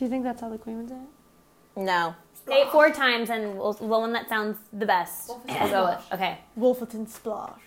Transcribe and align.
Do 0.00 0.06
you 0.06 0.10
think 0.10 0.24
that's 0.24 0.40
how 0.40 0.48
the 0.48 0.56
queen 0.56 0.78
would 0.78 0.88
say 0.88 0.94
it? 0.94 1.80
No. 1.82 2.14
Say 2.46 2.62
it 2.62 2.70
four 2.72 2.88
times 2.88 3.28
and 3.28 3.58
we'll, 3.58 3.74
the 3.74 3.84
one 3.84 4.14
that 4.14 4.30
sounds 4.30 4.56
the 4.72 4.86
best. 4.86 5.28
We'll 5.46 5.68
go 5.68 5.84
with. 5.90 6.02
Okay. 6.14 6.38
Wolferton 6.58 7.06
Splash. 7.06 7.60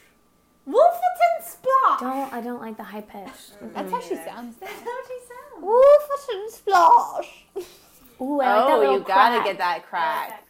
Wolferton 0.67 1.43
Splash. 1.43 1.99
Don't 1.99 2.33
I 2.33 2.41
don't 2.41 2.59
like 2.59 2.75
the 2.75 2.81
high 2.83 3.01
pitch. 3.01 3.29
That's 3.75 3.91
how 3.91 4.01
she 4.01 4.15
sounds. 4.15 4.55
That's 4.57 4.73
how 4.73 4.97
she 5.07 5.19
sounds. 5.29 5.63
Wolferton 5.63 6.49
Splash. 6.49 7.46
Ooh, 8.20 8.41
I 8.41 8.55
like 8.55 8.68
that 8.68 8.73
Oh, 8.73 8.79
little 8.79 8.93
you 8.97 9.04
gotta 9.05 9.36
crack. 9.36 9.45
get 9.45 9.57
that 9.59 9.86
crack. 9.86 10.47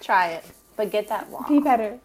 Try 0.00 0.30
it, 0.32 0.44
but 0.74 0.90
get 0.90 1.06
that 1.10 1.30
long. 1.30 1.46
Be 1.48 1.60
better. 1.60 2.00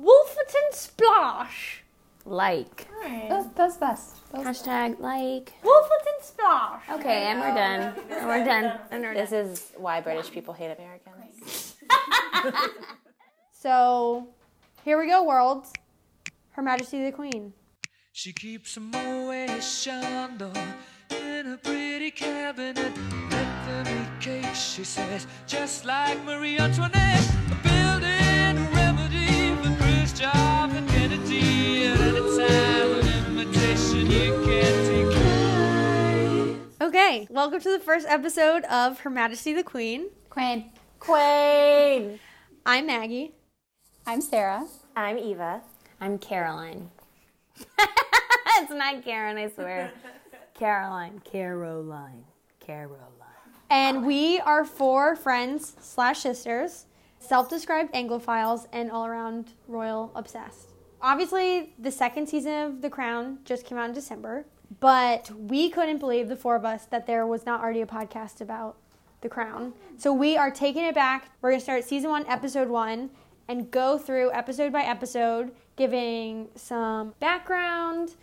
Wolferton 0.00 0.72
Splash. 0.72 1.81
Like. 2.24 2.88
That's, 3.28 3.46
that's 3.54 3.76
best. 3.76 4.16
Hashtag 4.32 5.00
like. 5.00 5.52
Wolferton 5.62 6.22
Splash. 6.22 6.82
Okay, 6.90 7.24
and 7.24 7.40
we're 7.40 7.54
done. 7.54 7.94
And 8.10 8.26
we're 8.26 8.44
done. 8.44 8.78
And 8.90 9.02
we're 9.02 9.14
done. 9.14 9.22
This 9.24 9.32
is 9.32 9.72
why 9.76 10.00
British 10.00 10.30
people 10.30 10.54
hate 10.54 10.76
Americans. 10.76 11.74
So, 13.62 14.26
here 14.84 14.98
we 14.98 15.06
go, 15.06 15.22
world. 15.22 15.66
Her 16.50 16.62
Majesty 16.62 17.04
the 17.04 17.12
Queen. 17.12 17.52
She 18.12 18.32
keeps 18.32 18.76
a 18.76 18.80
Moet 18.80 19.62
Chandon 19.62 20.52
in 21.10 21.52
a 21.52 21.56
pretty 21.58 22.10
cabinet. 22.10 22.76
Let 23.30 23.66
them 23.66 23.86
eat 23.86 24.20
cake, 24.20 24.52
she 24.56 24.82
says, 24.82 25.28
just 25.46 25.84
like 25.84 26.20
Marie 26.24 26.58
Antoinette. 26.58 27.30
A 27.52 27.54
building 27.62 28.74
remedy 28.74 29.54
for 29.62 29.76
Khrushchev 29.80 30.91
and 31.32 31.40
Kennedy. 31.40 31.86
At 31.86 32.00
any 32.00 32.20
time, 32.38 32.90
an 33.00 33.38
invitation 33.38 34.10
you 34.10 34.42
can't 34.44 35.10
decline. 35.10 36.70
Okay, 36.80 37.26
welcome 37.30 37.60
to 37.60 37.70
the 37.70 37.78
first 37.78 38.06
episode 38.08 38.64
of 38.64 39.00
Her 39.00 39.10
Majesty 39.10 39.52
the 39.52 39.62
Queen. 39.62 40.08
Queen. 40.30 40.70
Queen. 40.98 42.18
I'm 42.66 42.86
Maggie. 42.86 43.32
I'm 44.06 44.20
Sarah. 44.20 44.66
I'm 44.96 45.18
Eva. 45.18 45.62
I'm 46.00 46.18
Caroline. 46.18 46.90
it's 47.78 48.70
not 48.70 49.04
Karen, 49.04 49.36
I 49.36 49.48
swear. 49.48 49.92
Caroline. 50.54 51.20
Caroline. 51.24 52.24
Caroline. 52.60 52.98
And 53.70 54.04
we 54.04 54.38
are 54.40 54.64
four 54.64 55.16
friends 55.16 55.76
slash 55.80 56.20
sisters, 56.20 56.86
self-described 57.20 57.94
Anglophiles, 57.94 58.66
and 58.72 58.90
all-around 58.90 59.52
royal 59.66 60.12
obsessed. 60.14 60.71
Obviously, 61.02 61.72
the 61.80 61.90
second 61.90 62.28
season 62.28 62.62
of 62.62 62.80
The 62.80 62.88
Crown 62.88 63.38
just 63.44 63.66
came 63.66 63.76
out 63.76 63.88
in 63.88 63.94
December, 63.94 64.46
but 64.78 65.32
we 65.36 65.68
couldn't 65.68 65.98
believe 65.98 66.28
the 66.28 66.36
four 66.36 66.54
of 66.54 66.64
us 66.64 66.86
that 66.86 67.08
there 67.08 67.26
was 67.26 67.44
not 67.44 67.60
already 67.60 67.80
a 67.80 67.86
podcast 67.86 68.40
about 68.40 68.76
The 69.20 69.28
Crown. 69.28 69.72
So 69.98 70.12
we 70.12 70.36
are 70.36 70.48
taking 70.48 70.84
it 70.84 70.94
back. 70.94 71.32
We're 71.40 71.50
gonna 71.50 71.60
start 71.60 71.82
season 71.82 72.10
one, 72.10 72.24
episode 72.28 72.68
one, 72.68 73.10
and 73.48 73.68
go 73.68 73.98
through 73.98 74.30
episode 74.32 74.72
by 74.72 74.82
episode, 74.82 75.50
giving 75.74 76.48
some 76.54 77.14
background, 77.18 78.14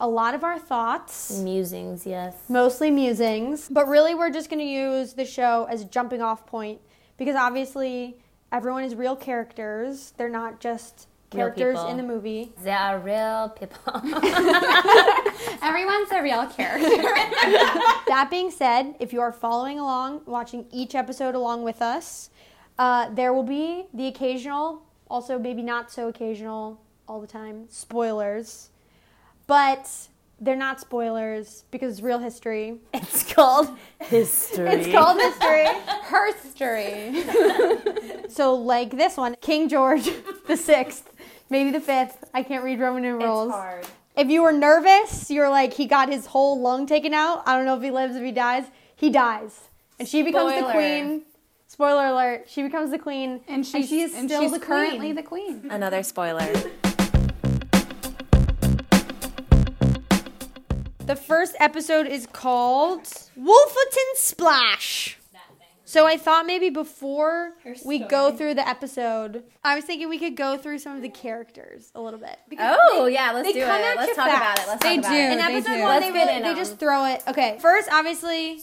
a 0.00 0.08
lot 0.08 0.34
of 0.34 0.42
our 0.42 0.58
thoughts 0.58 1.38
Musings, 1.38 2.06
yes. 2.06 2.34
mostly 2.48 2.90
musings. 2.90 3.68
But 3.68 3.86
really, 3.88 4.14
we're 4.14 4.30
just 4.30 4.48
going 4.48 4.58
to 4.58 4.64
use 4.64 5.12
the 5.12 5.26
show 5.26 5.68
as 5.70 5.82
a 5.82 5.84
jumping 5.84 6.22
off 6.22 6.46
point 6.46 6.80
because 7.18 7.36
obviously, 7.36 8.16
everyone 8.50 8.84
is 8.84 8.94
real 8.94 9.16
characters. 9.16 10.14
They're 10.16 10.30
not 10.30 10.60
just 10.60 11.08
characters 11.32 11.78
in 11.88 11.96
the 11.96 12.02
movie. 12.02 12.52
They 12.62 12.70
are 12.70 12.98
real 12.98 13.48
people. 13.50 13.94
Everyone's 15.62 16.10
a 16.12 16.22
real 16.22 16.46
character. 16.46 17.02
that 18.06 18.28
being 18.30 18.50
said, 18.50 18.94
if 19.00 19.12
you 19.12 19.20
are 19.20 19.32
following 19.32 19.78
along, 19.78 20.22
watching 20.26 20.66
each 20.70 20.94
episode 20.94 21.34
along 21.34 21.62
with 21.62 21.82
us, 21.82 22.30
uh, 22.78 23.10
there 23.10 23.32
will 23.32 23.42
be 23.42 23.84
the 23.94 24.06
occasional, 24.06 24.82
also 25.08 25.38
maybe 25.38 25.62
not 25.62 25.90
so 25.90 26.08
occasional 26.08 26.80
all 27.08 27.20
the 27.20 27.26
time, 27.26 27.66
spoilers. 27.68 28.70
But 29.46 29.88
they're 30.40 30.56
not 30.56 30.80
spoilers 30.80 31.64
because 31.70 31.94
it's 31.94 32.02
real 32.02 32.18
history. 32.18 32.78
it's 32.92 33.32
called 33.32 33.76
history. 34.00 34.68
It's 34.68 34.90
called 34.90 35.20
history. 35.20 35.66
Her 36.02 36.32
story. 36.62 37.24
So, 38.28 38.54
like 38.54 38.96
this 38.96 39.16
one, 39.16 39.36
King 39.40 39.68
George 39.68 40.08
the 40.46 40.56
Sixth, 40.56 41.11
maybe 41.52 41.70
the 41.70 41.80
fifth. 41.80 42.24
I 42.34 42.42
can't 42.42 42.64
read 42.64 42.80
Roman 42.80 43.02
numerals. 43.02 43.52
hard. 43.52 43.86
If 44.16 44.28
you 44.28 44.42
were 44.42 44.52
nervous, 44.52 45.30
you're 45.30 45.48
like 45.50 45.72
he 45.74 45.86
got 45.86 46.08
his 46.08 46.26
whole 46.26 46.60
lung 46.60 46.86
taken 46.86 47.14
out. 47.14 47.42
I 47.46 47.56
don't 47.56 47.64
know 47.64 47.76
if 47.76 47.82
he 47.82 47.90
lives, 47.90 48.16
if 48.16 48.22
he 48.24 48.32
dies. 48.32 48.64
He 48.96 49.10
dies, 49.10 49.60
and 49.98 50.08
she 50.08 50.22
becomes 50.22 50.54
the 50.60 50.70
queen. 50.72 51.22
Spoiler 51.68 52.06
alert: 52.06 52.44
she 52.48 52.62
becomes 52.62 52.90
the 52.90 52.98
queen, 52.98 53.40
And 53.48 53.64
she's, 53.66 53.88
she 53.88 54.00
is 54.02 54.14
and 54.14 54.28
still 54.28 54.42
she's 54.42 54.52
the 54.52 54.58
currently 54.60 54.98
queen. 54.98 55.14
the 55.14 55.22
queen. 55.22 55.68
Another 55.70 56.02
spoiler. 56.02 56.52
The 61.06 61.16
first 61.16 61.56
episode 61.58 62.06
is 62.06 62.26
called 62.26 63.04
Wolferton 63.38 64.14
Splash. 64.14 65.18
So 65.92 66.06
I 66.06 66.16
thought 66.16 66.46
maybe 66.46 66.70
before 66.70 67.52
we 67.84 67.98
go 67.98 68.32
through 68.32 68.54
the 68.54 68.66
episode, 68.66 69.42
I 69.62 69.74
was 69.74 69.84
thinking 69.84 70.08
we 70.08 70.18
could 70.18 70.36
go 70.38 70.56
through 70.56 70.78
some 70.78 70.96
of 70.96 71.02
the 71.02 71.10
characters 71.10 71.92
a 71.94 72.00
little 72.00 72.18
bit. 72.18 72.38
Oh 72.58 73.04
yeah, 73.04 73.30
let's 73.32 73.46
they 73.46 73.52
do 73.52 73.66
come 73.66 73.78
it. 73.78 73.84
at 73.84 73.96
Let's 73.98 74.08
you 74.08 74.14
talk 74.14 74.28
about 74.34 74.58
it. 74.58 74.64
Let's 74.68 74.82
They 74.82 74.96
talk 74.96 75.04
about 75.04 75.10
do. 75.12 75.18
it. 75.18 75.32
In 75.32 75.36
they 75.36 75.44
episode 75.44 75.74
do. 75.74 75.80
one, 75.82 75.88
Let's 75.90 76.06
they, 76.06 76.12
really, 76.12 76.36
in 76.36 76.42
they 76.44 76.48
'em. 76.48 76.56
just 76.56 76.78
throw 76.78 77.04
it. 77.04 77.22
Okay, 77.28 77.58
first, 77.60 77.90
obviously, 77.92 78.62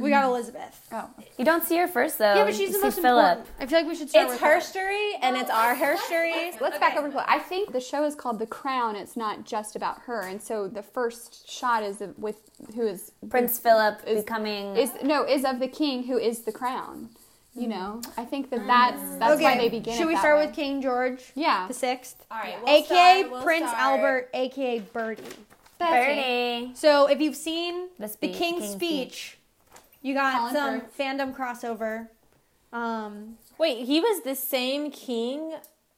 we 0.00 0.10
got 0.10 0.24
Elizabeth. 0.24 0.88
Oh. 0.90 1.08
You 1.38 1.44
don't 1.44 1.62
see 1.62 1.76
her 1.76 1.86
first 1.86 2.18
though. 2.18 2.34
Yeah, 2.34 2.42
but 2.44 2.50
she's 2.56 2.70
You 2.70 2.72
the 2.72 2.78
see 2.78 2.84
most 2.84 3.00
Philip. 3.00 3.38
important. 3.38 3.46
I 3.60 3.66
feel 3.66 3.78
like 3.78 3.86
we 3.88 3.94
should 3.94 4.10
start 4.10 4.24
It's 4.24 4.32
with 4.32 4.40
her 4.40 4.60
story 4.60 5.14
and 5.22 5.36
it's 5.36 5.50
our 5.50 5.76
her 5.76 5.96
story. 5.98 6.50
Let's 6.60 6.80
back 6.80 6.96
over 6.96 7.08
to 7.12 7.30
I 7.30 7.38
think 7.38 7.70
the 7.72 7.80
show 7.80 8.02
is 8.02 8.16
called 8.16 8.40
The 8.40 8.46
Crown. 8.46 8.96
It's 8.96 9.16
not 9.16 9.44
just 9.44 9.76
about 9.76 10.00
her, 10.06 10.22
and 10.22 10.42
so 10.42 10.66
the 10.66 10.82
first 10.82 11.48
shot 11.48 11.84
is 11.84 12.02
with 12.18 12.40
who 12.74 12.88
is 12.88 13.12
Prince 13.30 13.56
Philip 13.60 14.00
Is- 14.04 14.24
becoming. 14.24 14.74
is 14.76 14.90
no 15.04 15.22
is 15.24 15.44
of 15.44 15.60
the 15.60 15.68
king 15.68 16.02
who 16.02 16.18
is 16.18 16.40
the 16.40 16.55
crown. 16.56 17.10
You 17.54 17.68
know, 17.68 18.02
I 18.18 18.24
think 18.26 18.50
that 18.50 18.66
that's 18.66 19.00
that's 19.16 19.40
why 19.40 19.56
they 19.56 19.70
begin. 19.70 19.94
Should 19.94 20.02
it 20.02 20.06
we 20.08 20.12
that 20.14 20.20
start 20.20 20.36
way. 20.38 20.46
with 20.46 20.54
King 20.54 20.82
George 20.82 21.22
Yeah. 21.34 21.66
the 21.66 21.72
Sixth? 21.74 22.26
All 22.30 22.38
right, 22.38 22.56
AKA 22.66 23.30
Prince 23.42 23.70
Albert, 23.72 24.28
AKA 24.34 24.80
Bertie. 24.92 25.22
Bertie. 25.78 26.72
So 26.74 27.06
if 27.06 27.20
you've 27.20 27.36
seen 27.36 27.88
The 27.98 28.06
the, 28.06 28.08
speech- 28.08 28.36
King's 28.36 28.60
King's 28.60 28.72
speech, 28.74 29.38
you 30.02 30.12
got 30.14 30.36
Colin 30.38 30.54
some 30.54 30.80
Firth. 30.82 30.98
fandom 30.98 31.34
crossover. 31.36 32.08
Um, 32.72 33.38
Wait, 33.58 33.86
he 33.86 34.00
was 34.00 34.22
the 34.22 34.34
same 34.34 34.90
king 34.90 35.54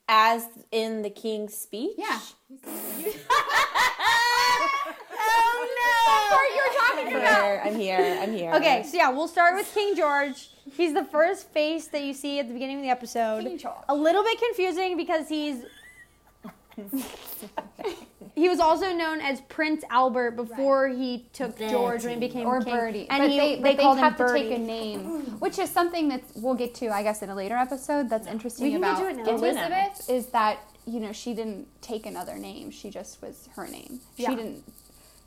as 0.08 0.48
in 0.72 1.02
the 1.02 1.10
king's 1.10 1.54
speech? 1.54 1.92
Yeah. 1.96 2.18
oh 2.66 3.12
no! 5.78 6.38
you're 6.56 6.72
talking 6.80 7.14
about. 7.14 7.66
I'm 7.66 7.76
here. 7.76 8.18
I'm 8.20 8.32
here. 8.32 8.52
okay, 8.54 8.82
so 8.84 8.96
yeah, 8.96 9.10
we'll 9.10 9.28
start 9.28 9.54
with 9.54 9.72
King 9.72 9.94
George. 9.94 10.50
He's 10.76 10.94
the 10.94 11.04
first 11.04 11.50
face 11.50 11.88
that 11.88 12.02
you 12.02 12.14
see 12.14 12.40
at 12.40 12.48
the 12.48 12.54
beginning 12.54 12.78
of 12.78 12.82
the 12.82 12.90
episode. 12.90 13.44
King 13.44 13.58
George. 13.58 13.84
A 13.88 13.94
little 13.94 14.22
bit 14.22 14.38
confusing 14.38 14.96
because 14.96 15.28
he's. 15.28 15.64
he 18.38 18.48
was 18.48 18.60
also 18.60 18.92
known 18.92 19.20
as 19.20 19.40
Prince 19.42 19.84
Albert 19.90 20.32
before 20.32 20.88
he 20.88 21.26
took 21.32 21.58
George 21.58 22.04
when 22.04 22.14
he 22.20 22.28
became 22.28 22.46
or 22.46 22.62
king. 22.62 22.74
Bertie, 22.74 23.06
and 23.10 23.22
but 23.22 23.30
he, 23.30 23.36
they, 23.36 23.56
they, 23.56 23.62
but 23.62 23.76
they 23.76 23.82
called 23.82 23.98
have 23.98 24.18
him 24.18 24.26
to 24.26 24.32
take 24.32 24.52
a 24.52 24.58
name, 24.58 25.40
which 25.40 25.58
is 25.58 25.70
something 25.70 26.08
that 26.08 26.22
we'll 26.36 26.54
get 26.54 26.74
to, 26.76 26.88
I 26.88 27.02
guess, 27.02 27.22
in 27.22 27.30
a 27.30 27.34
later 27.34 27.56
episode. 27.56 28.08
That's 28.08 28.26
interesting 28.26 28.66
We 28.66 28.72
can 28.72 28.80
get 28.80 28.90
about 28.92 29.10
it 29.10 29.16
now. 29.16 29.24
Get 29.24 29.38
to 29.38 29.44
it 29.44 29.54
now. 29.54 29.66
Elizabeth 29.66 30.10
is 30.10 30.26
that 30.26 30.58
you 30.86 31.00
know 31.00 31.12
she 31.12 31.34
didn't 31.34 31.66
take 31.82 32.06
another 32.06 32.36
name; 32.38 32.70
she 32.70 32.90
just 32.90 33.20
was 33.20 33.48
her 33.56 33.66
name. 33.66 34.00
Yeah. 34.16 34.30
She 34.30 34.36
didn't 34.36 34.64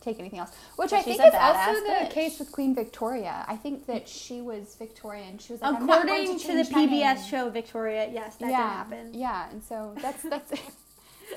take 0.01 0.19
anything 0.19 0.39
else, 0.39 0.51
which 0.77 0.93
I 0.93 1.01
think 1.01 1.19
a 1.21 1.27
is 1.27 1.33
also 1.33 1.59
badass 1.59 1.73
the 1.73 2.05
bitch. 2.05 2.09
case 2.11 2.39
with 2.39 2.51
Queen 2.51 2.73
Victoria. 2.73 3.45
I 3.47 3.55
think 3.55 3.85
that 3.87 4.09
she 4.09 4.41
was 4.41 4.75
Victorian. 4.75 5.37
She 5.37 5.53
was 5.53 5.61
like, 5.61 5.75
I'm 5.75 5.85
not 5.85 6.05
According 6.05 6.25
going 6.25 6.39
to, 6.39 6.47
change 6.47 6.69
the 6.69 6.75
PBS 6.75 7.15
name. 7.15 7.27
show 7.29 7.49
Victoria, 7.49 8.09
yes, 8.11 8.35
that 8.37 8.49
yeah, 8.49 8.57
did 8.57 8.69
happen. 8.69 9.13
Yeah, 9.13 9.49
and 9.51 9.63
so 9.63 9.93
that's 10.01 10.23
that's 10.23 10.51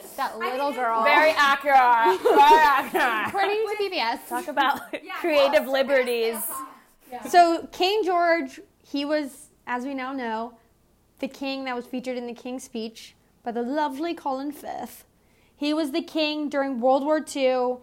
that 0.17 0.38
little 0.38 0.73
girl. 0.73 1.05
Very 1.05 1.31
accurate. 1.31 2.20
Very 2.23 2.38
accurate. 2.41 3.29
according 3.29 3.67
to 3.67 3.76
PBS. 3.82 4.29
Talk 4.29 4.49
about 4.55 4.81
creative 5.20 5.67
liberties. 5.67 6.38
So 7.29 7.69
King 7.73 8.02
George, 8.05 8.61
he 8.82 9.05
was, 9.05 9.50
as 9.67 9.85
we 9.85 9.94
now 9.94 10.12
know, 10.12 10.55
the 11.20 11.29
king 11.29 11.64
that 11.64 11.76
was 11.76 11.87
featured 11.87 12.17
in 12.17 12.26
the 12.26 12.35
King's 12.35 12.64
Speech 12.64 13.14
by 13.43 13.52
the 13.52 13.62
lovely 13.62 14.14
Colin 14.14 14.52
Firth. 14.52 15.05
He 15.56 15.73
was 15.73 15.93
the 15.93 16.02
king 16.02 16.49
during 16.49 16.81
World 16.81 17.05
War 17.05 17.25
II. 17.25 17.76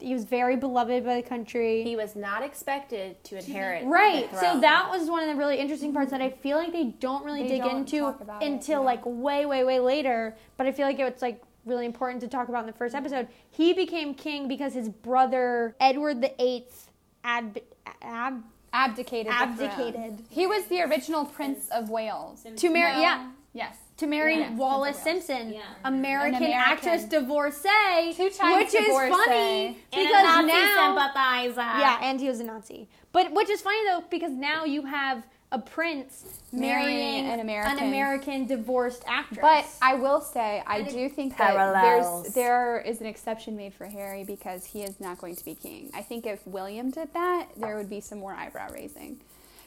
He 0.00 0.14
was 0.14 0.24
very 0.24 0.54
beloved 0.54 1.04
by 1.04 1.16
the 1.16 1.28
country. 1.28 1.82
He 1.82 1.96
was 1.96 2.14
not 2.14 2.44
expected 2.44 3.22
to 3.24 3.36
inherit. 3.38 3.84
Right. 3.84 4.30
the 4.30 4.38
So 4.38 4.60
that 4.60 4.88
was 4.88 5.10
one 5.10 5.24
of 5.24 5.28
the 5.28 5.34
really 5.34 5.56
interesting 5.56 5.92
parts 5.92 6.12
that 6.12 6.22
I 6.22 6.30
feel 6.30 6.56
like 6.56 6.70
they 6.70 6.84
don't 6.84 7.24
really 7.24 7.42
They 7.42 7.48
dig 7.48 7.62
don't 7.62 7.78
into 7.78 7.98
talk 7.98 8.20
about 8.20 8.42
it, 8.42 8.46
until 8.46 8.80
yeah. 8.80 8.86
like 8.86 9.00
way, 9.04 9.44
way, 9.44 9.64
way 9.64 9.80
later. 9.80 10.36
But 10.56 10.68
I 10.68 10.72
feel 10.72 10.86
like 10.86 11.00
it's 11.00 11.20
like 11.20 11.42
really 11.68 11.86
important 11.86 12.20
to 12.22 12.28
talk 12.28 12.48
about 12.48 12.60
in 12.60 12.66
the 12.66 12.72
first 12.72 12.94
episode. 12.94 13.28
He 13.50 13.72
became 13.72 14.14
king 14.14 14.48
because 14.48 14.74
his 14.74 14.88
brother 14.88 15.76
Edward 15.80 16.20
the 16.20 16.32
Eighth 16.42 16.90
ad, 17.24 17.60
ab, 18.02 18.42
abdicated. 18.72 19.32
Abdicated. 19.32 20.24
He 20.30 20.46
was 20.46 20.64
the 20.66 20.82
original 20.82 21.24
Prince 21.24 21.68
of 21.70 21.90
Wales. 21.90 22.44
to 22.56 22.70
marry, 22.70 22.94
No? 22.96 23.00
yeah, 23.00 23.30
Yes. 23.52 23.76
to 23.98 24.06
marry 24.06 24.38
Yeah. 24.38 24.54
Wallis 24.54 25.00
Prince 25.02 25.26
Simpson, 25.26 25.52
Yeah. 25.54 25.60
American, 25.84 26.36
American. 26.42 26.72
actress 26.72 27.04
divorcee, 27.04 28.12
Two 28.14 28.30
times 28.30 28.56
which 28.72 28.74
is 28.80 28.86
funny 28.88 29.66
And 29.66 29.76
because 29.90 30.10
a 30.10 30.42
Nazi 30.42 30.46
now, 30.46 30.96
sympathizer. 30.96 31.60
yeah, 31.80 31.98
and 32.02 32.20
he 32.20 32.28
was 32.28 32.40
a 32.40 32.44
Nazi. 32.44 32.88
But 33.12 33.32
which 33.32 33.48
is 33.50 33.60
funny 33.60 33.78
though 33.88 34.04
because 34.10 34.32
now 34.32 34.64
you 34.64 34.82
have 34.82 35.26
a 35.50 35.58
prince 35.58 36.40
Marrying 36.52 36.86
marrying 36.98 37.26
an 37.26 37.40
American. 37.40 37.78
an 37.78 37.88
American 37.88 38.46
divorced 38.46 39.02
actress. 39.06 39.40
But 39.40 39.66
I 39.80 39.94
will 39.94 40.20
say, 40.20 40.62
I 40.66 40.82
do 40.82 41.08
think 41.08 41.38
that 41.38 41.54
there's 41.82 42.34
there 42.34 42.80
is 42.80 43.00
an 43.00 43.06
exception 43.06 43.56
made 43.56 43.72
for 43.72 43.86
Harry 43.86 44.24
because 44.24 44.66
he 44.66 44.82
is 44.82 45.00
not 45.00 45.18
going 45.18 45.36
to 45.36 45.44
be 45.44 45.54
king. 45.54 45.90
I 45.94 46.02
think 46.02 46.26
if 46.26 46.46
William 46.46 46.90
did 46.90 47.12
that, 47.14 47.48
there 47.56 47.76
would 47.76 47.88
be 47.88 48.00
some 48.00 48.18
more 48.18 48.34
eyebrow 48.34 48.70
raising, 48.72 49.20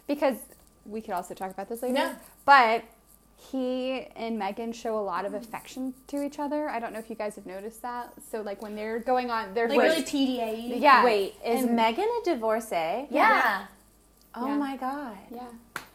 because 0.07 0.35
we 0.85 1.01
could 1.01 1.13
also 1.15 1.33
talk 1.33 1.49
about 1.51 1.67
this 1.69 1.81
later. 1.81 1.95
Yeah. 1.95 2.15
But 2.45 2.83
he 3.37 4.05
and 4.15 4.39
Meghan 4.39 4.73
show 4.75 4.99
a 4.99 5.01
lot 5.01 5.25
of 5.25 5.33
affection 5.33 5.95
to 6.07 6.21
each 6.23 6.37
other. 6.37 6.69
I 6.69 6.79
don't 6.79 6.93
know 6.93 6.99
if 6.99 7.09
you 7.09 7.15
guys 7.15 7.35
have 7.37 7.47
noticed 7.47 7.81
that. 7.81 8.13
So 8.31 8.41
like 8.41 8.61
when 8.61 8.75
they're 8.75 8.99
going 8.99 9.31
on, 9.31 9.55
they're 9.55 9.67
like 9.67 9.79
really 9.79 10.03
PDA. 10.03 10.79
yeah. 10.79 11.03
Wait, 11.03 11.33
is 11.43 11.63
And- 11.63 11.77
Meghan 11.77 12.05
a 12.21 12.23
divorcee? 12.23 13.07
Yeah. 13.09 13.65
Oh 14.35 14.47
Yeah. 14.47 14.57
my 14.57 14.77
god. 14.77 15.17
Yeah. 15.29 15.47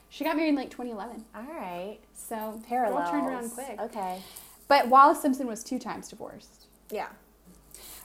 She 0.09 0.25
got 0.25 0.37
married 0.37 0.51
in 0.51 0.55
like 0.55 0.71
2011. 0.71 1.25
All 1.35 1.43
right. 1.43 1.99
So 2.15 2.61
Parallels. 2.69 3.11
Girl 3.11 3.21
turned 3.21 3.27
around 3.29 3.51
quick. 3.51 3.79
Okay. 3.81 4.21
But 4.69 4.89
Wallis 4.89 5.21
Simpson 5.23 5.47
was 5.47 5.63
two 5.63 5.79
times 5.79 6.09
divorced. 6.09 6.67
Yeah. 6.91 7.09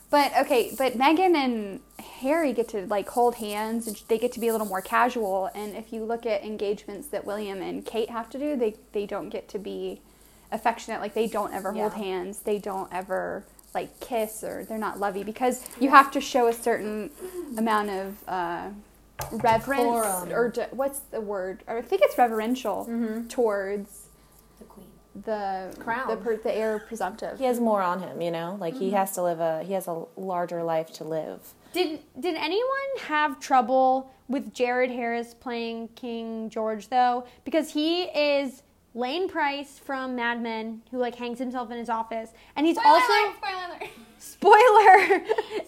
But 0.10 0.34
okay, 0.42 0.74
but 0.78 0.94
Meghan 0.98 1.36
and 1.36 1.80
Harry 2.20 2.52
get 2.52 2.68
to 2.70 2.86
like 2.88 3.08
hold 3.10 3.36
hands 3.36 3.88
and 3.88 4.02
they 4.10 4.18
get 4.18 4.34
to 4.34 4.42
be 4.42 4.50
a 4.50 4.52
little 4.52 4.68
more 4.68 4.82
casual. 4.82 5.50
And 5.56 5.74
if 5.76 5.94
you 5.94 6.04
look 6.04 6.26
at 6.26 6.44
engagements 6.44 7.08
that 7.08 7.26
William 7.26 7.62
and 7.62 7.86
Kate 7.86 8.10
have 8.10 8.30
to 8.32 8.38
do, 8.38 8.58
they 8.58 8.76
they 8.92 9.06
don't 9.06 9.30
get 9.30 9.48
to 9.50 9.60
be 9.60 10.02
affectionate. 10.52 11.00
Like 11.00 11.14
they 11.14 11.28
don't 11.28 11.54
ever 11.54 11.72
hold 11.72 11.94
hands. 11.94 12.40
They 12.40 12.58
don't 12.60 12.92
ever 12.94 13.46
like 13.74 14.02
kiss 14.02 14.44
or 14.44 14.66
they're 14.66 14.78
not 14.78 15.00
lovey 15.00 15.24
because 15.24 15.66
you 15.80 15.90
have 15.92 16.12
to 16.12 16.20
show 16.20 16.48
a 16.48 16.54
certain 16.54 17.10
amount 17.58 17.90
of 17.90 18.18
uh, 18.28 18.70
reverence 19.32 19.84
Decorum. 19.84 20.32
or 20.32 20.50
de- 20.50 20.70
what's 20.72 21.00
the 21.00 21.22
word? 21.22 21.64
Or 21.68 21.78
I 21.78 21.82
think 21.82 22.02
it's 22.04 22.18
reverential 22.18 22.88
mm-hmm. 22.90 23.28
towards 23.28 24.08
The 24.60 24.66
queen. 24.66 24.88
the 25.26 25.76
Crown. 25.80 26.08
the, 26.08 26.18
per- 26.18 26.38
the 26.38 26.56
heir 26.56 26.80
presumptive. 26.80 27.38
He 27.38 27.46
has 27.46 27.60
more 27.60 27.82
on 27.82 28.02
him, 28.02 28.22
you 28.22 28.32
know? 28.32 28.58
Like 28.60 28.76
he 28.76 28.88
mm-hmm. 28.88 28.98
has 28.98 29.14
to 29.14 29.24
live 29.24 29.40
a 29.40 29.64
he 29.64 29.74
has 29.74 29.88
a 29.88 30.06
larger 30.16 30.64
life 30.64 30.92
to 30.94 31.04
live. 31.04 31.54
Did 31.74 32.00
did 32.20 32.36
anyone 32.36 32.90
have 33.02 33.40
trouble 33.40 34.14
with 34.28 34.54
Jared 34.54 34.92
Harris 34.92 35.34
playing 35.34 35.90
King 35.96 36.50
George 36.50 36.90
though? 36.90 37.26
Because 37.46 37.72
he 37.72 38.04
is 38.04 38.64
Lane 38.94 39.30
Price 39.30 39.80
from 39.80 40.16
Mad 40.16 40.42
Men, 40.42 40.82
who 40.92 40.98
like 40.98 41.16
hangs 41.16 41.40
himself 41.40 41.72
in 41.72 41.78
his 41.78 41.90
office, 41.90 42.32
and 42.56 42.66
he's 42.66 42.78
also 42.78 43.34
spoiler 43.38 43.90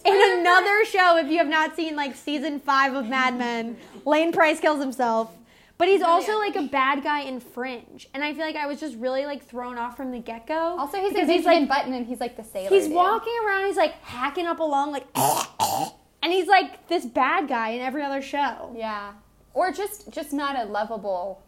in 0.04 0.38
another 0.38 0.84
show. 0.84 1.16
If 1.16 1.28
you 1.28 1.38
have 1.38 1.48
not 1.48 1.74
seen 1.76 1.96
like 1.96 2.14
season 2.14 2.60
five 2.60 2.94
of 2.94 3.08
Mad 3.08 3.36
Men, 3.36 3.76
Lane 4.04 4.32
Price 4.32 4.60
kills 4.60 4.80
himself. 4.80 5.30
But 5.76 5.88
he's 5.88 6.02
oh, 6.02 6.06
also 6.06 6.38
like 6.38 6.54
a 6.54 6.62
bad 6.62 7.02
guy 7.02 7.22
in 7.22 7.40
Fringe, 7.40 8.08
and 8.14 8.22
I 8.22 8.32
feel 8.32 8.44
like 8.44 8.54
I 8.54 8.66
was 8.66 8.78
just 8.78 8.96
really 8.96 9.26
like 9.26 9.44
thrown 9.44 9.76
off 9.76 9.96
from 9.96 10.12
the 10.12 10.20
get 10.20 10.46
go. 10.46 10.54
Also, 10.78 10.98
he's 10.98 11.12
because 11.12 11.28
a 11.28 11.32
he's 11.32 11.44
like 11.44 11.68
Button, 11.68 11.92
and 11.94 12.06
he's 12.06 12.20
like 12.20 12.36
the 12.36 12.44
sailor. 12.44 12.68
he's 12.70 12.86
dude. 12.86 12.94
walking 12.94 13.34
around, 13.44 13.66
he's 13.66 13.76
like 13.76 13.94
hacking 14.02 14.46
up 14.46 14.60
along 14.60 14.92
like, 14.92 15.04
and 16.22 16.32
he's 16.32 16.46
like 16.46 16.86
this 16.86 17.04
bad 17.04 17.48
guy 17.48 17.70
in 17.70 17.80
every 17.80 18.02
other 18.04 18.22
show. 18.22 18.72
Yeah, 18.76 19.14
or 19.52 19.72
just 19.72 20.10
just 20.12 20.32
not 20.32 20.56
a 20.56 20.64
lovable 20.70 21.42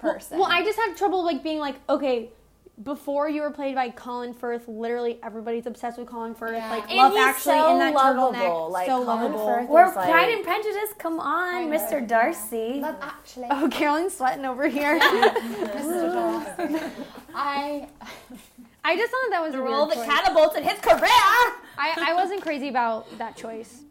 Well- 0.00 0.12
person. 0.14 0.38
Well, 0.38 0.48
I 0.48 0.62
just 0.62 0.78
have 0.78 0.96
trouble 0.96 1.24
like 1.24 1.42
being 1.42 1.58
like, 1.58 1.74
okay, 1.88 2.30
before 2.82 3.28
you 3.28 3.42
were 3.42 3.50
played 3.50 3.74
by 3.74 3.90
Colin 3.90 4.32
Firth, 4.34 4.66
literally 4.66 5.18
everybody's 5.22 5.66
obsessed 5.66 5.98
with 5.98 6.08
Colin 6.08 6.34
Firth. 6.34 6.52
Yeah. 6.54 6.70
Like 6.70 6.88
And 6.88 6.96
Love 6.98 7.12
he's 7.12 7.20
Actually 7.20 7.58
so 7.58 7.72
in 7.72 7.78
that 7.80 7.94
lovable, 7.94 8.32
turtleneck, 8.32 8.70
like, 8.70 8.86
so 8.86 9.04
Colin 9.04 9.06
lovable. 9.32 9.46
Firth. 9.46 9.68
We're 9.68 9.84
like- 9.86 9.94
Pride 10.10 10.28
and 10.30 10.42
Prejudice. 10.44 10.90
Come 10.98 11.20
on, 11.20 11.68
Mr. 11.70 12.06
Darcy. 12.06 12.80
Love 12.80 12.96
Actually. 13.02 13.48
Oh, 13.50 13.68
Carolyn's 13.70 14.16
sweating 14.16 14.44
over 14.46 14.68
here. 14.78 14.98
I 17.34 17.88
I 18.84 18.96
just 18.96 19.10
thought 19.12 19.30
that 19.30 19.42
was 19.42 19.54
a 19.54 19.60
Roll 19.60 19.86
weird 19.86 19.90
the 19.98 20.04
choice. 20.04 20.06
catapulted 20.06 20.64
his 20.64 20.78
career. 20.80 20.98
I, 21.78 21.94
I 22.08 22.14
wasn't 22.14 22.42
crazy 22.42 22.68
about 22.68 23.06
that 23.18 23.36
choice. 23.36 23.82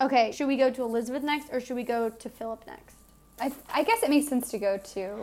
Okay, 0.00 0.32
should 0.32 0.48
we 0.48 0.56
go 0.56 0.70
to 0.70 0.82
Elizabeth 0.82 1.22
next, 1.22 1.48
or 1.52 1.60
should 1.60 1.76
we 1.76 1.84
go 1.84 2.08
to 2.08 2.28
Philip 2.28 2.66
next? 2.66 2.96
I, 3.40 3.52
I 3.72 3.84
guess 3.84 4.02
it 4.02 4.10
makes 4.10 4.26
sense 4.28 4.50
to 4.50 4.58
go 4.58 4.78
to 4.78 5.16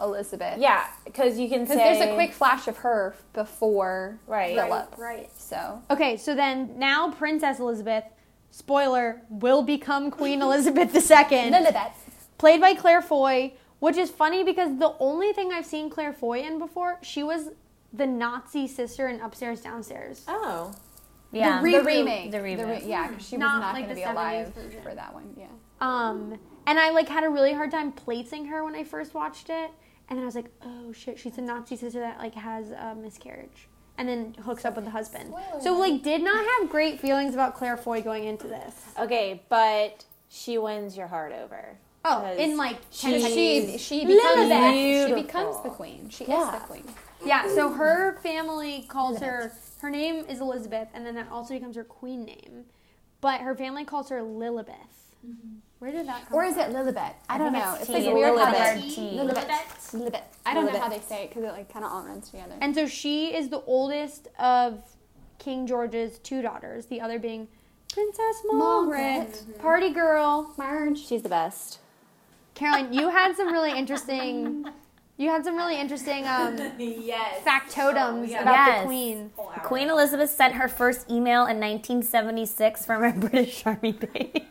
Elizabeth. 0.00 0.58
Yeah, 0.58 0.84
because 1.04 1.38
you 1.38 1.48
can 1.48 1.60
Because 1.62 1.76
say 1.76 1.98
there's 1.98 2.10
a 2.10 2.14
quick 2.14 2.32
flash 2.32 2.66
of 2.68 2.78
her 2.78 3.14
before 3.32 4.18
Right. 4.26 4.54
Philip. 4.56 4.94
Right. 4.98 5.16
right. 5.18 5.30
So 5.40 5.80
Okay, 5.90 6.16
so 6.16 6.34
then 6.34 6.78
now 6.78 7.10
Princess 7.12 7.58
Elizabeth, 7.60 8.04
spoiler, 8.50 9.22
will 9.30 9.62
become 9.62 10.10
Queen 10.10 10.42
Elizabeth 10.42 10.94
II. 10.94 11.50
Lilibet. 11.50 11.92
played 12.38 12.60
by 12.60 12.74
Claire 12.74 13.02
Foy, 13.02 13.52
which 13.78 13.96
is 13.96 14.10
funny 14.10 14.42
because 14.44 14.78
the 14.78 14.94
only 14.98 15.32
thing 15.32 15.52
I've 15.52 15.66
seen 15.66 15.90
Claire 15.90 16.12
Foy 16.12 16.40
in 16.40 16.58
before, 16.58 16.98
she 17.02 17.22
was 17.22 17.50
the 17.92 18.06
Nazi 18.06 18.66
sister 18.66 19.06
in 19.08 19.20
Upstairs 19.20 19.60
Downstairs. 19.60 20.24
Oh. 20.26 20.72
Yeah. 21.30 21.60
re- 21.62 21.72
The 21.72 21.78
Reboot. 21.78 21.84
remake. 21.86 22.30
The 22.30 22.38
reboot. 22.38 22.66
re- 22.68 22.82
yeah, 22.86 23.08
'cause 23.08 23.26
she 23.26 23.36
was 23.36 23.40
Not 23.40 23.60
not 23.60 23.74
like 23.74 23.84
going 23.84 23.88
to 23.90 23.94
be 23.94 24.02
alive 24.02 24.48
version. 24.54 24.82
for 24.82 24.94
that 24.94 25.12
one. 25.14 25.34
Yeah. 25.36 25.46
Um, 25.80 26.38
and 26.66 26.78
I 26.78 26.90
like 26.90 27.08
had 27.08 27.24
a 27.24 27.28
really 27.28 27.52
hard 27.52 27.70
time 27.72 27.92
placing 27.92 28.46
her 28.46 28.64
when 28.64 28.74
I 28.74 28.84
first 28.84 29.14
watched 29.14 29.50
it, 29.50 29.70
and 30.08 30.18
then 30.18 30.22
I 30.24 30.26
was 30.26 30.34
like, 30.34 30.50
oh 30.62 30.92
shit, 30.92 31.18
she's 31.18 31.38
a 31.38 31.42
Nazi 31.42 31.76
sister 31.76 32.00
that 32.00 32.18
like 32.18 32.34
has 32.34 32.70
a 32.70 32.94
miscarriage, 32.94 33.68
and 33.98 34.08
then 34.08 34.34
hooks 34.44 34.64
up 34.64 34.76
with 34.76 34.84
the 34.84 34.90
husband. 34.90 35.28
Spoiler 35.28 35.60
So 35.62 35.78
like, 35.78 36.02
did 36.02 36.22
not 36.22 36.44
have 36.60 36.70
great 36.70 37.00
feelings 37.00 37.34
about 37.34 37.54
Claire 37.54 37.76
Foy 37.76 38.02
going 38.02 38.24
into 38.24 38.46
this. 38.46 38.74
Okay, 38.98 39.42
but 39.48 40.04
she 40.28 40.58
wins 40.58 40.96
your 40.96 41.06
heart 41.06 41.32
over. 41.32 41.78
Oh, 42.06 42.30
in 42.36 42.56
like 42.58 42.76
she- 42.90 43.18
ten 43.18 43.30
She 43.32 43.78
she 43.78 44.04
becomes 44.04 44.48
the, 44.50 45.06
she 45.08 45.14
becomes 45.14 45.62
the 45.62 45.70
queen. 45.70 46.10
She 46.10 46.26
Yeah. 46.26 46.54
is 46.54 46.60
the 46.60 46.66
queen. 46.66 46.84
Yeah, 47.24 47.48
so 47.54 47.70
her 47.72 48.18
family 48.22 48.84
calls 48.88 49.20
her, 49.20 49.50
her 49.80 49.88
name 49.88 50.26
is 50.28 50.42
Elizabeth, 50.42 50.88
and 50.92 51.06
then 51.06 51.14
that 51.14 51.28
also 51.32 51.54
becomes 51.54 51.76
her 51.76 51.84
queen 51.84 52.26
name. 52.26 52.64
But 53.22 53.40
her 53.40 53.54
family 53.56 53.86
calls 53.86 54.10
her 54.10 54.20
Lilibeth. 54.20 55.14
Mm-hmm. 55.26 55.54
Where 55.84 55.92
did 55.92 56.08
that 56.08 56.26
come 56.30 56.38
Or 56.38 56.42
from? 56.44 56.50
is 56.52 56.56
it 56.56 56.70
Lilibet? 56.74 57.12
I 57.28 57.36
don't 57.36 57.52
know. 57.52 57.72
it's 57.78 57.82
It's 57.82 57.90
like 57.90 58.14
weird 58.14 58.38
how 58.38 58.54
Lilibet. 58.54 59.14
Lilibet. 59.14 59.92
Lilibet. 59.92 60.22
I 60.46 60.54
don't 60.54 60.64
know 60.72 60.80
how 60.80 60.88
they 60.88 61.00
say 61.00 61.24
it 61.24 61.28
because 61.28 61.44
it 61.44 61.48
like 61.52 61.70
kind 61.70 61.84
of 61.84 61.92
all 61.92 62.02
runs 62.04 62.30
together. 62.30 62.54
And 62.62 62.74
so 62.74 62.86
she 62.86 63.34
is 63.36 63.50
the 63.50 63.60
oldest 63.66 64.28
of 64.38 64.80
King 65.38 65.66
George's 65.66 66.18
two 66.20 66.40
daughters, 66.40 66.86
the 66.86 67.02
other 67.02 67.18
being 67.18 67.48
Princess 67.92 68.36
Margaret. 68.50 68.98
Margaret. 68.98 69.58
Party 69.58 69.90
girl. 69.90 70.54
Marge. 70.56 71.04
She's 71.04 71.20
the 71.20 71.28
best. 71.28 71.80
Caroline, 72.54 72.90
you 72.94 73.10
had 73.10 73.36
some 73.36 73.52
really 73.52 73.76
interesting 73.78 74.64
you 75.18 75.28
had 75.28 75.44
some 75.44 75.54
really 75.54 75.78
interesting 75.78 76.26
um, 76.26 76.56
factotums 77.44 78.30
about 78.30 78.46
Yes. 78.54 78.80
the 78.80 78.86
queen. 78.86 79.30
Queen 79.64 79.90
Elizabeth 79.90 80.30
sent 80.30 80.54
her 80.54 80.66
first 80.66 81.10
email 81.10 81.42
in 81.42 81.60
1976 81.60 82.86
from 82.86 83.02
her 83.02 83.12
British 83.28 83.66
Army 83.66 83.92
base. 83.92 84.42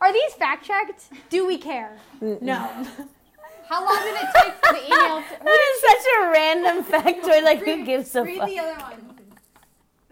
Are 0.00 0.12
these 0.12 0.32
fact 0.34 0.64
checked? 0.64 1.10
Do 1.30 1.46
we 1.46 1.58
care? 1.58 1.98
No. 2.20 2.56
How 3.68 3.84
long 3.84 4.00
did 4.02 4.14
it 4.14 4.28
take 4.42 4.54
for 4.64 4.74
the 4.74 4.86
email? 4.86 5.22
To, 5.22 5.44
That 5.44 5.74
is 5.74 5.80
such 5.80 6.06
a 6.20 6.30
random 6.30 6.84
factoid. 6.84 7.42
Like, 7.42 7.64
who 7.64 7.84
gives 7.84 8.14
a 8.14 8.22
read 8.22 8.38
fuck? 8.38 8.48
Read 8.48 8.58
the 8.58 8.62
other 8.62 8.80
one. 8.80 9.18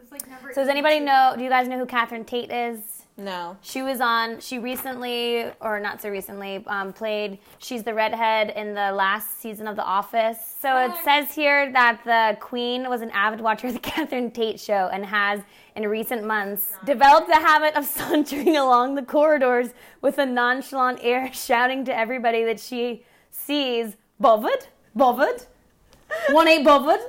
It's 0.02 0.10
like 0.10 0.28
number 0.28 0.52
So, 0.52 0.62
does 0.62 0.68
anybody 0.68 0.98
know? 1.00 1.34
Do 1.36 1.44
you 1.44 1.50
guys 1.50 1.68
know 1.68 1.78
who 1.78 1.86
Catherine 1.86 2.24
Tate 2.24 2.50
is? 2.50 2.93
No. 3.16 3.56
She 3.60 3.80
was 3.82 4.00
on. 4.00 4.40
She 4.40 4.58
recently, 4.58 5.48
or 5.60 5.78
not 5.78 6.02
so 6.02 6.08
recently, 6.08 6.64
um, 6.66 6.92
played. 6.92 7.38
She's 7.58 7.84
the 7.84 7.94
redhead 7.94 8.50
in 8.56 8.74
the 8.74 8.90
last 8.90 9.40
season 9.40 9.68
of 9.68 9.76
The 9.76 9.84
Office. 9.84 10.38
So 10.60 10.76
it 10.78 10.92
says 11.04 11.32
here 11.32 11.70
that 11.72 12.00
the 12.04 12.36
Queen 12.40 12.88
was 12.88 13.02
an 13.02 13.10
avid 13.10 13.40
watcher 13.40 13.68
of 13.68 13.74
the 13.74 13.78
Catherine 13.90 14.32
Tate 14.32 14.58
show 14.58 14.90
and 14.92 15.06
has, 15.06 15.40
in 15.76 15.86
recent 15.86 16.24
months, 16.24 16.72
developed 16.84 17.28
the 17.28 17.36
habit 17.36 17.76
of 17.76 17.84
sauntering 17.86 18.56
along 18.56 18.96
the 18.96 19.02
corridors 19.02 19.68
with 20.00 20.18
a 20.18 20.26
nonchalant 20.26 20.98
air, 21.00 21.32
shouting 21.32 21.84
to 21.84 21.96
everybody 21.96 22.42
that 22.42 22.58
she 22.58 23.04
sees, 23.30 23.96
"Bothered, 24.18 24.66
bothered, 24.96 25.44
one 26.30 26.48
ain't 26.48 26.64
bothered. 26.64 27.00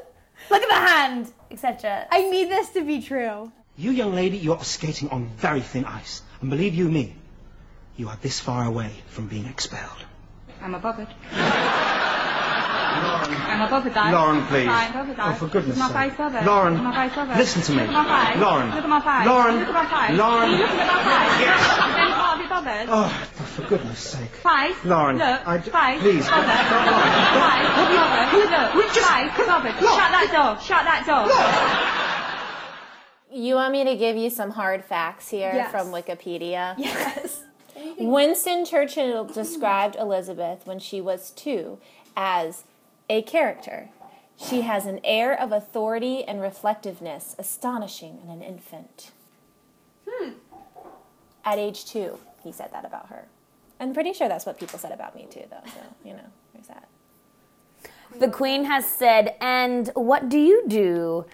Look 0.51 0.61
at 0.61 0.69
the 0.69 0.75
hand, 0.75 1.33
etc." 1.49 2.05
I 2.11 2.29
need 2.29 2.51
this 2.51 2.69
to 2.71 2.83
be 2.83 3.01
true. 3.01 3.51
You, 3.77 3.91
young 3.91 4.15
lady, 4.15 4.37
you 4.37 4.53
are 4.53 4.63
skating 4.63 5.09
on 5.09 5.25
very 5.37 5.61
thin 5.61 5.83
ice. 5.85 6.21
And 6.41 6.49
believe 6.49 6.73
you 6.75 6.87
me, 6.89 7.13
you 7.97 8.07
are 8.09 8.17
this 8.21 8.39
far 8.39 8.63
away 8.65 8.91
from 9.07 9.27
being 9.27 9.45
expelled. 9.45 10.05
I'm 10.61 10.73
above 10.75 10.99
it. 10.99 11.07
I'm 12.95 13.61
a 13.61 13.69
bobber 13.69 13.89
Lauren, 14.11 14.45
please. 14.47 14.65
Fine, 14.67 14.93
bobber 14.93 15.15
Oh, 15.19 15.33
for 15.33 15.47
goodness 15.47 15.77
Look 15.77 15.87
at 15.91 15.93
my 15.93 16.03
sake. 16.07 16.11
face, 16.11 16.17
bobber. 16.17 16.41
Lauren, 16.45 16.73
Look 16.75 16.83
at 16.83 16.93
my 16.95 17.07
face, 17.07 17.15
bobber. 17.15 17.35
listen 17.35 17.61
to 17.63 17.71
me. 17.73 17.77
Look 17.87 17.95
at 17.95 18.07
my 18.07 18.25
face. 18.31 18.41
Lauren. 18.41 18.67
Look 18.75 18.83
at 18.83 18.89
my 18.89 19.01
face. 19.01 19.27
Lauren. 19.27 19.55
Look 19.59 19.67
at 19.67 19.73
my 19.75 19.85
face. 20.07 20.17
Lauren. 20.17 20.49
Are 20.49 20.55
you 20.55 20.57
looking 20.63 20.79
at 20.79 20.87
my 20.87 20.99
face? 21.05 21.39
Yes. 21.43 21.59
Then 21.95 22.11
can't 22.15 22.39
be 22.39 22.47
bothered. 22.47 22.87
Oh, 22.89 23.09
for 23.55 23.61
goodness 23.67 23.99
sake. 23.99 24.31
Face. 24.43 24.77
Lauren, 24.85 25.17
Look. 25.17 25.47
I 25.47 25.57
d- 25.57 25.69
face. 25.71 26.01
please. 26.01 26.25
Bobber. 26.27 26.55
Face. 26.55 26.71
Bobber. 27.75 28.23
Look. 28.79 28.93
just- 28.95 29.09
Face. 29.11 29.31
Bobber. 29.47 29.71
Shut 29.75 30.11
that 30.15 30.27
door. 30.31 30.51
Shut 30.63 30.83
that 30.87 31.01
door. 31.05 31.27
You 33.35 33.55
want 33.55 33.73
me 33.73 33.83
to 33.83 33.97
give 33.97 34.15
you 34.15 34.29
some 34.29 34.51
hard 34.51 34.85
facts 34.85 35.27
here 35.27 35.51
Yes. 35.53 35.69
from 35.69 35.87
Wikipedia? 35.91 36.75
Yes. 36.77 37.41
Winston 37.99 38.63
Churchill 38.65 39.25
described 39.25 39.97
Elizabeth 39.97 40.65
when 40.65 40.79
she 40.79 41.01
was 41.01 41.31
two 41.31 41.77
as 42.15 42.63
a 43.09 43.21
character. 43.23 43.89
She 44.37 44.61
has 44.61 44.85
an 44.85 45.01
air 45.03 45.37
of 45.37 45.51
authority 45.51 46.23
and 46.23 46.41
reflectiveness 46.41 47.35
astonishing 47.37 48.19
in 48.23 48.29
an 48.29 48.41
infant. 48.41 49.11
Hmm. 50.07 50.29
At 51.43 51.59
age 51.59 51.85
two, 51.85 52.17
he 52.41 52.53
said 52.53 52.71
that 52.71 52.85
about 52.85 53.09
her. 53.09 53.25
I'm 53.81 53.93
pretty 53.93 54.13
sure 54.13 54.29
that's 54.29 54.45
what 54.45 54.57
people 54.57 54.79
said 54.79 54.93
about 54.93 55.13
me 55.13 55.27
too, 55.29 55.43
though. 55.49 55.69
So 55.69 55.79
you 56.05 56.13
know, 56.13 56.25
there's 56.53 56.67
that. 56.67 56.87
The 58.17 58.29
queen 58.29 58.63
has 58.63 58.85
said, 58.85 59.35
and 59.41 59.89
what 59.95 60.29
do 60.29 60.39
you 60.39 60.63
do? 60.69 61.25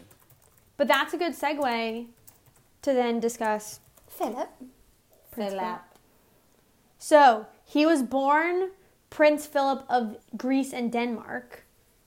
But 0.77 0.87
that's 0.87 1.13
a 1.13 1.17
good 1.17 1.33
segue 1.33 2.07
to 2.81 2.93
then 2.93 3.19
discuss 3.19 3.79
Philip. 4.07 4.49
Philip. 5.35 5.81
So 6.97 7.45
he 7.65 7.85
was 7.85 8.03
born 8.03 8.71
Prince 9.09 9.45
Philip 9.45 9.85
of 9.89 10.17
Greece 10.35 10.73
and 10.73 10.91
Denmark, 10.91 11.63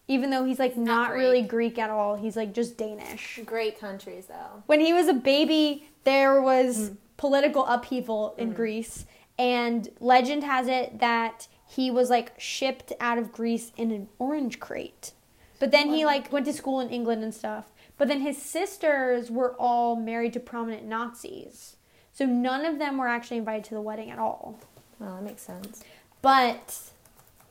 even 0.08 0.30
though 0.30 0.44
he's 0.44 0.58
like 0.58 0.76
not, 0.76 1.10
Greek. 1.10 1.20
really 1.20 1.42
Greek 1.42 1.78
at 1.78 1.90
all. 1.90 2.16
He's 2.16 2.36
like 2.36 2.52
just 2.52 2.76
Danish. 2.76 3.40
Great 3.44 3.78
countries, 3.78 4.26
though. 4.26 4.62
When 4.66 4.80
he 4.80 4.92
was 4.92 5.08
a 5.08 5.14
baby, 5.14 5.88
there 6.04 6.40
was 6.40 6.90
mm. 6.90 6.96
political 7.16 7.64
upheaval 7.66 8.34
in 8.38 8.52
mm. 8.52 8.56
Greece, 8.56 9.06
and 9.38 9.88
legend 10.00 10.44
has 10.44 10.68
it 10.68 10.98
that 10.98 11.48
he 11.68 11.90
was 11.90 12.10
like 12.10 12.32
shipped 12.38 12.92
out 13.00 13.18
of 13.18 13.32
Greece 13.32 13.72
in 13.76 13.90
an 13.90 14.08
orange 14.18 14.60
crate. 14.60 15.12
But 15.58 15.70
then 15.70 15.88
he 15.90 16.04
like 16.04 16.32
went 16.32 16.46
to 16.46 16.52
school 16.52 16.80
in 16.80 16.90
England 16.90 17.22
and 17.22 17.34
stuff. 17.34 17.72
But 17.98 18.08
then 18.08 18.20
his 18.20 18.40
sisters 18.40 19.30
were 19.30 19.54
all 19.58 19.96
married 19.96 20.34
to 20.34 20.40
prominent 20.40 20.84
Nazis. 20.84 21.76
So 22.12 22.26
none 22.26 22.64
of 22.64 22.78
them 22.78 22.98
were 22.98 23.08
actually 23.08 23.38
invited 23.38 23.64
to 23.64 23.74
the 23.74 23.80
wedding 23.80 24.10
at 24.10 24.18
all. 24.18 24.58
Well, 24.98 25.16
that 25.16 25.22
makes 25.22 25.42
sense. 25.42 25.82
But 26.22 26.78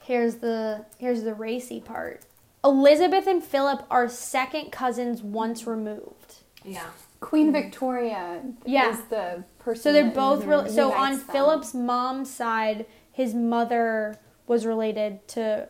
here's 0.01 0.35
the 0.35 0.85
here's 0.97 1.23
the 1.23 1.33
racy 1.33 1.79
part. 1.79 2.23
Elizabeth 2.63 3.27
and 3.27 3.43
Philip 3.43 3.85
are 3.91 4.09
second 4.09 4.71
cousins 4.71 5.21
once 5.21 5.67
removed. 5.67 6.35
Yeah. 6.63 6.87
Queen 7.19 7.47
mm-hmm. 7.47 7.53
Victoria 7.53 8.41
Yeah. 8.65 8.89
is 8.89 9.01
the 9.09 9.43
person. 9.59 9.83
So 9.83 9.93
they're 9.93 10.03
that 10.05 10.15
both 10.15 10.45
real. 10.45 10.67
So 10.67 10.91
on 10.91 11.11
them. 11.11 11.19
Philip's 11.21 11.73
mom's 11.73 12.33
side, 12.33 12.85
his 13.11 13.33
mother 13.33 14.19
was 14.47 14.65
related 14.65 15.27
to 15.29 15.69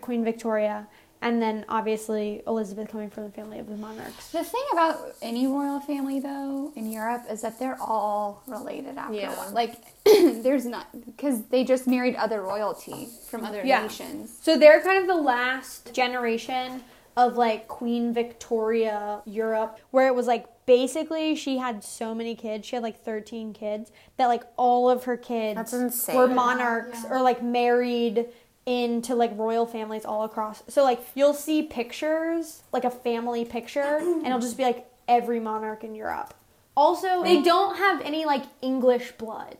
Queen 0.00 0.24
Victoria, 0.24 0.88
and 1.26 1.42
then 1.42 1.64
obviously 1.68 2.40
Elizabeth 2.46 2.88
coming 2.88 3.10
from 3.10 3.24
the 3.24 3.30
family 3.30 3.58
of 3.58 3.68
the 3.68 3.76
monarchs. 3.76 4.28
The 4.30 4.44
thing 4.44 4.62
about 4.72 5.12
any 5.20 5.48
royal 5.48 5.80
family, 5.80 6.20
though, 6.20 6.72
in 6.76 6.92
Europe, 6.92 7.24
is 7.28 7.40
that 7.40 7.58
they're 7.58 7.76
all 7.82 8.44
related 8.46 8.96
after 8.96 9.14
Yeah. 9.14 9.36
one. 9.36 9.52
Like, 9.52 9.74
there's 10.04 10.66
not 10.66 10.86
because 11.04 11.42
they 11.46 11.64
just 11.64 11.88
married 11.88 12.14
other 12.14 12.40
royalty 12.42 13.08
from 13.28 13.44
other 13.44 13.64
Yeah. 13.64 13.82
nations. 13.82 14.38
So 14.40 14.56
they're 14.56 14.80
kind 14.80 15.00
of 15.00 15.08
the 15.08 15.20
last 15.20 15.92
generation 15.92 16.84
of 17.16 17.36
like 17.36 17.66
Queen 17.66 18.12
Victoria 18.14 19.22
Europe, 19.24 19.80
where 19.90 20.06
it 20.06 20.14
was 20.14 20.28
like 20.28 20.46
basically 20.66 21.34
she 21.34 21.58
had 21.58 21.82
so 21.82 22.14
many 22.14 22.36
kids. 22.36 22.66
She 22.68 22.76
had 22.76 22.82
like 22.84 23.02
13 23.02 23.52
kids 23.52 23.90
that 24.16 24.26
like 24.26 24.44
all 24.56 24.88
of 24.88 25.04
her 25.04 25.16
kids 25.16 25.72
That's 25.72 26.08
were 26.08 26.28
monarchs 26.28 27.04
or 27.10 27.20
like 27.20 27.42
married 27.42 28.26
into 28.66 29.14
like 29.14 29.30
royal 29.38 29.64
families 29.64 30.04
all 30.04 30.24
across. 30.24 30.62
So 30.68 30.82
like 30.82 31.00
you'll 31.14 31.34
see 31.34 31.62
pictures, 31.62 32.62
like 32.72 32.84
a 32.84 32.90
family 32.90 33.44
picture, 33.44 33.96
and 34.00 34.26
it'll 34.26 34.40
just 34.40 34.56
be 34.56 34.64
like 34.64 34.86
every 35.08 35.40
monarch 35.40 35.84
in 35.84 35.94
Europe. 35.94 36.34
Also, 36.76 37.22
they 37.22 37.40
don't 37.42 37.76
have 37.78 38.02
any 38.02 38.26
like 38.26 38.42
English 38.60 39.12
blood. 39.12 39.56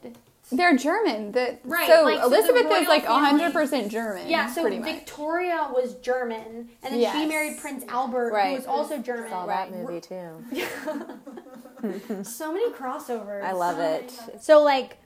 They're 0.52 0.76
German. 0.76 1.32
The, 1.32 1.58
Right, 1.64 1.88
So 1.88 2.04
like, 2.04 2.20
so 2.20 2.28
the 2.28 2.36
Elizabeth 2.36 2.64
royal 2.66 2.82
is 2.82 2.88
like 2.88 3.04
family- 3.06 3.40
100% 3.52 3.88
German. 3.90 4.28
Yeah, 4.28 4.48
so 4.52 4.60
pretty 4.62 4.78
much. 4.78 4.94
Victoria 4.94 5.70
was 5.74 5.94
German, 5.96 6.68
and 6.84 6.94
then 6.94 7.12
she 7.12 7.26
married 7.26 7.58
Prince 7.58 7.84
Albert, 7.88 8.32
Right. 8.32 8.50
who 8.50 8.54
was 8.56 8.66
also 8.66 8.98
German. 8.98 9.28
Saw 9.30 9.46
that 9.46 9.72
movie 9.72 10.00
too. 10.00 10.44
So 12.24 12.52
many 12.52 12.70
crossovers. 12.72 13.44
I 13.44 13.52
love 13.52 13.78
it. 13.78 14.12
So 14.40 14.62
like, 14.62 14.98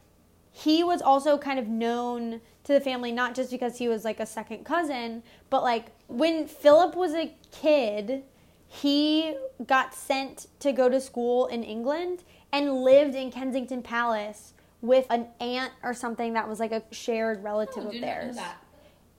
he 0.63 0.85
was 0.85 1.01
also 1.01 1.39
kind 1.39 1.59
of 1.59 1.69
known 1.69 2.41
to 2.65 2.73
the 2.75 2.81
family 2.81 3.13
not 3.13 3.35
just 3.35 3.51
because 3.51 3.79
he 3.79 3.89
was 3.89 4.05
like 4.05 4.21
a 4.21 4.27
second 4.27 4.65
cousin, 4.65 5.23
but 5.49 5.63
like 5.63 5.87
when 6.07 6.47
Philip 6.47 6.95
was 6.95 7.15
a 7.15 7.35
kid, 7.51 8.25
he 8.69 9.35
got 9.67 9.95
sent 9.95 10.47
to 10.61 10.73
go 10.73 10.89
to 10.89 11.01
school 11.01 11.47
in 11.47 11.63
England 11.63 12.25
and 12.53 12.83
lived 12.83 13.15
in 13.15 13.31
Kensington 13.31 13.83
Palace 13.83 14.53
with 14.83 15.07
an 15.09 15.29
aunt 15.41 15.73
or 15.83 15.95
something 15.95 16.35
that 16.35 16.47
was 16.49 16.61
like 16.61 16.73
a 16.73 16.83
shared 16.91 17.43
relative 17.43 17.85
oh, 17.87 17.89
of 17.89 18.01
theirs. 18.01 18.37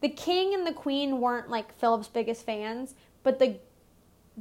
The 0.02 0.10
king 0.10 0.54
and 0.54 0.66
the 0.66 0.74
queen 0.74 1.22
weren't 1.22 1.50
like 1.50 1.74
Philip's 1.78 2.08
biggest 2.08 2.46
fans, 2.46 2.94
but 3.24 3.40
the 3.40 3.60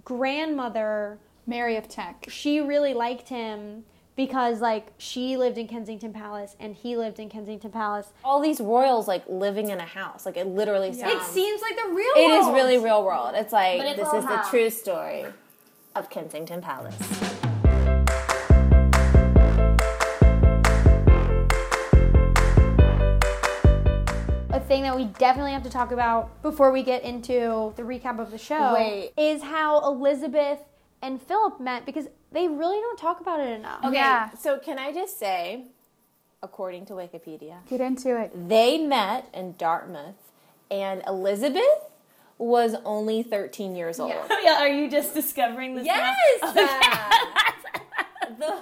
grandmother 0.04 1.18
Mary 1.46 1.76
of 1.76 1.88
Teck. 1.88 2.26
she 2.28 2.60
really 2.60 2.94
liked 2.94 3.28
him 3.28 3.84
because 4.26 4.60
like 4.60 4.88
she 4.98 5.38
lived 5.38 5.56
in 5.56 5.66
Kensington 5.66 6.12
Palace 6.12 6.54
and 6.60 6.74
he 6.74 6.94
lived 6.94 7.18
in 7.18 7.30
Kensington 7.30 7.70
Palace. 7.70 8.12
All 8.22 8.38
these 8.38 8.60
royals 8.60 9.08
like 9.08 9.24
living 9.26 9.70
in 9.70 9.78
a 9.78 9.86
house. 9.86 10.26
Like 10.26 10.36
it 10.36 10.46
literally 10.46 10.92
sounds. 10.92 11.14
It 11.14 11.22
seems 11.22 11.62
like 11.62 11.74
the 11.74 11.88
real 11.94 12.12
It 12.16 12.30
is 12.38 12.44
world. 12.44 12.54
really 12.54 12.76
real 12.76 13.02
world. 13.02 13.32
It's 13.34 13.50
like 13.50 13.80
it's 13.80 13.96
this 13.98 14.08
all 14.08 14.18
is 14.18 14.26
the 14.26 14.36
how. 14.36 14.50
true 14.50 14.68
story 14.68 15.24
of 15.96 16.10
Kensington 16.10 16.60
Palace. 16.60 16.94
a 24.52 24.60
thing 24.60 24.82
that 24.82 24.94
we 24.94 25.04
definitely 25.04 25.52
have 25.52 25.62
to 25.62 25.70
talk 25.70 25.92
about 25.92 26.42
before 26.42 26.72
we 26.72 26.82
get 26.82 27.04
into 27.04 27.72
the 27.76 27.82
recap 27.82 28.18
of 28.18 28.30
the 28.30 28.36
show 28.38 28.74
Wait. 28.74 29.12
is 29.16 29.42
how 29.42 29.80
Elizabeth 29.86 30.58
and 31.02 31.20
Philip 31.22 31.60
met 31.60 31.86
because 31.86 32.06
they 32.32 32.46
really 32.48 32.76
don't 32.78 32.98
talk 32.98 33.20
about 33.20 33.40
it 33.40 33.50
enough. 33.50 33.84
Okay, 33.84 33.94
Yeah. 33.96 34.30
so 34.34 34.58
can 34.58 34.78
I 34.78 34.92
just 34.92 35.18
say, 35.18 35.64
according 36.42 36.86
to 36.86 36.92
Wikipedia, 36.94 37.66
Get 37.68 37.80
into 37.80 38.20
it. 38.20 38.30
they 38.48 38.78
met 38.78 39.26
in 39.34 39.54
Dartmouth 39.58 40.14
and 40.70 41.02
Elizabeth 41.06 41.62
was 42.38 42.74
only 42.84 43.22
13 43.22 43.74
years 43.76 44.00
old. 44.00 44.12
Yeah, 44.42 44.56
are 44.60 44.68
you 44.68 44.90
just 44.90 45.12
discovering 45.14 45.74
this? 45.74 45.84
now? 45.86 46.12
Yes. 46.42 46.54
The- 48.38 48.58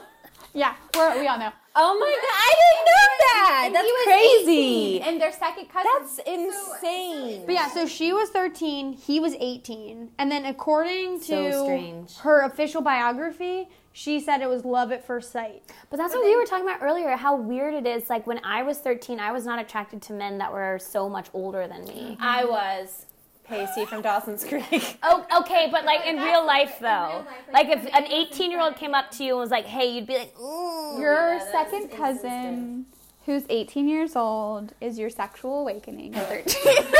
Yeah, 0.58 0.74
we're, 0.96 1.20
we 1.20 1.26
all 1.28 1.38
know. 1.38 1.52
oh 1.76 1.98
my 1.98 2.06
god, 2.06 2.34
I 2.34 2.52
didn't 2.60 2.86
know 2.90 3.08
that. 3.20 3.62
And 3.66 3.74
That's 3.74 4.04
crazy. 4.04 4.96
18, 4.96 5.02
and 5.02 5.20
their 5.20 5.32
second 5.32 5.66
cousin. 5.68 5.90
That's 5.98 6.18
insane. 6.26 7.42
But 7.46 7.54
yeah, 7.54 7.68
so 7.68 7.86
she 7.86 8.12
was 8.12 8.28
13, 8.30 8.92
he 8.92 9.20
was 9.20 9.34
18. 9.38 10.10
And 10.18 10.30
then 10.30 10.46
according 10.46 11.20
to 11.20 11.52
So 11.52 12.06
her 12.22 12.42
official 12.44 12.82
biography, 12.82 13.68
she 13.92 14.20
said 14.20 14.40
it 14.40 14.48
was 14.48 14.64
love 14.64 14.90
at 14.92 15.04
first 15.06 15.30
sight. 15.32 15.62
But 15.90 15.96
that's 15.98 16.14
what 16.14 16.24
we 16.24 16.36
were 16.36 16.44
talking 16.44 16.66
about 16.66 16.82
earlier. 16.82 17.16
How 17.16 17.36
weird 17.36 17.74
it 17.74 17.86
is. 17.86 18.08
Like 18.10 18.26
when 18.26 18.40
I 18.44 18.62
was 18.62 18.78
13, 18.78 19.18
I 19.20 19.32
was 19.32 19.44
not 19.44 19.58
attracted 19.60 20.02
to 20.02 20.12
men 20.12 20.38
that 20.38 20.52
were 20.52 20.78
so 20.80 21.08
much 21.08 21.28
older 21.34 21.66
than 21.68 21.84
me. 21.84 22.16
I 22.20 22.44
was 22.44 23.06
Pacey 23.48 23.84
from 23.86 24.02
Dawson's 24.02 24.44
Creek. 24.44 24.98
Oh, 25.02 25.24
okay, 25.40 25.68
but 25.70 25.84
like 25.84 26.04
in 26.06 26.16
real 26.16 26.44
life 26.44 26.76
though, 26.80 27.24
like 27.52 27.68
if 27.68 27.84
an 27.94 28.04
18 28.04 28.50
year 28.50 28.60
old 28.60 28.76
came 28.76 28.94
up 28.94 29.10
to 29.12 29.24
you 29.24 29.32
and 29.32 29.40
was 29.40 29.50
like, 29.50 29.64
"Hey," 29.66 29.90
you'd 29.94 30.06
be 30.06 30.18
like, 30.18 30.38
"Ooh." 30.40 30.98
Your 31.00 31.40
second 31.52 31.88
cousin, 31.90 32.86
who's 33.26 33.44
18 33.48 33.88
years 33.88 34.16
old, 34.16 34.74
is 34.80 34.98
your 34.98 35.10
sexual 35.10 35.60
awakening 35.60 36.14
at 36.14 36.28
13. 36.28 36.84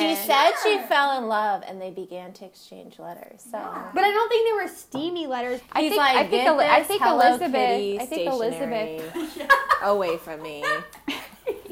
She 0.00 0.16
said 0.16 0.50
she 0.64 0.78
fell 0.88 1.16
in 1.16 1.28
love 1.28 1.62
and 1.66 1.80
they 1.80 1.90
began 1.90 2.32
to 2.34 2.44
exchange 2.44 2.98
letters. 2.98 3.40
So 3.40 3.52
But 3.94 4.02
I 4.02 4.10
don't 4.10 4.28
think 4.28 4.48
they 4.48 4.52
were 4.64 4.66
steamy 4.68 5.28
letters. 5.28 5.60
I 5.70 5.82
he's 5.82 5.90
think, 5.90 6.00
like, 6.00 6.16
I 6.16 6.20
think, 6.26 6.30
"Get 6.42 6.46
Eli- 6.52 6.68
I 6.68 6.82
think 6.82 7.02
Elizabeth. 7.02 7.52
Kitty 7.52 8.00
I 8.00 8.06
think 8.06 8.28
Elizabeth. 8.28 9.48
away 9.82 10.16
from 10.18 10.42
me. 10.42 10.64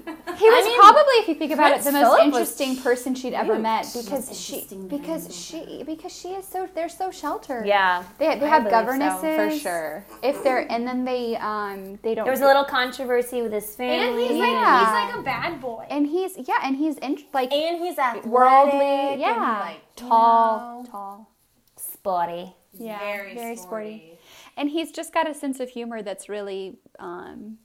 He 0.06 0.50
was 0.50 0.64
mean, 0.66 0.78
probably, 0.80 1.14
if 1.23 1.28
you 1.28 1.34
think 1.37 1.52
about 1.52 1.70
Prince 1.70 1.87
it, 1.87 1.92
the 1.92 1.99
most 1.99 2.04
Philip 2.06 2.25
interesting 2.25 2.76
person 2.76 3.14
she'd 3.14 3.34
ever 3.34 3.58
met 3.58 3.87
because 3.94 4.38
she 4.38 4.66
because 4.88 5.23
very 5.28 5.32
she 5.32 5.82
because 5.84 6.12
she 6.12 6.28
is 6.30 6.46
so 6.46 6.68
they're 6.75 6.88
so 6.88 7.11
sheltered. 7.11 7.66
Yeah. 7.66 8.02
They, 8.18 8.37
they 8.38 8.44
I 8.46 8.49
have 8.49 8.64
believe 8.64 8.75
so, 8.75 8.84
governesses 8.84 9.37
for 9.37 9.58
sure. 9.58 10.04
If 10.23 10.42
they're 10.42 10.70
and 10.70 10.87
then 10.87 11.04
they 11.04 11.37
um 11.37 11.99
they 12.02 12.14
don't 12.14 12.25
There 12.25 12.32
was 12.32 12.40
a 12.40 12.46
little 12.46 12.64
controversy 12.64 13.42
with 13.42 13.52
his 13.52 13.75
family. 13.76 14.25
And 14.25 14.30
he's 14.32 14.40
like, 14.40 14.50
Yeah. 14.50 14.78
he's 14.80 15.08
like 15.14 15.20
a 15.20 15.23
bad 15.23 15.61
boy. 15.61 15.87
and 15.88 16.06
he's 16.06 16.37
yeah 16.49 16.58
and 16.64 16.76
he's 16.76 16.99
in, 16.99 17.18
like 17.32 17.52
And 17.52 17.78
he's 17.78 17.96
athletic. 17.99 18.26
worldly 18.30 19.12
and, 19.12 19.20
yeah 19.20 19.61
like, 19.61 19.76
you 19.76 20.08
tall 20.08 20.82
know, 20.82 20.90
tall 20.90 21.30
sporty. 21.76 22.54
yeah 22.73 22.99
very, 22.99 23.56
sporty 23.56 24.18
and 24.56 24.70
he's 24.70 24.90
just 24.92 25.12
got 25.14 25.28
a 25.28 25.34
sense 25.34 25.61
of 25.61 25.70
humor 25.70 26.02
that's 26.02 26.28
really 26.28 26.76
um 26.99 27.58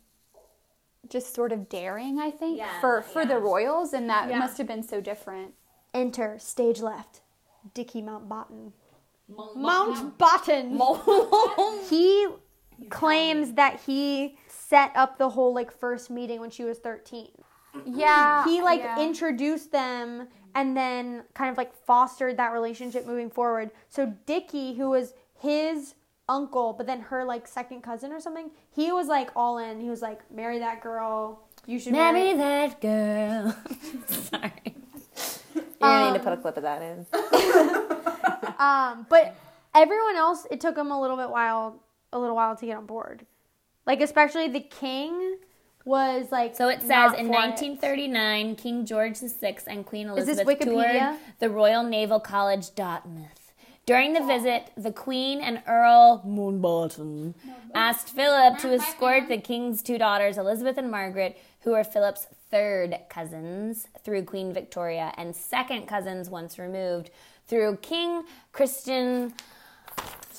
just 1.10 1.34
sort 1.34 1.52
of 1.52 1.70
daring 1.70 2.20
I 2.20 2.32
think 2.32 2.58
Yeah, 2.58 2.80
for 2.82 3.02
for 3.02 3.26
the 3.26 3.38
royals 3.38 3.94
and 3.94 4.10
that 4.10 4.30
Yeah. 4.30 4.40
must 4.40 4.58
have 4.58 4.68
been 4.68 4.84
so 4.84 5.02
different. 5.02 5.54
Enter 5.94 6.38
stage 6.40 6.82
left, 6.82 7.22
Dickie 7.74 8.02
Mountbatten. 8.02 8.72
Mountbatten. 9.32 10.78
he 11.90 12.28
claims 12.90 13.54
that 13.54 13.80
he 13.86 14.38
set 14.48 14.92
up 14.96 15.18
the 15.18 15.30
whole 15.30 15.54
like 15.54 15.72
first 15.72 16.10
meeting 16.10 16.40
when 16.40 16.50
she 16.50 16.64
was 16.64 16.80
13. 16.80 17.28
Yeah, 17.86 18.44
He 18.46 18.62
like 18.62 18.80
yeah. 18.80 19.00
introduced 19.00 19.72
them 19.72 20.28
and 20.56 20.76
then 20.76 21.24
kind 21.34 21.50
of 21.52 21.58
like 21.58 21.74
fostered 21.74 22.38
that 22.38 22.52
relationship 22.52 23.06
moving 23.06 23.30
forward. 23.30 23.72
So 23.90 24.14
Dickie, 24.26 24.74
who 24.76 24.90
was 24.90 25.14
his 25.40 25.94
uncle, 26.30 26.72
but 26.72 26.86
then 26.86 27.02
her 27.02 27.26
like 27.26 27.48
second 27.48 27.82
cousin 27.82 28.14
or 28.14 28.22
something, 28.22 28.52
he 28.72 28.94
was 28.94 29.08
like 29.08 29.32
all 29.36 29.58
in. 29.58 29.82
He 29.82 29.90
was 29.90 30.02
like, 30.02 30.20
marry 30.32 30.60
that 30.60 30.82
girl. 30.82 31.42
You 31.66 31.80
should 31.80 31.92
marry. 31.92 32.34
Marry 32.34 32.38
that 32.38 32.80
girl. 32.80 33.58
Sorry. 34.08 34.52
You're 35.56 35.64
gonna 35.82 36.12
need 36.12 36.18
to 36.18 36.24
put 36.24 36.34
a 36.34 36.38
clip 36.38 36.56
of 36.58 36.64
that 36.64 36.82
in. 36.82 37.06
Um, 38.60 39.06
but 39.10 39.36
everyone 39.74 40.18
else, 40.18 40.46
it 40.52 40.60
took 40.60 40.76
them 40.76 40.92
a 40.92 41.00
little 41.00 41.16
bit 41.16 41.30
while, 41.30 41.82
a 42.12 42.20
little 42.20 42.36
while 42.36 42.58
to 42.58 42.66
get 42.66 42.76
on 42.76 42.86
board. 42.86 43.26
Like 43.86 44.02
especially 44.02 44.50
the 44.50 44.60
king 44.60 45.38
was 45.86 46.32
like. 46.32 46.56
So 46.56 46.68
it 46.68 46.82
says 46.82 46.90
not 46.90 47.20
in 47.20 47.28
for 47.28 47.34
it. 47.34 47.38
1939, 47.38 48.56
King 48.58 48.86
George 48.86 49.18
VI 49.18 49.58
and 49.68 49.86
Queen 49.86 50.10
Elizabeth 50.10 50.60
toured 50.60 51.18
the 51.40 51.50
Royal 51.50 51.84
Naval 51.84 52.20
College 52.20 52.76
Dartmouth. 52.76 53.39
During 53.90 54.14
the 54.14 54.24
visit, 54.24 54.70
the 54.78 54.92
Queen 54.92 55.42
and 55.42 55.64
Earl 55.66 56.22
Mountbatten 56.24 57.34
asked 57.74 58.10
Philip 58.10 58.60
to 58.60 58.76
escort 58.76 59.28
the 59.28 59.40
King's 59.40 59.82
two 59.82 59.98
daughters, 59.98 60.38
Elizabeth 60.38 60.78
and 60.78 60.92
Margaret, 60.92 61.40
who 61.62 61.74
are 61.74 61.84
Philip's 61.84 62.28
third 62.52 63.00
cousins 63.10 63.88
through 64.04 64.26
Queen 64.26 64.54
Victoria 64.54 65.12
and 65.18 65.36
second 65.36 65.88
cousins 65.88 66.30
once 66.30 66.60
removed 66.60 67.10
through 67.48 67.78
King 67.78 68.26
Christian 68.52 69.34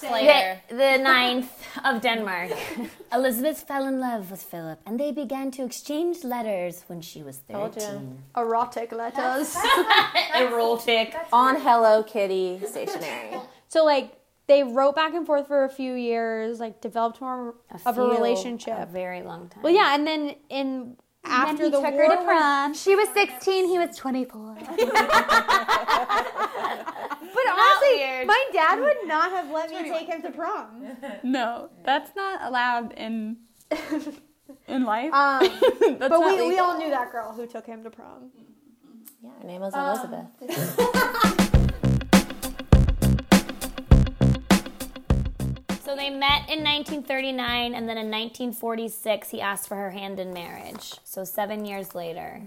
Slater. 0.08 0.60
the, 0.68 0.74
the 0.76 0.96
ninth 0.98 1.52
of 1.84 2.00
Denmark. 2.00 2.50
Elizabeth 3.12 3.60
fell 3.68 3.86
in 3.86 4.00
love 4.00 4.30
with 4.30 4.42
Philip, 4.42 4.80
and 4.86 4.98
they 4.98 5.12
began 5.12 5.50
to 5.52 5.64
exchange 5.64 6.24
letters 6.24 6.84
when 6.86 7.00
she 7.00 7.22
was 7.22 7.38
13. 7.50 8.18
erotic 8.36 8.92
letters. 8.92 9.56
Erotic. 10.34 11.14
On 11.32 11.60
Hello 11.60 12.02
Kitty 12.02 12.60
stationery. 12.66 13.38
so 13.68 13.84
like 13.84 14.16
they 14.46 14.62
wrote 14.64 14.96
back 14.96 15.14
and 15.14 15.26
forth 15.26 15.46
for 15.46 15.64
a 15.64 15.68
few 15.68 15.94
years, 15.94 16.58
like 16.60 16.80
developed 16.80 17.20
more 17.20 17.54
of 17.70 17.80
a 17.86 17.92
Few- 17.94 18.10
relationship. 18.12 18.76
A 18.78 18.86
very 18.86 19.22
long 19.22 19.48
time. 19.48 19.62
well, 19.62 19.72
yeah, 19.72 19.94
and 19.94 20.06
then 20.06 20.34
in 20.48 20.96
after 21.24 21.64
he 21.64 21.70
the 21.70 21.80
took 21.82 21.92
war, 21.92 22.08
her 22.08 22.16
to 22.16 22.24
prom. 22.24 22.74
She 22.74 22.96
was 22.96 23.08
16, 23.10 23.68
he 23.68 23.78
was 23.78 23.94
24. 23.96 24.56
But 27.50 27.58
honestly, 27.58 27.96
weird. 27.96 28.26
my 28.26 28.44
dad 28.52 28.80
would 28.80 28.96
not 29.06 29.30
have 29.32 29.50
let 29.50 29.70
me 29.70 29.90
take 29.90 30.08
him 30.08 30.22
to 30.22 30.30
prom. 30.30 30.84
No, 31.22 31.70
that's 31.84 32.14
not 32.16 32.42
allowed 32.42 32.92
in 32.92 33.36
in 34.66 34.84
life. 34.84 35.12
Um, 35.12 35.40
That's 35.80 35.98
but 35.98 36.08
not 36.08 36.38
we, 36.38 36.48
we 36.48 36.58
all 36.58 36.76
knew 36.76 36.90
that 36.90 37.12
girl 37.12 37.32
who 37.32 37.46
took 37.46 37.66
him 37.66 37.84
to 37.84 37.90
prom. 37.90 38.30
Yeah, 39.22 39.30
her 39.40 39.46
name 39.46 39.60
was 39.60 39.74
Elizabeth. 39.74 40.26
So 45.90 45.96
they 45.96 46.08
met 46.10 46.48
in 46.48 46.62
1939, 46.62 47.74
and 47.74 47.88
then 47.88 47.98
in 47.98 48.12
1946, 48.12 49.30
he 49.30 49.40
asked 49.40 49.66
for 49.66 49.74
her 49.74 49.90
hand 49.90 50.20
in 50.20 50.32
marriage. 50.32 50.94
So 51.02 51.24
seven 51.24 51.64
years 51.64 51.96
later. 51.96 52.42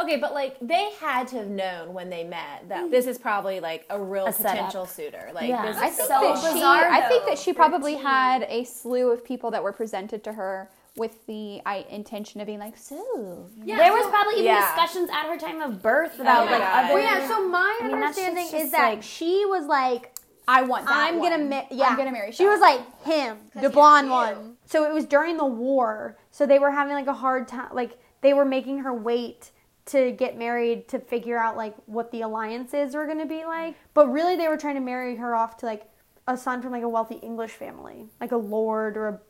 Okay, 0.00 0.16
but 0.16 0.34
like 0.34 0.56
they 0.60 0.90
had 1.00 1.28
to 1.28 1.36
have 1.38 1.48
known 1.48 1.92
when 1.94 2.10
they 2.10 2.24
met 2.24 2.68
that 2.68 2.84
mm. 2.84 2.90
this 2.90 3.06
is 3.06 3.18
probably 3.18 3.60
like 3.60 3.86
a 3.90 4.00
real 4.00 4.26
A 4.26 4.32
setup. 4.32 4.52
potential 4.52 4.86
suitor. 4.86 5.30
Like 5.34 5.48
Yeah. 5.48 5.66
this 5.66 5.76
I 5.76 5.88
is 5.88 5.96
think 5.96 6.08
so 6.08 6.20
that 6.20 6.38
she, 6.38 6.54
bizarre. 6.54 6.88
I 6.88 7.08
think 7.08 7.26
that 7.26 7.38
she 7.38 7.52
probably 7.52 7.94
had 7.96 8.42
a 8.48 8.64
slew 8.64 9.10
of 9.10 9.24
people 9.24 9.50
that 9.52 9.62
were 9.62 9.72
presented 9.72 10.22
to 10.24 10.32
her 10.32 10.70
with 10.96 11.24
the 11.26 11.62
I, 11.64 11.86
intention 11.88 12.40
of 12.40 12.46
being 12.46 12.58
like, 12.58 12.76
so 12.76 13.48
there 13.64 13.92
was 13.92 14.06
probably 14.10 14.34
even 14.34 14.46
yeah. 14.46 14.74
discussions 14.74 15.08
at 15.10 15.26
her 15.26 15.38
time 15.38 15.60
of 15.62 15.80
birth 15.80 16.16
oh 16.18 16.22
about 16.22 16.46
my 16.46 16.52
like 16.52 16.60
God. 16.60 16.84
other. 16.84 16.94
Well, 16.94 17.02
yeah. 17.02 17.28
So 17.28 17.48
my 17.48 17.78
I 17.80 17.84
mean, 17.86 17.94
understanding 17.94 18.44
just- 18.50 18.54
is 18.54 18.70
that 18.72 18.88
like- 18.94 19.02
she 19.02 19.44
was 19.46 19.66
like, 19.66 20.12
I 20.48 20.62
want 20.62 20.86
that. 20.86 20.96
I'm 20.96 21.18
gonna 21.18 21.38
one. 21.38 21.48
ma- 21.48 21.66
yeah, 21.70 21.86
I'm 21.86 21.96
gonna 21.96 22.10
marry. 22.10 22.32
She 22.32 22.44
was 22.44 22.60
like 22.60 22.80
him, 23.04 23.38
the 23.54 23.70
blonde 23.70 24.10
one. 24.10 24.56
So 24.66 24.84
it 24.84 24.92
was 24.92 25.04
during 25.04 25.36
the 25.36 25.44
war. 25.46 26.16
So 26.32 26.44
they 26.44 26.58
were 26.58 26.72
having 26.72 26.94
like 26.94 27.06
a 27.06 27.12
hard 27.12 27.46
time. 27.46 27.68
Like 27.72 27.98
they 28.20 28.34
were 28.34 28.44
making 28.44 28.78
her 28.80 28.92
wait 28.92 29.52
to 29.90 30.12
get 30.12 30.36
married 30.38 30.88
to 30.88 30.98
figure 30.98 31.38
out 31.38 31.56
like 31.56 31.74
what 31.86 32.10
the 32.10 32.22
alliances 32.22 32.94
were 32.94 33.06
gonna 33.06 33.26
be 33.26 33.44
like. 33.44 33.76
But 33.94 34.10
really, 34.10 34.36
they 34.36 34.48
were 34.48 34.56
trying 34.56 34.76
to 34.76 34.80
marry 34.80 35.16
her 35.16 35.34
off 35.34 35.56
to 35.58 35.66
like 35.66 35.84
a 36.26 36.36
son 36.36 36.62
from 36.62 36.72
like 36.72 36.82
a 36.82 36.88
wealthy 36.88 37.16
English 37.16 37.52
family, 37.52 38.06
like 38.20 38.32
a 38.32 38.36
lord 38.36 38.96
or 38.96 39.08
a 39.08 39.20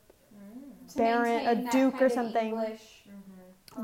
baron, 0.95 1.47
a 1.47 1.71
duke 1.71 2.01
or 2.01 2.09
something. 2.09 2.55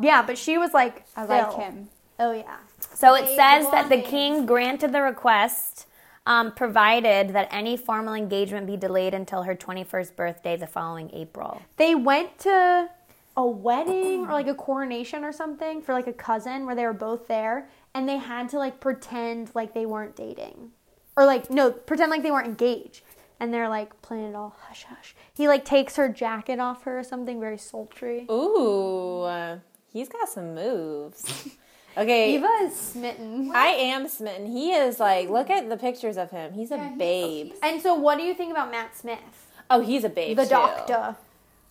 Yeah, 0.01 0.21
but 0.21 0.37
she 0.37 0.57
was 0.57 0.73
like, 0.73 1.05
I 1.15 1.25
like 1.25 1.53
him. 1.55 1.89
Oh 2.19 2.31
yeah. 2.31 2.57
So 2.93 3.15
it 3.15 3.27
says 3.27 3.69
that 3.71 3.89
the 3.89 4.01
king 4.01 4.45
granted 4.45 4.91
the 4.91 5.01
request, 5.01 5.87
um, 6.25 6.51
provided 6.51 7.29
that 7.29 7.47
any 7.51 7.77
formal 7.77 8.13
engagement 8.13 8.67
be 8.67 8.75
delayed 8.75 9.13
until 9.13 9.43
her 9.43 9.55
21st 9.55 10.15
birthday 10.15 10.57
the 10.57 10.67
following 10.67 11.09
April. 11.13 11.61
they 11.77 11.95
went 11.95 12.37
to 12.39 12.89
a 13.37 13.45
wedding 13.45 14.25
or 14.25 14.31
like 14.33 14.47
a 14.47 14.55
coronation 14.55 15.23
or 15.23 15.31
something 15.31 15.81
for 15.81 15.93
like 15.93 16.07
a 16.07 16.13
cousin 16.13 16.65
where 16.65 16.75
they 16.75 16.83
were 16.85 16.91
both 16.93 17.27
there 17.27 17.69
and 17.93 18.09
they 18.09 18.17
had 18.17 18.49
to 18.49 18.57
like 18.57 18.79
pretend 18.79 19.51
like 19.53 19.73
they 19.73 19.85
weren't 19.85 20.15
dating 20.15 20.71
or 21.15 21.23
like 21.25 21.49
no 21.49 21.69
pretend 21.71 22.09
like 22.09 22.23
they 22.23 22.31
weren't 22.31 22.47
engaged 22.47 23.03
and 23.39 23.53
they're 23.53 23.69
like 23.69 24.01
playing 24.01 24.25
it 24.31 24.35
all 24.35 24.55
hush 24.63 24.83
hush 24.89 25.15
he 25.35 25.47
like 25.47 25.63
takes 25.63 25.95
her 25.97 26.09
jacket 26.09 26.59
off 26.59 26.83
her 26.83 26.97
or 26.99 27.03
something 27.03 27.39
very 27.39 27.57
sultry 27.59 28.25
Ooh, 28.31 29.21
uh, 29.21 29.59
he's 29.93 30.09
got 30.09 30.27
some 30.27 30.53
moves. 30.55 31.55
Okay, 31.97 32.35
eva 32.35 32.47
is 32.61 32.75
smitten 32.75 33.51
I 33.55 33.69
am 33.69 34.07
smitten. 34.07 34.45
He 34.45 34.71
is 34.71 34.99
like, 34.99 35.29
look 35.31 35.49
at 35.49 35.67
the 35.67 35.77
pictures 35.77 36.15
of 36.15 36.29
him. 36.29 36.53
He's 36.53 36.69
a 36.69 36.93
babe. 36.95 37.53
and 37.63 37.81
so 37.81 37.95
what 37.95 38.19
do 38.19 38.23
you 38.23 38.35
think 38.35 38.51
about 38.51 38.69
matt 38.69 38.95
smith 38.95 39.47
Oh, 39.71 39.81
he's 39.81 40.03
a 40.03 40.09
babe. 40.09 40.37
the 40.37 40.43
too. 40.43 40.49
doctor 40.49 41.15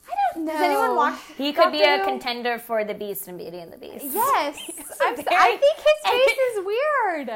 I 0.08 0.14
don't 0.34 0.44
No. 0.46 0.52
Does 0.52 0.60
anyone 0.62 0.96
watch? 0.96 1.18
He 1.36 1.52
could 1.52 1.72
be 1.72 1.82
a 1.82 1.98
Who? 1.98 2.04
contender 2.04 2.58
for 2.58 2.84
the 2.84 2.94
Beast 2.94 3.26
in 3.28 3.36
Beauty 3.36 3.58
and 3.58 3.72
the 3.72 3.76
Beast. 3.78 4.04
Yes, 4.10 4.58
I'm 5.00 5.16
so- 5.16 5.22
I 5.30 5.56
think 5.56 5.76
his 5.76 5.98
face 6.12 6.38
is 6.52 6.64
weird, 6.64 7.30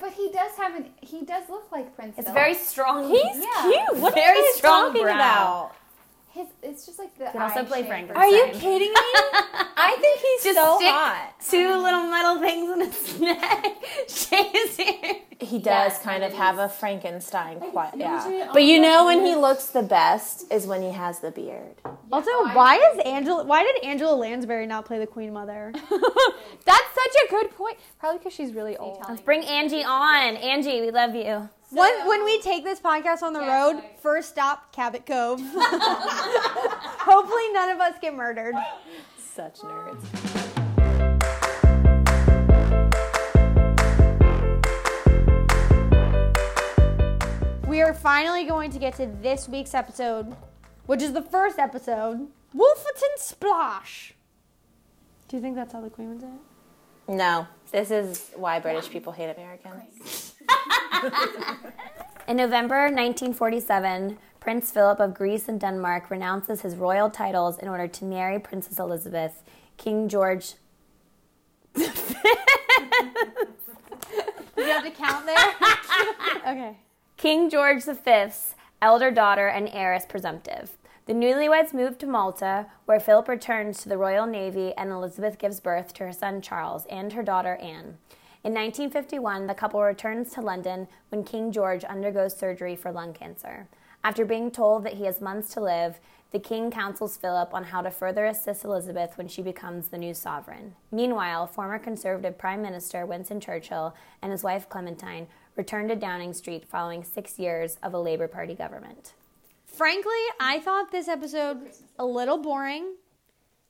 but 0.00 0.12
he 0.12 0.30
does 0.32 0.52
have 0.56 0.74
an. 0.74 0.86
He 1.00 1.24
does 1.24 1.48
look 1.48 1.70
like 1.70 1.94
Prince. 1.94 2.14
It's 2.18 2.26
Philip. 2.26 2.34
very 2.42 2.54
strong. 2.54 3.08
He's 3.08 3.22
Yeah. 3.36 3.62
cute. 3.62 4.00
What 4.02 4.14
Very 4.14 4.38
are 4.38 4.42
you 4.42 4.52
strong 4.54 4.86
talking 4.88 5.02
brow. 5.02 5.14
about? 5.14 5.72
His. 6.30 6.46
It's 6.62 6.86
just 6.86 6.98
like 6.98 7.16
the. 7.18 7.26
Can 7.26 7.40
also 7.42 7.64
play 7.64 7.78
shape. 7.80 7.88
Frankenstein. 7.88 8.22
Are 8.22 8.28
you 8.28 8.46
kidding 8.52 8.88
me? 8.88 8.94
I 9.80 9.96
think 10.00 10.20
he's 10.20 10.44
Just 10.44 10.58
so 10.58 10.76
stick 10.76 10.88
hot. 10.90 11.34
two 11.48 11.68
little 11.82 12.02
metal 12.04 12.38
things 12.40 12.70
in 12.70 12.80
his 12.80 13.20
neck. 13.20 13.76
Shake 14.08 14.52
his 14.52 14.76
hair. 14.76 15.14
He 15.40 15.58
does 15.60 15.98
kind 16.00 16.24
of 16.24 16.32
have 16.34 16.58
a 16.58 16.68
Frankenstein 16.68 17.60
quite, 17.60 17.96
yeah. 17.96 18.50
But 18.52 18.64
you 18.64 18.80
know 18.80 19.06
when 19.06 19.24
he 19.24 19.36
looks 19.36 19.66
the 19.66 19.82
best 19.82 20.52
is 20.52 20.66
when 20.66 20.82
he 20.82 20.90
has 20.90 21.20
the 21.20 21.30
beard. 21.30 21.76
Also, 22.12 22.28
oh, 22.32 22.50
why 22.54 22.76
is 22.76 23.00
Angela? 23.04 23.44
Why 23.44 23.62
did 23.62 23.84
Angela 23.84 24.14
Lansbury 24.16 24.66
not 24.66 24.84
play 24.84 24.98
the 24.98 25.06
Queen 25.06 25.32
Mother? 25.32 25.72
That's 25.74 25.88
such 25.90 27.14
a 27.26 27.30
good 27.30 27.50
point. 27.52 27.76
Probably 28.00 28.18
because 28.18 28.32
she's 28.34 28.52
really 28.52 28.76
old. 28.76 29.02
Let's 29.08 29.20
bring 29.22 29.44
Angie 29.44 29.84
on. 29.84 30.36
Angie, 30.36 30.80
we 30.80 30.90
love 30.90 31.14
you. 31.14 31.48
When 31.70 32.06
when 32.06 32.24
we 32.24 32.40
take 32.40 32.64
this 32.64 32.80
podcast 32.80 33.22
on 33.22 33.32
the 33.32 33.40
road, 33.40 33.82
first 34.00 34.30
stop 34.30 34.72
Cabot 34.72 35.04
Cove. 35.04 35.40
Hopefully, 35.54 37.52
none 37.52 37.70
of 37.70 37.80
us 37.80 37.94
get 38.00 38.14
murdered. 38.14 38.54
Such 39.18 39.60
nerds. 39.60 40.04
We 47.66 47.82
are 47.82 47.92
finally 47.92 48.44
going 48.44 48.70
to 48.70 48.78
get 48.78 48.94
to 48.96 49.06
this 49.06 49.46
week's 49.48 49.74
episode, 49.74 50.34
which 50.86 51.02
is 51.02 51.12
the 51.12 51.22
first 51.22 51.58
episode, 51.58 52.28
Wolferton 52.56 53.18
Splash. 53.18 54.14
Do 55.28 55.36
you 55.36 55.42
think 55.42 55.54
that's 55.54 55.74
how 55.74 55.82
the 55.82 55.90
Queen 55.90 56.08
would 56.08 56.20
say 56.22 56.28
it? 56.28 57.14
No, 57.14 57.46
this 57.70 57.90
is 57.90 58.30
why 58.34 58.58
British 58.58 58.88
people 58.88 59.12
hate 59.12 59.30
Americans. 59.30 60.27
In 62.28 62.36
November 62.36 62.82
1947, 62.84 64.18
Prince 64.40 64.70
Philip 64.70 65.00
of 65.00 65.14
Greece 65.14 65.48
and 65.48 65.58
Denmark 65.58 66.10
renounces 66.10 66.60
his 66.60 66.76
royal 66.76 67.08
titles 67.10 67.58
in 67.58 67.68
order 67.68 67.88
to 67.88 68.04
marry 68.04 68.38
Princess 68.38 68.78
Elizabeth. 68.78 69.42
King 69.78 70.08
George. 70.08 70.54
Do 71.74 71.82
you 71.82 71.88
have 74.64 74.84
to 74.84 74.90
count 74.90 75.24
there? 75.24 75.54
okay. 76.46 76.76
King 77.16 77.48
George 77.48 77.84
V's 77.84 78.54
elder 78.82 79.10
daughter 79.10 79.48
and 79.48 79.68
heiress 79.72 80.04
presumptive. 80.06 80.72
The 81.06 81.14
newlyweds 81.14 81.72
move 81.72 81.96
to 81.98 82.06
Malta, 82.06 82.66
where 82.84 83.00
Philip 83.00 83.28
returns 83.28 83.82
to 83.82 83.88
the 83.88 83.96
Royal 83.96 84.26
Navy 84.26 84.74
and 84.76 84.90
Elizabeth 84.90 85.38
gives 85.38 85.58
birth 85.58 85.94
to 85.94 86.04
her 86.04 86.12
son 86.12 86.42
Charles 86.42 86.84
and 86.90 87.14
her 87.14 87.22
daughter 87.22 87.56
Anne. 87.56 87.96
In 88.48 88.54
1951, 88.54 89.46
the 89.46 89.52
couple 89.52 89.82
returns 89.82 90.32
to 90.32 90.40
London 90.40 90.88
when 91.10 91.22
King 91.22 91.52
George 91.52 91.84
undergoes 91.84 92.34
surgery 92.34 92.76
for 92.76 92.90
lung 92.90 93.12
cancer. 93.12 93.68
After 94.02 94.24
being 94.24 94.50
told 94.50 94.84
that 94.84 94.94
he 94.94 95.04
has 95.04 95.20
months 95.20 95.52
to 95.52 95.60
live, 95.60 96.00
the 96.30 96.38
king 96.38 96.70
counsels 96.70 97.18
Philip 97.18 97.52
on 97.52 97.64
how 97.64 97.82
to 97.82 97.90
further 97.90 98.24
assist 98.24 98.64
Elizabeth 98.64 99.18
when 99.18 99.28
she 99.28 99.42
becomes 99.42 99.88
the 99.88 99.98
new 99.98 100.14
sovereign. 100.14 100.74
Meanwhile, 100.90 101.48
former 101.48 101.78
Conservative 101.78 102.38
Prime 102.38 102.62
Minister 102.62 103.04
Winston 103.04 103.38
Churchill 103.38 103.94
and 104.22 104.32
his 104.32 104.42
wife 104.42 104.66
Clementine 104.70 105.26
returned 105.54 105.90
to 105.90 105.96
Downing 105.96 106.32
Street 106.32 106.64
following 106.66 107.04
six 107.04 107.38
years 107.38 107.76
of 107.82 107.92
a 107.92 108.00
Labour 108.00 108.28
Party 108.28 108.54
government. 108.54 109.12
Frankly, 109.66 110.24
I 110.40 110.60
thought 110.60 110.90
this 110.90 111.06
episode 111.06 111.72
a 111.98 112.06
little 112.06 112.38
boring. 112.38 112.94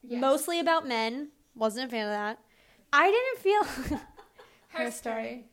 Mostly 0.09 0.57
about 0.57 0.87
men. 0.87 1.31
Wasn't 1.53 1.85
a 1.85 1.91
fan 1.91 2.05
of 2.05 2.13
that. 2.13 2.39
I 2.93 3.11
didn't 3.11 3.87
feel 3.89 3.99
her 4.73 4.91
story. 4.91 5.45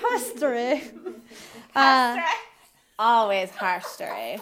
Her 0.00 0.18
story. 0.18 0.82
Uh, 1.74 2.20
Always 2.98 3.50
harsh 3.50 3.84
story. 3.84 4.38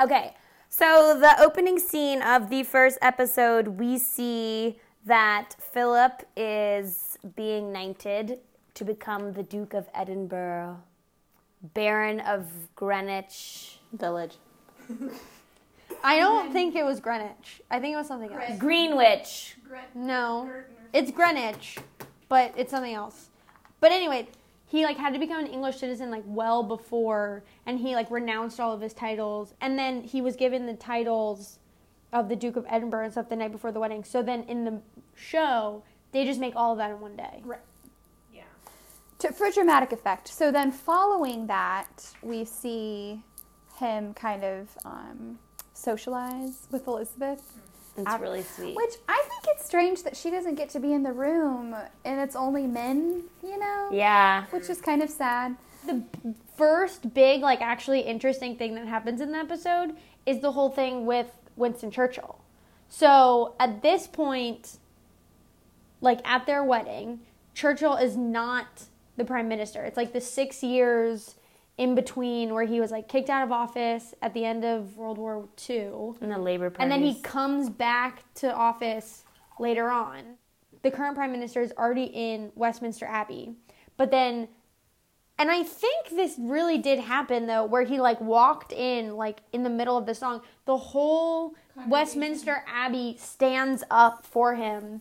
Okay, 0.00 0.34
so 0.68 1.16
the 1.18 1.40
opening 1.40 1.78
scene 1.78 2.22
of 2.22 2.50
the 2.50 2.62
first 2.62 2.98
episode, 3.02 3.68
we 3.68 3.98
see 3.98 4.78
that 5.06 5.54
Philip 5.58 6.24
is 6.36 7.18
being 7.36 7.72
knighted 7.72 8.40
to 8.74 8.84
become 8.84 9.32
the 9.32 9.42
Duke 9.42 9.74
of 9.74 9.88
Edinburgh, 9.94 10.80
Baron 11.74 12.20
of 12.20 12.46
Greenwich, 12.76 13.78
Village. 13.92 14.36
I 16.04 16.18
don't 16.18 16.52
think 16.52 16.74
it 16.76 16.84
was 16.84 17.00
Greenwich. 17.00 17.60
I 17.70 17.80
think 17.80 17.94
it 17.94 17.96
was 17.96 18.06
something 18.08 18.32
else. 18.32 18.58
Greenwich. 18.58 19.56
No, 19.94 20.50
it's 20.92 21.10
Greenwich, 21.10 21.78
but 22.28 22.52
it's 22.56 22.70
something 22.70 22.94
else. 22.94 23.28
But 23.80 23.92
anyway, 23.92 24.28
he 24.66 24.84
like 24.84 24.96
had 24.96 25.12
to 25.14 25.18
become 25.18 25.40
an 25.44 25.46
English 25.46 25.76
citizen 25.76 26.10
like 26.10 26.24
well 26.26 26.62
before, 26.62 27.42
and 27.66 27.78
he 27.78 27.94
like 27.94 28.10
renounced 28.10 28.60
all 28.60 28.72
of 28.72 28.80
his 28.80 28.92
titles, 28.92 29.54
and 29.60 29.78
then 29.78 30.02
he 30.02 30.20
was 30.20 30.36
given 30.36 30.66
the 30.66 30.74
titles 30.74 31.58
of 32.12 32.28
the 32.28 32.36
Duke 32.36 32.56
of 32.56 32.66
Edinburgh 32.68 33.04
and 33.04 33.12
stuff 33.12 33.28
the 33.28 33.36
night 33.36 33.52
before 33.52 33.72
the 33.72 33.80
wedding. 33.80 34.04
So 34.04 34.22
then 34.22 34.42
in 34.44 34.64
the 34.64 34.80
show, 35.14 35.82
they 36.12 36.24
just 36.24 36.40
make 36.40 36.54
all 36.56 36.72
of 36.72 36.78
that 36.78 36.90
in 36.90 37.00
one 37.00 37.16
day. 37.16 37.42
Right. 37.44 37.60
To, 39.20 39.32
for 39.32 39.50
dramatic 39.50 39.90
effect. 39.90 40.28
So 40.28 40.52
then, 40.52 40.70
following 40.70 41.48
that, 41.48 42.06
we 42.22 42.44
see 42.44 43.20
him 43.76 44.14
kind 44.14 44.44
of 44.44 44.68
um, 44.84 45.40
socialize 45.74 46.68
with 46.70 46.86
Elizabeth. 46.86 47.42
It's 48.06 48.20
really 48.20 48.42
sweet. 48.42 48.76
Which 48.76 48.94
I 49.08 49.24
think 49.28 49.56
it's 49.56 49.66
strange 49.66 50.02
that 50.04 50.16
she 50.16 50.30
doesn't 50.30 50.54
get 50.54 50.68
to 50.70 50.80
be 50.80 50.92
in 50.92 51.02
the 51.02 51.12
room 51.12 51.74
and 52.04 52.20
it's 52.20 52.36
only 52.36 52.66
men, 52.66 53.24
you 53.42 53.58
know? 53.58 53.88
Yeah. 53.92 54.44
Which 54.50 54.68
is 54.70 54.80
kind 54.80 55.02
of 55.02 55.10
sad. 55.10 55.56
The 55.86 56.02
first 56.56 57.14
big 57.14 57.40
like 57.42 57.60
actually 57.60 58.00
interesting 58.00 58.56
thing 58.56 58.74
that 58.74 58.86
happens 58.86 59.20
in 59.20 59.32
the 59.32 59.38
episode 59.38 59.96
is 60.26 60.40
the 60.40 60.52
whole 60.52 60.70
thing 60.70 61.06
with 61.06 61.32
Winston 61.56 61.90
Churchill. 61.90 62.38
So 62.88 63.54
at 63.58 63.82
this 63.82 64.06
point, 64.06 64.78
like 66.00 66.26
at 66.28 66.46
their 66.46 66.64
wedding, 66.64 67.20
Churchill 67.54 67.96
is 67.96 68.16
not 68.16 68.84
the 69.16 69.24
prime 69.24 69.48
minister. 69.48 69.84
It's 69.84 69.96
like 69.96 70.12
the 70.12 70.20
six 70.20 70.62
years 70.62 71.34
in 71.78 71.94
between 71.94 72.52
where 72.52 72.64
he 72.64 72.80
was 72.80 72.90
like 72.90 73.08
kicked 73.08 73.30
out 73.30 73.44
of 73.44 73.52
office 73.52 74.12
at 74.20 74.34
the 74.34 74.44
end 74.44 74.64
of 74.64 74.96
World 74.96 75.16
War 75.16 75.48
II. 75.68 76.14
And 76.20 76.30
the 76.32 76.38
Labour 76.38 76.70
Party. 76.70 76.82
And 76.82 76.90
then 76.90 77.02
he 77.02 77.20
comes 77.22 77.70
back 77.70 78.22
to 78.34 78.52
office 78.52 79.24
later 79.58 79.88
on. 79.88 80.36
The 80.82 80.90
current 80.90 81.16
prime 81.16 81.32
minister 81.32 81.62
is 81.62 81.72
already 81.78 82.04
in 82.04 82.52
Westminster 82.54 83.06
Abbey. 83.06 83.54
But 83.96 84.10
then 84.10 84.48
and 85.40 85.52
I 85.52 85.62
think 85.62 86.08
this 86.10 86.34
really 86.36 86.78
did 86.78 86.98
happen 86.98 87.46
though, 87.46 87.64
where 87.64 87.84
he 87.84 88.00
like 88.00 88.20
walked 88.20 88.72
in 88.72 89.16
like 89.16 89.38
in 89.52 89.62
the 89.62 89.70
middle 89.70 89.96
of 89.96 90.04
the 90.04 90.14
song. 90.14 90.42
The 90.66 90.76
whole 90.76 91.54
Westminster 91.86 92.64
Abbey 92.66 93.16
stands 93.20 93.84
up 93.88 94.26
for 94.26 94.56
him 94.56 95.00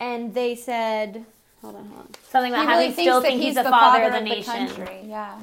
and 0.00 0.32
they 0.32 0.54
said 0.54 1.26
hold 1.60 1.76
on, 1.76 1.86
hold 1.86 2.00
on. 2.00 2.08
Something 2.30 2.52
about 2.52 2.62
He 2.62 2.66
how 2.66 2.72
really 2.78 2.88
we 2.88 2.94
thinks 2.94 3.10
still 3.10 3.20
that 3.20 3.28
think 3.28 3.40
he's, 3.40 3.48
he's 3.48 3.54
the, 3.56 3.62
the 3.64 3.70
father, 3.70 4.00
father 4.00 4.06
of 4.06 4.12
the 4.12 4.18
of 4.18 4.24
the 4.24 4.52
nation. 4.52 4.68
country. 4.68 5.00
Yeah. 5.06 5.38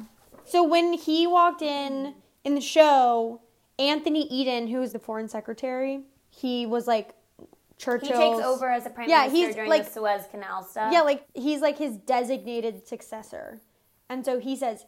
So 0.52 0.62
when 0.62 0.92
he 0.92 1.26
walked 1.26 1.62
in 1.62 2.14
in 2.44 2.54
the 2.54 2.60
show, 2.60 3.40
Anthony 3.78 4.26
Eden, 4.28 4.66
who 4.66 4.80
was 4.80 4.92
the 4.92 4.98
foreign 4.98 5.26
secretary, 5.26 6.02
he 6.28 6.66
was 6.66 6.86
like 6.86 7.14
Churchill. 7.78 8.08
He 8.08 8.36
takes 8.36 8.46
over 8.46 8.70
as 8.70 8.84
a 8.84 8.90
prime 8.90 9.08
Yeah, 9.08 9.20
minister 9.20 9.46
he's 9.46 9.54
during 9.54 9.70
like- 9.70 9.86
the 9.86 9.90
Suez 9.90 10.26
Canal 10.30 10.62
stuff. 10.62 10.92
Yeah, 10.92 11.00
like 11.00 11.24
he's 11.32 11.62
like 11.62 11.78
his 11.78 11.96
designated 11.96 12.86
successor. 12.86 13.62
And 14.10 14.26
so 14.26 14.38
he 14.40 14.54
says 14.54 14.84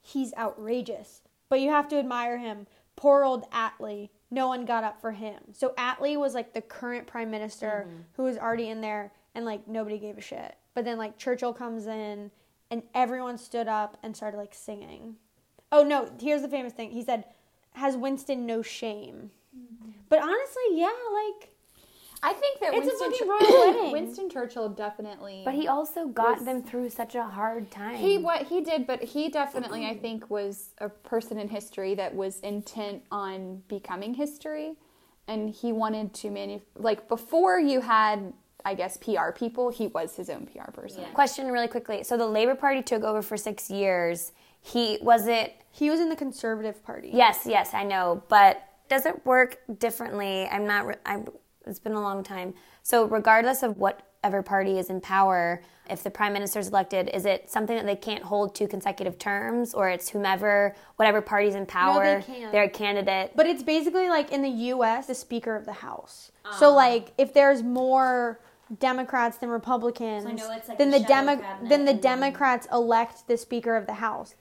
he's 0.00 0.34
outrageous, 0.34 1.22
but 1.48 1.60
you 1.60 1.70
have 1.70 1.86
to 1.90 1.96
admire 1.96 2.38
him. 2.38 2.66
Poor 2.96 3.22
old 3.22 3.48
Attlee. 3.52 4.08
No 4.32 4.48
one 4.48 4.64
got 4.64 4.82
up 4.82 5.00
for 5.00 5.12
him. 5.12 5.42
So 5.52 5.74
Attlee 5.78 6.18
was 6.18 6.34
like 6.34 6.54
the 6.54 6.60
current 6.60 7.06
prime 7.06 7.30
minister 7.30 7.86
mm-hmm. 7.86 8.00
who 8.14 8.24
was 8.24 8.36
already 8.36 8.68
in 8.68 8.80
there 8.80 9.12
and 9.32 9.44
like 9.44 9.68
nobody 9.68 10.00
gave 10.00 10.18
a 10.18 10.20
shit. 10.20 10.56
But 10.74 10.84
then 10.84 10.98
like 10.98 11.18
Churchill 11.18 11.52
comes 11.52 11.86
in 11.86 12.32
and 12.70 12.82
everyone 12.94 13.38
stood 13.38 13.68
up 13.68 13.96
and 14.02 14.16
started 14.16 14.36
like 14.36 14.54
singing. 14.54 15.16
Oh 15.72 15.82
no, 15.82 16.10
here's 16.20 16.42
the 16.42 16.48
famous 16.48 16.72
thing. 16.72 16.90
He 16.90 17.02
said, 17.02 17.24
"Has 17.74 17.96
Winston 17.96 18.46
no 18.46 18.62
shame?" 18.62 19.30
Mm-hmm. 19.56 19.90
But 20.08 20.20
honestly, 20.20 20.62
yeah, 20.72 20.92
like 21.12 21.50
I 22.22 22.32
think 22.32 22.60
that 22.60 22.74
It's 22.74 22.86
a 22.86 22.90
Winston, 22.90 23.12
fucking 23.12 23.26
Chur- 23.26 23.46
royal 23.56 23.74
wedding. 23.74 23.92
Winston 23.92 24.30
Churchill 24.30 24.68
definitely. 24.70 25.42
But 25.44 25.54
he 25.54 25.68
also 25.68 26.08
got 26.08 26.44
them 26.44 26.62
through 26.62 26.90
such 26.90 27.14
a 27.14 27.22
hard 27.24 27.70
time. 27.70 27.96
He 27.96 28.18
what 28.18 28.42
he 28.42 28.60
did, 28.60 28.86
but 28.86 29.02
he 29.02 29.28
definitely 29.28 29.86
I 29.86 29.96
think 29.96 30.30
was 30.30 30.70
a 30.78 30.88
person 30.88 31.38
in 31.38 31.48
history 31.48 31.94
that 31.94 32.14
was 32.14 32.40
intent 32.40 33.02
on 33.10 33.62
becoming 33.68 34.14
history, 34.14 34.76
and 35.28 35.50
he 35.50 35.72
wanted 35.72 36.14
to 36.14 36.30
manu 36.30 36.60
like 36.74 37.08
before 37.08 37.58
you 37.58 37.80
had 37.80 38.32
I 38.66 38.74
guess 38.74 38.96
PR 38.96 39.30
people, 39.30 39.70
he 39.70 39.86
was 39.86 40.16
his 40.16 40.28
own 40.28 40.46
PR 40.46 40.72
person. 40.72 41.04
Question 41.14 41.52
really 41.52 41.68
quickly. 41.68 42.02
So 42.02 42.16
the 42.16 42.26
Labour 42.26 42.56
Party 42.56 42.82
took 42.82 43.04
over 43.04 43.22
for 43.22 43.36
six 43.36 43.70
years. 43.70 44.32
He 44.60 44.98
was 45.00 45.28
it 45.28 45.62
he 45.70 45.88
was 45.88 46.00
in 46.00 46.08
the 46.08 46.16
conservative 46.16 46.82
party. 46.82 47.10
Yes, 47.12 47.46
yes, 47.46 47.74
I 47.74 47.84
know. 47.84 48.24
But 48.28 48.66
Does 48.88 49.06
it 49.06 49.24
work 49.24 49.60
differently? 49.78 50.48
I'm 50.48 50.66
not. 50.66 50.98
I'm, 51.06 51.28
it's 51.64 51.78
been 51.78 51.92
a 51.92 52.00
long 52.00 52.24
time. 52.24 52.54
So 52.82 53.04
regardless 53.04 53.62
of 53.62 53.78
whatever 53.78 54.42
party 54.42 54.78
is 54.78 54.90
in 54.90 55.00
power, 55.00 55.62
if 55.88 56.02
the 56.02 56.10
prime 56.10 56.32
minister 56.32 56.58
is 56.58 56.68
elected, 56.68 57.08
is 57.12 57.24
it 57.24 57.48
something 57.48 57.76
that 57.76 57.86
they 57.86 57.94
can't 57.94 58.24
hold 58.24 58.56
two 58.56 58.66
consecutive 58.66 59.16
terms, 59.18 59.74
or 59.74 59.88
it's 59.88 60.08
whomever, 60.08 60.74
whatever 60.96 61.20
party's 61.20 61.54
in 61.54 61.66
power, 61.66 62.22
can. 62.22 62.50
they're 62.50 62.64
a 62.64 62.68
candidate? 62.68 63.32
But 63.36 63.46
it's 63.46 63.62
basically 63.62 64.08
like 64.08 64.32
in 64.32 64.42
the 64.42 64.48
U.S., 64.48 65.06
the 65.06 65.14
Speaker 65.14 65.54
of 65.54 65.66
the 65.66 65.72
House. 65.72 66.32
Ah. 66.44 66.56
So 66.58 66.74
like, 66.74 67.12
if 67.18 67.32
there's 67.32 67.62
more 67.62 68.40
Democrats 68.78 69.38
than 69.38 69.48
Republicans, 69.48 70.24
know 70.24 70.50
it's 70.52 70.68
like 70.68 70.78
then 70.78 70.88
a 70.88 70.98
the 70.98 71.06
shadow 71.06 71.36
Demo- 71.36 71.42
then 71.62 71.68
the 71.68 71.74
and 71.74 71.86
then- 71.88 72.00
Democrats 72.00 72.66
elect 72.72 73.26
the 73.28 73.36
Speaker 73.36 73.76
of 73.76 73.86
the 73.86 73.94
House. 73.94 74.34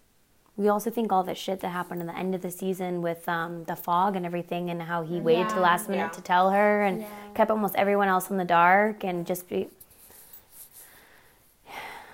We 0.58 0.70
also 0.70 0.90
think 0.90 1.12
all 1.12 1.22
the 1.24 1.36
shit 1.36 1.60
that 1.60 1.70
happened 1.70 2.00
in 2.00 2.08
the 2.08 2.18
end 2.18 2.34
of 2.34 2.42
the 2.42 2.50
season 2.50 3.02
with 3.02 3.28
um, 3.28 3.66
the 3.66 3.76
fog 3.76 4.16
and 4.16 4.26
everything, 4.26 4.70
and 4.70 4.82
how 4.82 5.04
he 5.04 5.20
waited 5.20 5.50
to 5.50 5.56
the 5.56 5.62
last 5.62 5.90
minute 5.90 6.14
to 6.14 6.22
tell 6.22 6.52
her 6.52 6.82
and 6.84 7.06
kept 7.34 7.52
almost 7.52 7.76
everyone 7.76 8.08
else 8.08 8.30
in 8.30 8.38
the 8.38 8.46
dark, 8.46 9.04
and 9.04 9.26
just 9.28 9.50
be. 9.50 9.68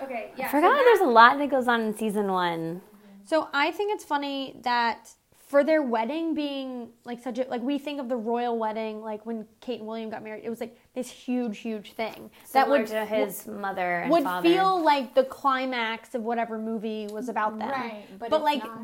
Okay, 0.02 0.32
yeah. 0.36 0.47
I 0.47 0.50
forgot 0.50 0.76
there's 0.84 1.02
a 1.02 1.06
lot 1.06 1.38
that 1.38 1.52
goes 1.52 1.67
on 1.67 1.82
in 1.82 1.95
season 1.95 2.32
one. 2.32 2.82
So 3.24 3.47
I 3.54 3.69
think 3.71 3.93
it's 3.93 4.04
funny 4.04 4.56
that 4.63 5.12
for 5.47 5.63
their 5.63 5.84
wedding 5.84 6.34
being 6.34 6.89
like 7.06 7.21
such 7.21 7.38
a 7.38 7.43
like 7.43 7.62
we 7.62 7.78
think 7.78 8.00
of 8.00 8.10
the 8.10 8.15
royal 8.15 8.58
wedding 8.58 9.02
like 9.04 9.26
when 9.28 9.45
Kate 9.60 9.80
and 9.80 9.88
William 9.88 10.10
got 10.10 10.24
married, 10.24 10.43
it 10.43 10.50
was 10.50 10.60
like 10.60 10.76
this 10.93 11.10
huge, 11.10 11.60
huge 11.60 11.93
thing 11.93 12.30
that 12.54 12.69
would 12.69 12.88
to 12.88 13.06
his 13.06 13.47
mother 13.47 13.99
and 14.01 14.12
would 14.12 14.23
father. 14.23 14.49
feel 14.49 14.84
like 14.84 15.15
the 15.15 15.23
climax 15.23 16.13
of 16.15 16.23
whatever 16.23 16.58
movie 16.58 17.08
was 17.12 17.30
about 17.30 17.58
them. 17.60 17.69
Right, 17.69 18.06
but 18.19 18.30
but 18.30 18.38
it's 18.38 18.43
like 18.43 18.63
not. 18.65 18.82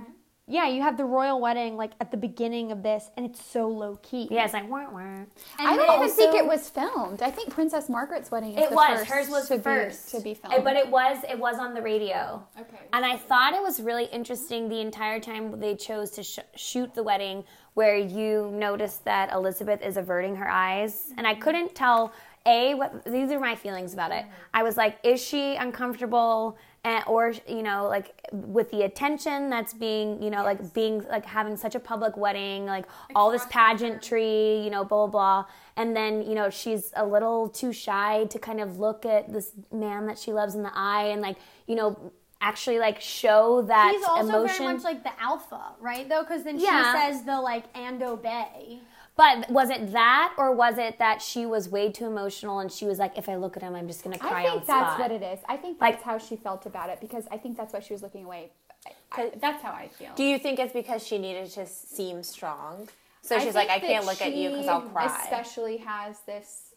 yeah, 0.48 0.67
you 0.70 0.82
have 0.82 0.96
the 0.96 1.04
royal 1.04 1.41
wedding 1.41 1.76
like 1.76 1.91
at 2.00 2.10
the 2.12 2.15
beginning 2.17 2.72
of 2.72 2.82
this, 2.82 3.10
and 3.17 3.26
it's 3.26 3.43
so 3.46 3.67
low 3.67 3.98
key. 4.02 4.30
yeah, 4.32 4.46
it's 4.46 4.54
like 4.54 4.70
wah, 4.70 4.89
wah. 4.89 5.24
I 5.60 5.76
don't 5.76 5.98
even 5.98 6.10
think 6.15 6.34
it 6.36 6.46
was 6.46 6.70
filmed. 6.70 7.22
I 7.22 7.30
think 7.30 7.50
Princess 7.50 7.89
Margaret's 7.89 8.32
wedding 8.32 8.54
is 8.54 8.63
It 8.63 8.70
the 8.70 8.76
was 8.78 9.00
first 9.00 9.12
hers 9.12 9.30
was 9.30 9.48
to 9.50 9.60
first 9.60 10.12
be, 10.13 10.17
to 10.17 10.24
be 10.24 10.34
filmed. 10.34 10.63
but 10.63 10.78
it 10.78 10.89
was 10.89 11.17
it 11.30 11.38
was 11.38 11.60
on 11.60 11.74
the 11.74 11.82
radio. 11.82 12.41
Okay. 12.58 12.78
And 12.93 13.06
I 13.06 13.17
thought 13.17 13.54
it 13.54 13.62
was 13.62 13.82
really 13.82 14.06
interesting 14.06 14.70
the 14.70 14.80
entire 14.80 15.20
time 15.20 15.60
they 15.60 15.76
chose 15.76 16.12
to 16.12 16.24
sh- 16.24 16.39
shoot 16.56 16.93
the 16.93 17.04
wedding, 17.04 17.43
where 17.78 17.96
you 17.96 18.50
notice 18.56 18.98
that 19.04 19.32
Elizabeth 19.32 19.84
is 19.84 19.98
averting 19.98 20.36
her 20.36 20.50
eyes, 20.50 21.13
and 21.16 21.28
I 21.28 21.36
couldn't 21.36 21.76
tell. 21.76 22.12
A, 22.50 22.76
what 22.76 23.04
these 23.04 23.30
are 23.32 23.42
my 23.42 23.56
feelings 23.56 23.94
about 23.94 24.13
it. 24.13 24.24
I 24.54 24.63
was 24.63 24.78
like, 24.78 25.00
is 25.04 25.22
she 25.22 25.58
uncomfortable, 25.58 26.58
and, 26.86 27.04
or 27.06 27.34
you 27.46 27.62
know, 27.62 27.88
like 27.90 28.08
with 28.32 28.72
the 28.72 28.84
attention 28.84 29.50
that's 29.50 29.74
being, 29.74 30.24
you 30.24 30.30
know, 30.30 30.44
like 30.46 30.74
being 30.74 31.04
like 31.10 31.26
having 31.26 31.58
such 31.58 31.76
a 31.76 31.80
public 31.80 32.16
wedding, 32.16 32.66
like 32.66 32.86
all 33.13 33.30
this 33.32 33.46
pageantry, 33.50 34.62
you 34.63 34.70
know, 34.70 34.86
blah 34.86 35.08
blah 35.08 35.44
blah, 35.44 35.46
and 35.76 35.94
then 35.94 36.22
you 36.22 36.36
know 36.36 36.50
she's 36.50 36.94
a 36.96 37.06
little 37.06 37.50
too 37.50 37.74
shy 37.74 38.24
to 38.30 38.40
kind 38.40 38.62
of 38.62 38.80
look 38.80 39.06
at 39.06 39.34
this 39.34 39.52
man 39.74 40.08
that 40.08 40.18
she 40.18 40.32
loves 40.32 40.56
in 40.56 40.63
the 40.63 40.72
eye, 40.74 41.08
and 41.08 41.22
like 41.22 41.36
you 41.68 41.76
know 41.76 42.13
actually 42.41 42.80
like 42.80 43.02
show 43.02 43.62
that 43.63 43.93
He's 43.95 44.04
also 44.06 44.30
emotion. 44.39 44.58
very 44.65 44.73
much 44.76 44.84
like 44.84 45.04
the 45.04 45.19
alpha, 45.21 45.62
right? 45.80 46.08
Though, 46.08 46.21
because 46.21 46.43
then 46.43 46.60
Yeah. 46.60 46.93
she 46.93 47.00
says 47.13 47.23
the 47.26 47.39
like 47.41 47.65
and 47.76 48.02
obey. 48.04 48.80
But 49.15 49.50
was 49.50 49.71
it 49.71 49.91
that, 49.93 50.36
or 50.38 50.52
was 50.52 50.78
it 50.78 51.00
that 51.00 51.23
she 51.23 51.47
was 51.47 51.67
way 51.69 51.91
too 51.91 52.06
emotional 52.06 52.60
and 52.60 52.71
she 52.71 52.86
was 52.86 53.00
like, 53.00 53.17
if 53.17 53.28
I 53.28 53.36
look 53.36 53.58
at 53.58 53.63
him, 53.63 53.73
I'm 53.73 53.88
just 53.88 54.04
gonna 54.04 54.19
cry 54.19 54.41
I 54.41 54.43
think 54.43 54.52
on 54.54 54.58
that's 54.67 54.67
spot? 54.93 55.00
what 55.00 55.12
it 55.12 55.23
is. 55.23 55.39
I 55.50 55.58
think 55.58 55.82
Like- 55.82 55.95
that's 55.95 56.04
how 56.06 56.17
she 56.19 56.36
felt 56.36 56.65
about 56.67 56.89
it 56.89 57.02
because 57.02 57.26
I 57.32 57.38
think 57.38 57.58
that's 57.58 57.73
why 57.73 57.80
she 57.80 57.93
was 57.93 58.04
looking 58.04 58.26
away. 58.26 58.52
I, 58.86 59.21
I, 59.23 59.32
that's 59.41 59.63
how 59.63 59.71
I 59.71 59.88
feel. 59.88 60.12
Do 60.15 60.23
you 60.23 60.38
think 60.38 60.60
it's 60.60 60.71
because 60.71 61.06
she 61.06 61.17
needed 61.17 61.50
to 61.52 61.65
seem 61.65 62.21
strong? 62.21 62.88
So 63.23 63.36
I 63.36 63.39
she's 63.39 63.56
like, 63.56 63.69
I 63.69 63.80
can't 63.80 64.06
look 64.06 64.21
at 64.21 64.34
you 64.36 64.50
because 64.52 64.67
I'll 64.67 64.84
she 64.84 64.89
cry. 64.89 65.06
Especially 65.23 65.78
has 65.78 66.19
this. 66.28 66.76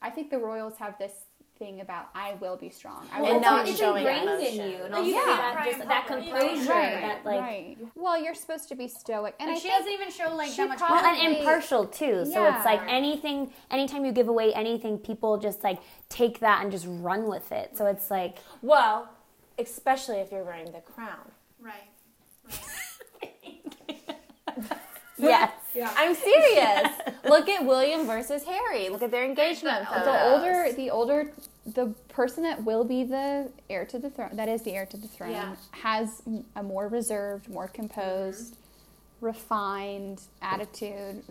I 0.00 0.08
think 0.10 0.30
the 0.30 0.38
royals 0.38 0.78
have 0.78 0.98
this 0.98 1.12
thing 1.58 1.80
about 1.80 2.08
I 2.14 2.34
will 2.40 2.56
be 2.56 2.68
strong. 2.70 3.06
I 3.12 3.18
And 3.18 3.26
will 3.26 3.40
not 3.40 3.64
be 3.64 3.70
it's 3.70 3.80
showing 3.80 3.98
ingrained 4.06 4.28
emotion. 4.28 4.60
in 4.60 4.70
you, 4.70 4.76
and 4.84 4.94
also 4.94 5.08
yeah. 5.08 5.24
that, 5.24 5.64
just, 5.66 5.88
that 5.88 6.06
composure, 6.06 6.70
right, 6.70 7.00
that 7.00 7.24
like, 7.24 7.40
right. 7.40 7.76
Well, 7.94 8.22
you're 8.22 8.34
supposed 8.34 8.68
to 8.68 8.74
be 8.74 8.88
stoic, 8.88 9.34
and, 9.40 9.48
And 9.48 9.56
I 9.56 9.60
she 9.60 9.68
doesn't 9.68 9.92
even 9.92 10.10
show 10.10 10.34
like 10.34 10.50
she 10.50 10.56
that 10.58 10.68
much. 10.68 10.78
probably- 10.78 11.02
well, 11.02 11.26
and 11.26 11.36
impartial 11.36 11.86
too. 11.86 12.24
So 12.26 12.44
it's 12.46 12.64
like 12.64 12.80
anything, 12.88 13.52
anytime 13.70 14.04
you 14.04 14.12
give 14.12 14.28
away 14.28 14.52
anything, 14.54 14.98
people 14.98 15.38
just 15.38 15.64
like 15.64 15.78
take 16.08 16.40
that 16.40 16.62
and 16.62 16.70
just 16.70 16.86
run 16.88 17.28
with 17.28 17.50
it. 17.52 17.76
So 17.76 17.86
it's 17.86 18.10
like, 18.10 18.38
well, 18.62 19.08
especially 19.58 20.16
if 20.16 20.30
you're 20.30 20.44
wearing 20.44 20.70
the 20.72 20.80
crown. 20.80 21.30
Right. 21.60 21.88
yes, 25.18 25.50
I'm 25.96 26.14
serious. 26.14 26.88
Look 27.24 27.48
at 27.48 27.64
William 27.64 28.06
versus 28.06 28.44
Harry. 28.44 28.88
Look 28.88 29.02
at 29.02 29.10
their 29.10 29.24
engagement 29.24 29.86
photos. 29.88 30.04
the 30.04 30.32
older 30.32 30.72
the 30.72 30.90
older 30.90 31.32
the 31.66 31.86
person 32.08 32.42
that 32.44 32.64
will 32.64 32.84
be 32.84 33.02
the 33.04 33.50
heir 33.68 33.84
to 33.86 33.98
the 33.98 34.08
throne 34.10 34.30
that 34.34 34.48
is 34.48 34.62
the 34.62 34.72
heir 34.72 34.86
to 34.86 34.96
the 34.96 35.08
throne 35.08 35.56
has 35.72 36.22
a 36.54 36.62
more 36.62 36.86
reserved 36.88 37.48
more 37.48 37.66
composed 37.68 38.56
refined 39.20 40.22
attitude 40.42 41.22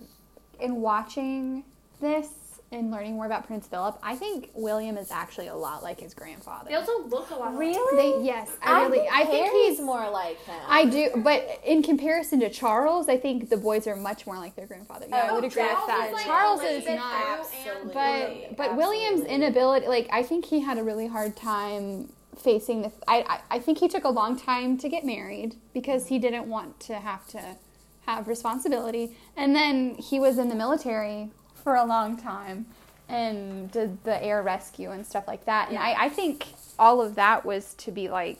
in 0.60 0.76
watching 0.82 1.64
this 2.02 2.28
and 2.76 2.92
learning 2.92 3.16
more 3.16 3.26
about 3.26 3.46
prince 3.46 3.68
philip 3.68 3.98
i 4.04 4.16
think 4.16 4.50
william 4.54 4.98
is 4.98 5.12
actually 5.12 5.48
a 5.48 5.56
lot 5.56 5.84
like 5.84 6.00
his 6.00 6.14
grandfather 6.14 6.70
They 6.70 6.76
also 6.76 7.04
look 7.08 7.30
a 7.32 7.36
lot. 7.36 7.58
Really? 7.58 8.22
They- 8.22 8.26
yes 8.26 8.52
i 8.62 8.82
really 8.84 9.08
i 9.12 9.26
think 9.26 9.46
Harry's 9.46 9.66
he's 9.66 9.82
more 9.82 10.10
like 10.10 10.40
him. 10.46 10.56
I 10.68 10.86
do, 10.86 11.10
but 11.18 11.60
in 11.64 11.84
comparison 11.84 12.40
to 12.42 12.50
Charles, 12.50 13.10
I 13.10 13.18
think 13.18 13.50
the 13.50 13.58
boys 13.58 13.88
are 13.88 13.96
much 13.96 14.26
more 14.26 14.38
like 14.38 14.56
their 14.56 14.68
grandfather. 14.68 15.06
Yeah, 15.10 15.28
I 15.30 15.32
would 15.34 15.44
oh, 15.44 15.48
agree 15.48 15.64
with 15.64 15.72
Charles 15.72 15.88
that. 15.88 16.08
is 16.08 16.14
like 16.14 16.26
Charles 16.26 16.62
is 16.62 16.86
not. 16.86 17.40
Absolutely. 17.40 17.94
But 17.94 18.58
but 18.58 18.78
William's 18.78 19.26
inability, 19.26 19.88
like 19.88 20.08
I 20.12 20.24
think 20.24 20.46
he 20.46 20.62
had 20.62 20.78
a 20.78 20.84
really 20.84 21.08
hard 21.08 21.36
time 21.36 22.12
facing 22.38 22.84
the. 22.84 22.92
I, 23.08 23.18
I 23.28 23.56
I 23.56 23.60
think 23.60 23.80
he 23.80 23.88
took 23.88 24.04
a 24.04 24.10
long 24.10 24.38
time 24.40 24.78
to 24.80 24.90
get 24.90 25.06
married 25.06 25.56
because 25.74 26.08
he 26.08 26.20
didn't 26.20 26.48
want 26.48 26.80
to 26.82 26.96
have 26.96 27.28
to 27.28 27.56
have 28.06 28.28
responsibility, 28.28 29.16
and 29.36 29.56
then 29.56 29.96
he 29.96 30.20
was 30.20 30.38
in 30.38 30.50
the 30.50 30.56
military 30.56 31.32
for 31.66 31.76
a 31.76 31.84
long 31.84 32.16
time 32.16 32.68
and 33.10 33.70
did 33.72 34.02
the 34.06 34.24
air 34.24 34.42
rescue 34.42 34.92
and 34.92 35.06
stuff 35.06 35.28
like 35.28 35.46
that. 35.46 35.70
And 35.70 35.78
I 35.78 36.06
I 36.06 36.10
think 36.10 36.46
all 36.80 37.02
of 37.02 37.16
that 37.16 37.44
was 37.46 37.74
to 37.80 37.92
be 37.92 38.08
like 38.08 38.40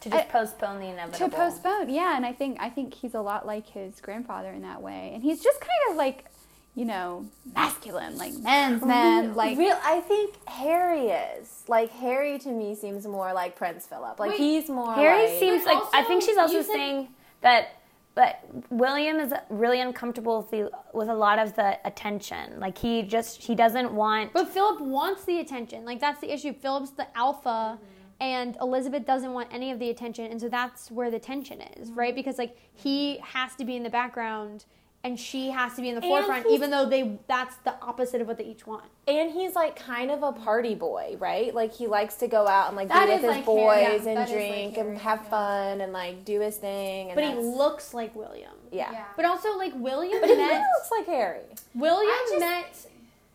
to 0.00 0.08
just 0.10 0.24
I- 0.24 0.28
postpone 0.30 0.80
the 0.80 0.86
inevitable. 0.86 1.30
to 1.30 1.34
postpone 1.34 1.88
yeah 1.88 2.14
and 2.14 2.26
i 2.26 2.32
think 2.32 2.58
i 2.60 2.68
think 2.68 2.92
he's 2.92 3.14
a 3.14 3.20
lot 3.22 3.46
like 3.46 3.66
his 3.66 4.02
grandfather 4.02 4.50
in 4.50 4.60
that 4.60 4.82
way 4.82 5.12
and 5.14 5.22
he's 5.22 5.42
just 5.42 5.58
kind 5.60 5.70
of 5.90 5.96
like 5.96 6.26
you 6.74 6.84
know 6.84 7.24
masculine 7.54 8.18
like 8.18 8.34
man's 8.34 8.84
man 8.84 9.34
like 9.34 9.56
Real, 9.56 9.78
I 9.82 10.00
think 10.00 10.34
Harry 10.46 11.06
is 11.08 11.62
like 11.68 11.90
Harry 11.92 12.38
to 12.40 12.48
me 12.50 12.74
seems 12.74 13.06
more 13.06 13.32
like 13.32 13.56
Prince 13.56 13.86
Philip. 13.86 14.18
Like 14.20 14.32
Wait, 14.32 14.38
he's 14.40 14.68
more. 14.68 14.92
Harry 14.94 15.30
like, 15.30 15.38
seems 15.38 15.64
like 15.64 15.78
I 15.94 16.02
think 16.04 16.22
she's 16.22 16.36
also 16.36 16.52
you 16.54 16.62
said- 16.64 16.72
saying 16.72 17.08
that 17.40 17.68
but 18.14 18.40
William 18.70 19.18
is 19.18 19.32
really 19.50 19.80
uncomfortable 19.80 20.38
with, 20.38 20.50
the, 20.50 20.70
with 20.92 21.08
a 21.08 21.14
lot 21.14 21.38
of 21.38 21.56
the 21.56 21.78
attention. 21.84 22.60
Like 22.60 22.78
he 22.78 23.02
just 23.02 23.42
he 23.42 23.54
doesn't 23.54 23.92
want 23.92 24.32
But 24.32 24.48
Philip 24.48 24.80
wants 24.80 25.24
the 25.24 25.40
attention. 25.40 25.84
Like 25.84 26.00
that's 26.00 26.20
the 26.20 26.32
issue. 26.32 26.52
Philip's 26.52 26.90
the 26.90 27.06
alpha, 27.16 27.78
and 28.20 28.56
Elizabeth 28.60 29.04
doesn't 29.04 29.32
want 29.32 29.48
any 29.52 29.70
of 29.72 29.78
the 29.78 29.90
attention, 29.90 30.30
and 30.30 30.40
so 30.40 30.48
that's 30.48 30.90
where 30.90 31.10
the 31.10 31.18
tension 31.18 31.60
is, 31.60 31.90
right? 31.90 32.14
Because 32.14 32.38
like 32.38 32.56
he 32.72 33.18
has 33.18 33.56
to 33.56 33.64
be 33.64 33.76
in 33.76 33.82
the 33.82 33.90
background, 33.90 34.64
and 35.04 35.20
she 35.20 35.50
has 35.50 35.74
to 35.74 35.82
be 35.82 35.90
in 35.90 35.94
the 35.94 36.00
forefront, 36.00 36.46
even 36.48 36.70
though 36.70 36.88
they 36.88 37.18
that's 37.28 37.54
the 37.58 37.74
opposite 37.82 38.20
of 38.22 38.26
what 38.26 38.38
they 38.38 38.44
each 38.44 38.66
want. 38.66 38.84
and 39.06 39.30
he's 39.30 39.54
like 39.54 39.76
kind 39.76 40.10
of 40.10 40.22
a 40.22 40.32
party 40.32 40.74
boy, 40.74 41.16
right? 41.20 41.54
Like 41.54 41.74
he 41.74 41.86
likes 41.86 42.14
to 42.16 42.26
go 42.26 42.48
out 42.48 42.68
and 42.68 42.76
like 42.76 42.88
That 42.88 43.06
be 43.06 43.12
with 43.12 43.20
his 43.20 43.30
like 43.30 43.44
boys 43.44 43.74
Harry, 43.74 43.82
yeah, 43.82 44.08
and 44.08 44.16
that 44.16 44.28
is 44.28 44.34
like 44.34 44.48
drink 44.48 44.74
Harry, 44.76 44.88
and 44.88 44.98
have 44.98 45.20
yeah. 45.24 45.28
fun 45.30 45.80
and 45.82 45.92
like 45.92 46.24
do 46.24 46.40
his 46.40 46.56
thing. 46.56 47.10
And 47.10 47.16
But 47.16 47.24
he 47.24 47.34
looks 47.34 47.92
like 47.94 48.16
William. 48.16 48.50
yeah. 48.72 49.04
But 49.14 49.26
also 49.26 49.56
like 49.58 49.72
William 49.76 50.20
But 50.20 50.30
he 50.30 50.36
met 50.36 50.50
kind 50.50 50.62
of 50.62 50.68
looks 50.78 50.90
like 50.90 51.06
Harry. 51.06 51.42
William 51.74 52.14
just- 52.30 52.40
met 52.40 52.86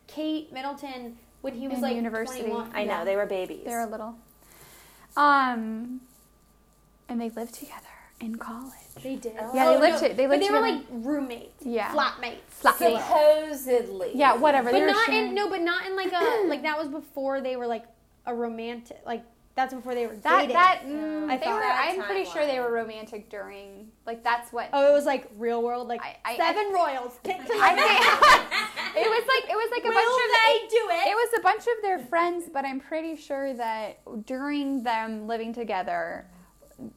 Kate 0.07 0.51
Middleton 0.51 1.17
when 1.41 1.53
he 1.53 1.67
was 1.67 1.77
In 1.77 1.83
like 1.83 1.95
university. 1.95 2.41
21. 2.41 2.71
I 2.73 2.83
know 2.83 3.05
they 3.05 3.15
were 3.15 3.27
babies. 3.27 3.61
they're 3.65 3.85
a 3.85 3.89
little 3.89 4.15
um 5.15 6.01
and 7.07 7.19
they 7.21 7.29
lived 7.29 7.53
together 7.53 7.85
in 8.21 8.35
college 8.37 8.73
They 9.01 9.15
did. 9.15 9.33
Yeah, 9.53 9.65
they 9.71 9.77
lived 9.79 9.99
to- 9.99 10.13
they 10.13 10.25
But 10.27 10.39
lived 10.39 10.43
they 10.43 10.51
were 10.51 10.59
like 10.61 10.81
roommates. 10.91 11.65
Yeah. 11.65 11.91
Flatmates. 11.93 12.37
Flatmates. 12.61 13.01
supposedly. 13.07 14.11
yeah 14.15 14.35
whatever 14.35 14.65
But 14.71 14.73
they 14.73 14.81
were 14.81 14.87
not 14.87 15.05
sharing- 15.05 15.27
in 15.29 15.35
no, 15.35 15.49
but 15.49 15.61
not 15.61 15.85
in 15.85 15.95
like 15.95 16.11
a 16.11 16.43
like 16.47 16.63
that 16.63 16.77
was 16.77 16.87
before 16.89 17.41
they 17.41 17.55
were 17.55 17.67
like 17.67 17.85
a 18.25 18.33
romantic 18.35 18.99
like 19.05 19.23
that's 19.55 19.73
before 19.73 19.93
they 19.93 20.07
were 20.07 20.15
that 20.15 20.39
dating. 20.41 20.53
that 20.55 20.81
mm, 20.85 21.29
I 21.29 21.35
they 21.37 21.47
were, 21.47 21.59
that 21.59 21.89
I'm 21.93 22.01
pretty 22.03 22.23
sure 22.29 22.45
they 22.45 22.59
were 22.61 22.71
romantic 22.71 23.29
during 23.29 23.89
like 24.05 24.23
that's 24.23 24.53
what 24.53 24.69
Oh, 24.71 24.89
it 24.89 24.93
was 24.93 25.05
like 25.05 25.29
real 25.37 25.61
world 25.61 25.87
like 25.87 26.01
I- 26.01 26.15
I- 26.23 26.37
seven 26.37 26.71
royals. 26.71 27.19
Get 27.23 27.39
I 27.41 27.43
think 27.43 27.49
it 29.05 29.09
was 29.09 29.23
like 29.27 29.51
it 29.51 29.55
was 29.55 29.71
like 29.71 29.83
a 29.83 29.87
Will 29.87 29.95
bunch 29.95 30.23
of 30.23 30.29
they 30.45 30.67
do 30.67 30.89
it? 30.91 31.07
It 31.09 31.15
was 31.15 31.39
a 31.39 31.41
bunch 31.41 31.61
of 31.61 31.81
their 31.81 31.99
friends, 31.99 32.45
but 32.53 32.63
I'm 32.65 32.79
pretty 32.79 33.15
sure 33.17 33.53
that 33.55 33.99
during 34.25 34.83
them 34.83 35.27
living 35.27 35.53
together, 35.53 36.25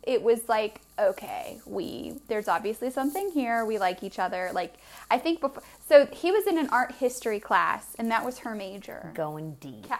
it 0.02 0.22
was 0.22 0.48
like 0.48 0.80
okay, 0.98 1.58
we 1.66 2.14
there's 2.28 2.46
obviously 2.48 2.90
something 2.90 3.30
here. 3.32 3.64
We 3.64 3.78
like 3.78 4.02
each 4.02 4.18
other. 4.18 4.50
Like 4.52 4.74
I 5.10 5.18
think 5.18 5.40
before, 5.40 5.62
so 5.88 6.06
he 6.06 6.30
was 6.30 6.46
in 6.46 6.58
an 6.58 6.68
art 6.70 6.92
history 6.92 7.40
class, 7.40 7.94
and 7.98 8.10
that 8.10 8.24
was 8.24 8.38
her 8.40 8.54
major. 8.54 9.10
Going 9.14 9.56
deep. 9.60 9.86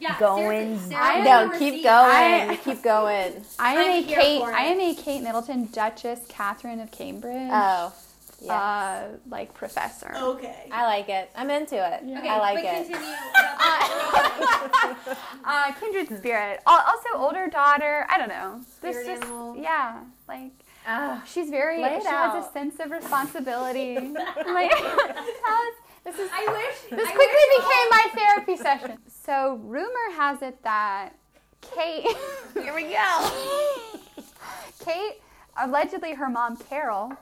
Yeah, 0.00 0.16
Going 0.20 0.78
seriously, 0.78 0.94
I 0.94 1.24
Sarah 1.24 1.48
No, 1.48 1.58
keep 1.58 1.74
seen- 1.74 1.82
going. 1.82 2.56
keep 2.64 2.82
going. 2.84 3.44
I 3.58 3.72
am 3.74 3.78
I'm 3.78 4.04
a 4.04 4.06
Kate. 4.06 4.42
I 4.42 4.62
am 4.66 4.80
a 4.80 4.94
Kate 4.94 5.22
Middleton 5.24 5.66
Duchess 5.72 6.20
Catherine 6.28 6.78
of 6.78 6.92
Cambridge. 6.92 7.50
Oh, 7.50 7.92
yeah. 8.40 8.52
Uh, 8.54 9.16
like 9.28 9.52
professor. 9.54 10.12
Okay. 10.16 10.68
I 10.70 10.84
like 10.86 11.08
it. 11.08 11.30
I'm 11.34 11.50
into 11.50 11.76
it. 11.76 12.02
Okay, 12.18 12.28
I 12.28 12.38
like 12.38 12.54
but 12.56 12.64
it. 12.64 12.86
continue 12.86 13.14
about 13.58 15.18
uh, 15.44 15.72
kindred 15.80 16.18
spirit. 16.18 16.60
Also, 16.66 17.08
older 17.16 17.48
daughter. 17.48 18.06
I 18.08 18.18
don't 18.18 18.28
know. 18.28 18.60
There's 18.80 18.96
Spirit 18.96 19.06
just 19.18 19.22
animal. 19.24 19.56
yeah, 19.56 20.00
like 20.28 20.52
Ah, 20.86 21.22
she's 21.26 21.50
very. 21.50 21.82
Lay 21.82 21.96
it 21.96 22.02
she 22.02 22.08
has 22.08 22.44
a 22.46 22.50
sense 22.52 22.78
of 22.80 22.90
responsibility. 22.90 23.94
like, 23.98 24.72
how's- 24.72 25.74
this 26.04 26.18
is 26.18 26.30
I 26.32 26.46
wish. 26.48 26.90
this 26.98 27.06
I 27.08 27.12
quickly 27.12 27.26
wish- 27.26 27.58
became 27.58 27.88
my 27.90 28.06
therapy 28.14 28.56
session. 28.56 28.98
So 29.24 29.56
rumor 29.62 30.14
has 30.16 30.40
it 30.42 30.62
that 30.62 31.10
Kate. 31.60 32.06
here 32.54 32.74
we 32.74 32.84
go. 32.84 33.30
Kate, 34.84 35.20
allegedly 35.60 36.14
her 36.14 36.30
mom 36.30 36.56
Carol, 36.56 37.12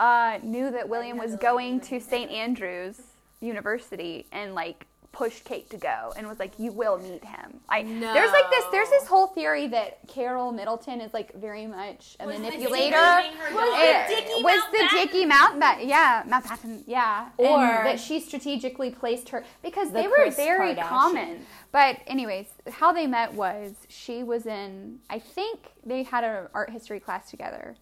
uh, 0.00 0.38
knew 0.42 0.70
that 0.70 0.88
William 0.88 1.18
was 1.18 1.36
going 1.36 1.80
to 1.80 2.00
St. 2.00 2.30
Andrews 2.30 3.00
University 3.40 4.26
and 4.32 4.54
like 4.54 4.86
pushed 5.12 5.44
Kate 5.44 5.70
to 5.70 5.76
go 5.76 6.12
and 6.16 6.26
was 6.26 6.40
like, 6.40 6.58
"You 6.58 6.72
will 6.72 6.98
meet 6.98 7.24
him." 7.24 7.60
Like, 7.68 7.86
there's 7.86 8.32
like 8.32 8.50
this, 8.50 8.64
there's 8.72 8.88
this 8.90 9.06
whole 9.06 9.28
theory 9.28 9.68
that 9.68 9.98
Carole 10.08 10.50
Middleton 10.50 11.00
is 11.00 11.14
like 11.14 11.32
very 11.34 11.66
much 11.68 12.16
a 12.18 12.26
manipulator. 12.26 12.96
It 12.96 14.44
was 14.44 14.60
the 14.72 14.88
Dickie 14.90 15.24
Mountbatten, 15.24 15.86
yeah, 15.88 16.24
Mountbatten, 16.26 16.82
yeah, 16.86 17.28
Or- 17.36 17.60
and 17.60 17.86
that 17.86 18.00
she 18.00 18.18
strategically 18.18 18.90
placed 18.90 19.28
her 19.28 19.44
because 19.62 19.88
The 19.92 20.02
they 20.02 20.08
were 20.08 20.14
Kris 20.16 20.36
very 20.36 20.74
Kardashian. 20.74 20.88
common. 20.88 21.46
But 21.70 22.00
anyways, 22.08 22.46
how 22.70 22.92
they 22.92 23.06
met 23.06 23.34
was 23.34 23.74
she 23.88 24.22
was 24.24 24.46
in 24.46 24.98
I 25.08 25.20
think 25.20 25.60
they 25.86 26.02
had 26.02 26.24
an 26.24 26.48
art 26.54 26.70
history 26.70 26.98
class 26.98 27.30
together. 27.30 27.76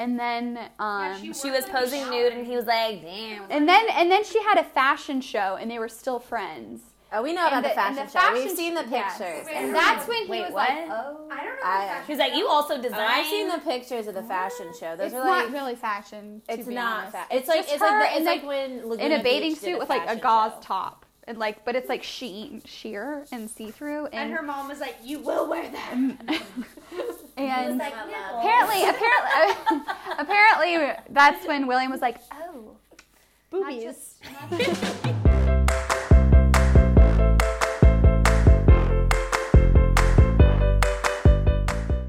And 0.00 0.18
then 0.18 0.58
um 0.78 1.32
She 1.34 1.50
was 1.50 1.64
posing 1.66 2.08
nude, 2.10 2.32
and 2.32 2.46
he 2.46 2.56
was 2.56 2.66
like, 2.66 3.02
"Damn." 3.02 3.44
and 3.50 3.68
then 3.68 3.84
and 3.90 4.10
then 4.10 4.24
she 4.24 4.42
had 4.42 4.56
a 4.58 4.64
fashion 4.64 5.20
show 5.20 5.56
and 5.60 5.70
they 5.70 5.78
were 5.78 5.88
still 5.90 6.18
friends. 6.18 6.80
Oh, 7.12 7.22
we 7.24 7.32
know 7.32 7.46
about 7.48 7.64
the, 7.64 7.70
the- 7.70 7.74
fashion 7.74 8.06
the 8.06 8.12
show. 8.20 8.32
We've 8.32 8.50
seen 8.62 8.72
the 8.74 8.84
sh- 8.86 8.92
yes. 8.92 9.18
pictures. 9.18 9.46
And 9.52 9.74
that's 9.74 10.06
when 10.06 10.22
he 10.26 10.30
Wait, 10.30 10.42
was 10.42 10.52
what? 10.52 10.68
like, 10.70 10.86
"Oh, 10.88 11.28
I 11.30 11.44
don't 11.44 11.56
know. 11.56 11.60
I- 11.64 11.98
if 12.00 12.06
She 12.06 12.12
was 12.12 12.18
like, 12.20 12.34
"You 12.36 12.46
also 12.48 12.80
designed." 12.80 13.02
I've 13.18 13.26
seen 13.26 13.48
the 13.48 13.58
pictures 13.58 14.06
of 14.06 14.14
the 14.14 14.22
fashion 14.22 14.68
show. 14.78 14.94
Those 14.96 15.06
it's 15.06 15.14
are 15.16 15.24
not 15.24 15.44
like 15.46 15.52
really 15.52 15.74
fashion." 15.74 16.40
to 16.48 16.54
it's 16.54 16.68
be 16.68 16.74
not. 16.74 17.10
Fa- 17.12 17.26
it's, 17.32 17.48
like 17.48 17.58
just 17.62 17.72
it's 17.74 17.82
her 17.82 17.90
like 18.00 18.10
the, 18.12 18.16
it's 18.16 18.26
like 18.26 18.40
the- 18.42 18.46
when 18.46 18.88
Laguna 18.88 19.02
in 19.14 19.20
a 19.20 19.22
bathing 19.22 19.50
Beach 19.50 19.58
suit 19.58 19.74
a 19.76 19.78
with 19.80 19.88
like 19.90 20.08
a 20.08 20.16
gauze 20.16 20.52
show. 20.52 20.60
top. 20.62 21.04
And 21.26 21.36
like, 21.38 21.64
but 21.66 21.74
it's 21.76 21.88
like 21.88 22.02
she 22.04 22.60
sheer 22.64 23.24
and 23.32 23.48
see 23.50 23.70
through, 23.70 24.06
and 24.06 24.14
And 24.14 24.32
her 24.32 24.42
mom 24.42 24.68
was 24.68 24.78
like, 24.80 24.96
"You 25.04 25.18
will 25.18 25.48
wear 25.48 25.68
that." 25.68 25.94
and 27.36 27.80
apparently, 27.80 28.88
apparently, 28.88 29.82
apparently, 30.18 30.92
that's 31.10 31.46
when 31.46 31.66
William 31.66 31.90
was 31.90 32.00
like, 32.00 32.18
"Oh, 32.32 32.76
Boobies. 33.50 34.14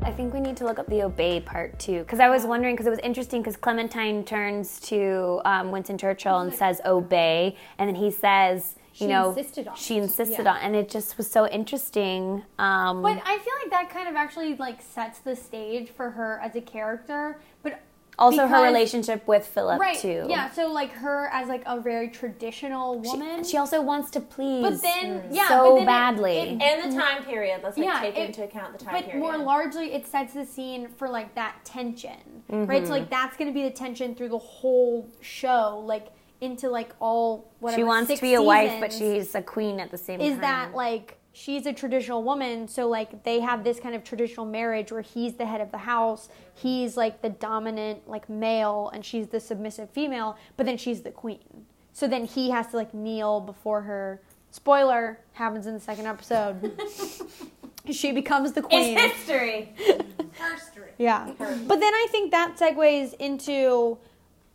I 0.04 0.14
think 0.14 0.34
we 0.34 0.40
need 0.40 0.58
to 0.58 0.66
look 0.66 0.78
up 0.78 0.88
the 0.88 1.02
obey 1.04 1.40
part 1.40 1.80
too, 1.80 2.00
because 2.00 2.20
I 2.20 2.30
was 2.30 2.46
wondering, 2.46 2.76
because 2.76 2.86
it 2.86 2.92
was 2.92 3.00
interesting, 3.00 3.42
because 3.42 3.56
Clementine 3.56 4.24
turns 4.24 4.80
to 4.82 5.42
um, 5.46 5.72
Winston 5.72 5.98
Churchill 5.98 6.40
and 6.40 6.54
says 6.54 6.80
obey, 6.86 7.56
and 7.80 7.88
then 7.88 7.96
he 7.96 8.12
says, 8.12 8.76
you 8.76 8.81
She 9.02 9.08
know, 9.08 9.30
insisted 9.30 9.68
on 9.68 9.76
she 9.76 9.98
insisted 9.98 10.44
Yeah. 10.44 10.54
on, 10.54 10.58
and 10.62 10.76
it 10.76 10.90
just 10.90 11.18
was 11.18 11.30
so 11.30 11.48
interesting. 11.48 12.44
Um, 12.60 13.02
But 13.02 13.22
I 13.26 13.38
feel 13.40 13.54
like 13.64 13.72
that 13.72 13.90
kind 13.90 14.08
of 14.08 14.16
actually 14.16 14.56
like 14.56 14.82
sets 14.82 15.20
the 15.20 15.36
stage 15.36 15.90
for 15.90 16.12
her 16.12 16.40
as 16.44 16.56
a 16.56 16.62
character. 16.62 17.40
But 17.64 17.80
also 18.20 18.46
her 18.46 18.62
relationship 18.62 19.28
with 19.28 19.48
Philip 19.48 19.80
right, 19.80 19.98
too. 19.98 20.28
yeah. 20.30 20.52
So 20.52 20.72
like 20.72 20.92
her 20.92 21.30
as 21.34 21.48
like 21.48 21.64
a 21.66 21.80
very 21.80 22.10
traditional 22.10 23.00
woman. 23.00 23.44
She 23.44 23.58
also 23.58 23.82
wants 23.82 24.12
to 24.12 24.20
please, 24.20 24.62
But 24.62 24.82
then- 24.82 25.22
mm. 25.22 25.28
yeah, 25.32 25.48
so 25.48 25.64
but 25.64 25.74
then 25.76 25.84
it- 25.84 25.86
badly. 25.88 26.38
it- 26.38 26.48
And 26.62 26.84
the 26.84 26.88
mm-hmm. 26.96 27.00
time 27.00 27.24
period. 27.24 27.62
Let's 27.64 27.78
like 27.78 27.88
Yeah, 27.88 28.00
take 28.02 28.18
it- 28.18 28.28
into 28.28 28.44
account 28.44 28.78
the 28.78 28.86
time 28.86 28.94
but 28.94 29.06
period. 29.06 29.22
more 29.22 29.38
largely, 29.38 29.94
it 29.94 30.06
sets 30.06 30.34
the 30.34 30.46
scene 30.46 30.90
for 30.98 31.10
like 31.10 31.34
that 31.36 31.56
tension, 31.66 32.44
right? 32.50 32.68
So 32.68 32.84
mm-hmm. 32.84 32.92
like 32.92 33.10
that's 33.10 33.36
gonna 33.38 33.52
be 33.54 33.64
the 33.64 33.72
tension 33.72 34.14
through 34.14 34.30
the 34.30 34.38
whole 34.38 35.10
show, 35.22 35.82
like 35.86 36.08
into 36.42 36.70
like 36.70 36.94
all 37.00 37.52
whatever. 37.60 37.80
she 37.80 37.84
wants 37.84 38.08
six 38.08 38.20
to 38.20 38.26
be 38.26 38.34
a 38.34 38.42
wife, 38.42 38.80
but 38.80 38.92
she's 38.92 39.34
a 39.36 39.42
queen 39.42 39.80
at 39.80 39.92
the 39.92 39.98
same 39.98 40.20
is 40.20 40.30
time. 40.30 40.34
Is 40.34 40.40
that 40.42 40.76
like 40.76 41.18
she's 41.34 41.66
a 41.66 41.72
traditional 41.72 42.24
woman 42.24 42.68
so 42.68 42.90
like 42.90 43.24
they 43.24 43.40
have 43.40 43.64
this 43.64 43.80
kind 43.80 43.96
of 43.96 44.04
traditional 44.04 44.46
marriage 44.46 44.92
where 44.92 45.02
he's 45.02 45.36
the 45.36 45.46
head 45.46 45.62
of 45.62 45.72
the 45.72 45.78
house 45.78 46.28
he's 46.54 46.98
like 46.98 47.22
the 47.22 47.30
dominant 47.30 48.06
like 48.06 48.30
male 48.30 48.92
and 48.94 49.06
she's 49.06 49.28
the 49.28 49.40
submissive 49.40 49.90
female 49.92 50.36
but 50.58 50.66
then 50.66 50.78
she's 50.78 51.04
the 51.04 51.10
queen 51.12 51.66
so 51.94 52.06
then 52.06 52.26
he 52.26 52.50
has 52.50 52.68
to 52.68 52.76
like 52.76 52.94
kneel 52.94 53.40
before 53.40 53.82
her 53.82 54.22
spoiler 54.50 55.20
happens 55.32 55.68
in 55.68 55.74
the 55.74 55.80
second 55.80 56.06
episode 56.06 56.78
she 57.90 58.12
becomes 58.12 58.52
the 58.54 58.62
queen 58.62 58.98
It's 58.98 59.16
history. 59.16 59.74
yeah. 60.98 61.32
But 61.38 61.80
then 61.80 61.94
I 61.94 62.08
think 62.12 62.32
that 62.32 62.58
segues 62.58 63.14
into 63.16 63.98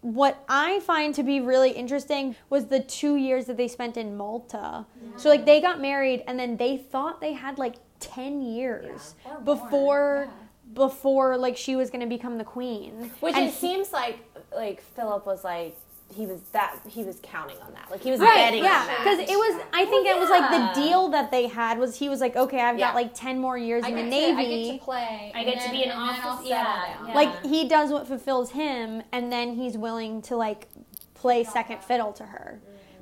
what 0.07 0.45
I 0.49 0.79
find 0.81 1.12
to 1.16 1.25
be 1.25 1.40
really 1.40 1.73
interesting 1.73 2.37
was 2.49 2.66
the 2.66 2.79
two 2.79 3.16
years 3.16 3.47
that 3.47 3.57
they 3.57 3.66
spent 3.66 3.97
in 3.97 4.16
Malta. 4.16 4.87
So 5.16 5.29
like 5.29 5.45
they 5.45 5.61
got 5.61 5.81
married 5.81 6.23
and 6.29 6.38
then 6.38 6.57
they 6.57 6.77
thought 6.77 7.21
they 7.21 7.33
had 7.33 7.59
like 7.59 7.77
ten 7.99 8.40
years 8.40 9.16
before 9.45 10.29
before 10.75 11.37
like 11.37 11.57
she 11.57 11.75
was 11.75 11.90
gonna 11.90 12.07
become 12.07 12.38
the 12.38 12.45
queen. 12.45 13.11
Which 13.19 13.35
And 13.35 13.47
it 13.49 13.55
seems 13.55 13.92
like 13.92 14.19
like 14.55 14.81
Philip 14.81 15.27
was 15.27 15.42
like 15.42 15.77
he 16.14 16.25
was 16.25 16.40
that 16.53 16.79
he 16.88 17.03
was 17.03 17.19
counting 17.23 17.57
on 17.66 17.73
that. 17.75 17.90
Like 17.90 18.01
he 18.03 18.11
was 18.11 18.21
Right, 18.21 18.35
betting 18.37 18.62
yeah, 18.64 18.81
on 18.81 18.87
that. 18.87 18.99
because 19.05 19.19
it 19.19 19.37
was. 19.37 19.61
I 19.73 19.85
think 19.87 20.07
it 20.07 20.16
was 20.19 20.31
like 20.31 20.51
the 20.51 20.81
deal 20.81 21.09
that 21.09 21.31
they 21.31 21.47
had 21.47 21.79
was 21.79 21.97
he 21.99 22.09
was 22.09 22.21
like, 22.21 22.37
okay, 22.37 22.61
I've 22.61 22.79
Yeah. 22.79 22.88
got 22.88 22.95
like 22.95 23.12
ten 23.14 23.38
more 23.38 23.59
years 23.59 23.85
in 23.85 23.95
the 23.95 24.03
get 24.03 24.09
Navy. 24.11 24.35
To, 24.35 24.40
I 24.40 24.45
get 24.73 24.79
to 24.79 24.85
play. 24.85 25.33
I 25.35 25.45
get 25.45 25.61
to 25.64 25.71
be 25.71 25.83
an 25.85 25.90
officer. 25.92 26.49
yeah, 26.49 27.07
yeah. 27.07 27.14
like 27.14 27.45
he 27.45 27.69
does 27.69 27.90
what 27.90 28.07
fulfills 28.07 28.53
him 28.53 29.03
and 29.12 29.31
then 29.33 29.55
he's 29.57 29.77
willing 29.77 30.23
to 30.23 30.37
like 30.37 30.69
play 31.14 31.42
second 31.45 31.83
fiddle 31.83 32.12
to 32.12 32.25
her 32.27 32.61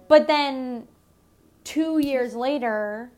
but 0.09 0.27
then 0.27 0.87
two 1.65 1.99
years 1.99 2.35
later 2.35 3.11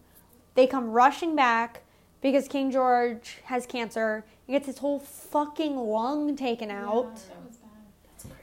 they 0.55 0.67
come 0.67 0.91
rushing 0.91 1.37
back 1.37 1.83
because 2.23 2.49
king 2.49 2.71
george 2.71 3.39
has 3.45 3.67
cancer 3.67 4.25
he 4.47 4.53
gets 4.55 4.67
his 4.67 4.79
whole 4.79 4.99
fucking 4.99 5.77
lung 5.77 6.35
taken 6.35 6.71
out 6.71 7.21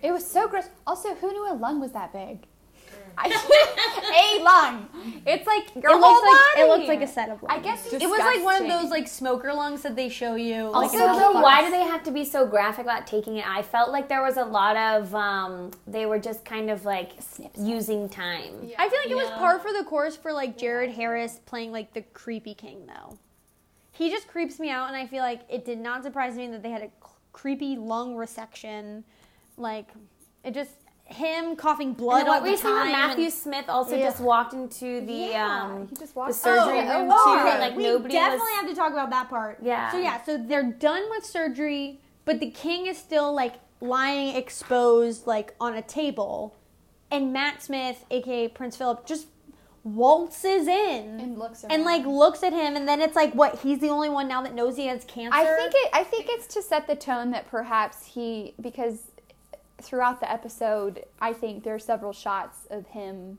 It 0.03 0.11
was 0.11 0.25
so 0.25 0.47
gross. 0.47 0.65
Also, 0.85 1.15
who 1.15 1.31
knew 1.31 1.51
a 1.51 1.55
lung 1.55 1.79
was 1.79 1.93
that 1.93 2.13
big? 2.13 2.45
I, 3.17 3.27
a 4.39 4.43
lung. 4.43 4.89
It's 5.25 5.45
like 5.45 5.73
your 5.75 5.91
it 5.95 5.99
whole 5.99 5.99
looks 6.01 6.27
like 6.27 6.55
body. 6.55 6.61
it 6.61 6.67
looks 6.67 6.87
like 6.87 7.01
a 7.01 7.07
set 7.07 7.29
of 7.29 7.43
lungs. 7.43 7.55
I 7.55 7.59
guess 7.59 7.93
it 7.93 8.09
was 8.09 8.19
like 8.19 8.43
one 8.43 8.61
of 8.61 8.67
those 8.67 8.89
like 8.89 9.07
smoker 9.07 9.53
lungs 9.53 9.81
that 9.83 9.95
they 9.95 10.09
show 10.09 10.35
you 10.35 10.65
like 10.65 10.91
Also, 10.91 10.97
in 10.97 11.13
the 11.13 11.19
though, 11.19 11.31
why 11.41 11.63
do 11.63 11.69
they 11.71 11.83
have 11.83 12.03
to 12.03 12.11
be 12.11 12.25
so 12.25 12.45
graphic 12.47 12.85
about 12.85 13.05
taking 13.07 13.37
it? 13.37 13.47
I 13.47 13.61
felt 13.61 13.91
like 13.91 14.09
there 14.09 14.23
was 14.23 14.37
a 14.37 14.43
lot 14.45 14.75
of 14.75 15.13
um, 15.13 15.71
they 15.87 16.05
were 16.05 16.19
just 16.19 16.43
kind 16.43 16.69
of 16.69 16.85
like 16.85 17.11
using 17.57 18.09
time. 18.09 18.55
Yeah. 18.63 18.75
I 18.79 18.89
feel 18.89 18.99
like 18.99 19.11
it 19.11 19.15
was 19.15 19.29
par 19.31 19.59
for 19.59 19.71
the 19.71 19.83
course 19.83 20.15
for 20.17 20.33
like 20.33 20.57
Jared 20.57 20.91
Harris 20.91 21.39
playing 21.45 21.71
like 21.71 21.93
the 21.93 22.01
creepy 22.13 22.55
king 22.55 22.87
though. 22.87 23.17
He 23.91 24.09
just 24.09 24.27
creeps 24.27 24.59
me 24.59 24.71
out, 24.71 24.87
and 24.87 24.97
I 24.97 25.05
feel 25.05 25.21
like 25.21 25.41
it 25.49 25.65
did 25.65 25.77
not 25.77 26.03
surprise 26.03 26.35
me 26.35 26.47
that 26.47 26.63
they 26.63 26.71
had 26.71 26.81
a 26.81 26.87
c- 26.87 26.91
creepy 27.31 27.75
lung 27.75 28.15
resection. 28.15 29.03
Like 29.57 29.87
it 30.43 30.53
just 30.53 30.71
him 31.05 31.55
coughing 31.57 31.93
blood 31.93 32.21
And 32.21 32.29
all 32.29 32.41
what 32.41 32.49
the 32.49 32.57
time. 32.57 32.91
Matthew 32.91 33.25
and- 33.25 33.33
Smith 33.33 33.65
also 33.67 33.95
Yeah. 33.95 34.05
just 34.05 34.21
walked 34.21 34.53
into 34.53 35.01
the 35.05 35.13
Yeah, 35.13 35.63
um, 35.63 35.87
he 35.87 35.95
just 35.95 36.15
the 36.15 36.31
surgery 36.33 36.79
Oh, 36.79 36.99
room 37.01 37.11
oh, 37.13 37.35
too, 37.43 37.49
and 37.49 37.59
like 37.59 37.75
we 37.75 37.83
nobody 37.83 38.13
definitely 38.13 38.39
was. 38.45 38.55
have 38.61 38.69
to 38.69 38.75
talk 38.75 38.93
about 38.93 39.09
that 39.09 39.29
part. 39.29 39.59
Yeah. 39.61 39.91
So 39.91 39.97
yeah, 39.99 40.21
so 40.23 40.37
they're 40.37 40.63
done 40.63 41.03
with 41.09 41.25
surgery, 41.25 41.99
but 42.25 42.39
the 42.39 42.49
king 42.49 42.87
is 42.87 42.97
still 42.97 43.33
like 43.33 43.55
lying 43.81 44.35
exposed 44.35 45.27
like 45.27 45.53
on 45.59 45.73
a 45.75 45.81
table, 45.81 46.55
and 47.11 47.34
Matt 47.34 47.61
Smith, 47.61 48.05
aka 48.09 48.47
Prince 48.47 48.78
Philip, 48.78 49.05
just 49.05 49.28
waltzes 49.84 50.65
in 50.67 51.19
And 51.19 51.38
looks 51.38 51.65
and 51.65 51.84
like 51.84 52.05
looks 52.05 52.41
at 52.43 52.53
him, 52.53 52.75
and 52.78 52.88
then 52.88 53.01
it's 53.01 53.15
like 53.15 53.34
what 53.34 53.59
he's 53.59 53.80
the 53.80 53.89
only 53.89 54.09
one 54.09 54.28
now 54.30 54.41
that 54.41 54.53
knows 54.55 54.78
he 54.78 54.88
has 54.88 55.03
cancer. 55.03 55.38
I 55.38 55.43
think 55.43 55.73
it. 55.75 55.89
I 55.93 56.03
think 56.05 56.28
it's 56.30 56.47
to 56.55 56.61
set 56.61 56.88
the 56.88 56.95
tone 56.95 57.32
that 57.32 57.47
perhaps 57.49 58.05
he 58.05 58.53
because 58.61 59.11
throughout 59.84 60.19
the 60.19 60.31
episode, 60.31 61.05
I 61.21 61.34
think 61.34 61.63
there 61.63 61.75
are 61.75 61.79
several 61.79 62.13
shots 62.13 62.65
of 62.69 62.88
him 62.88 63.38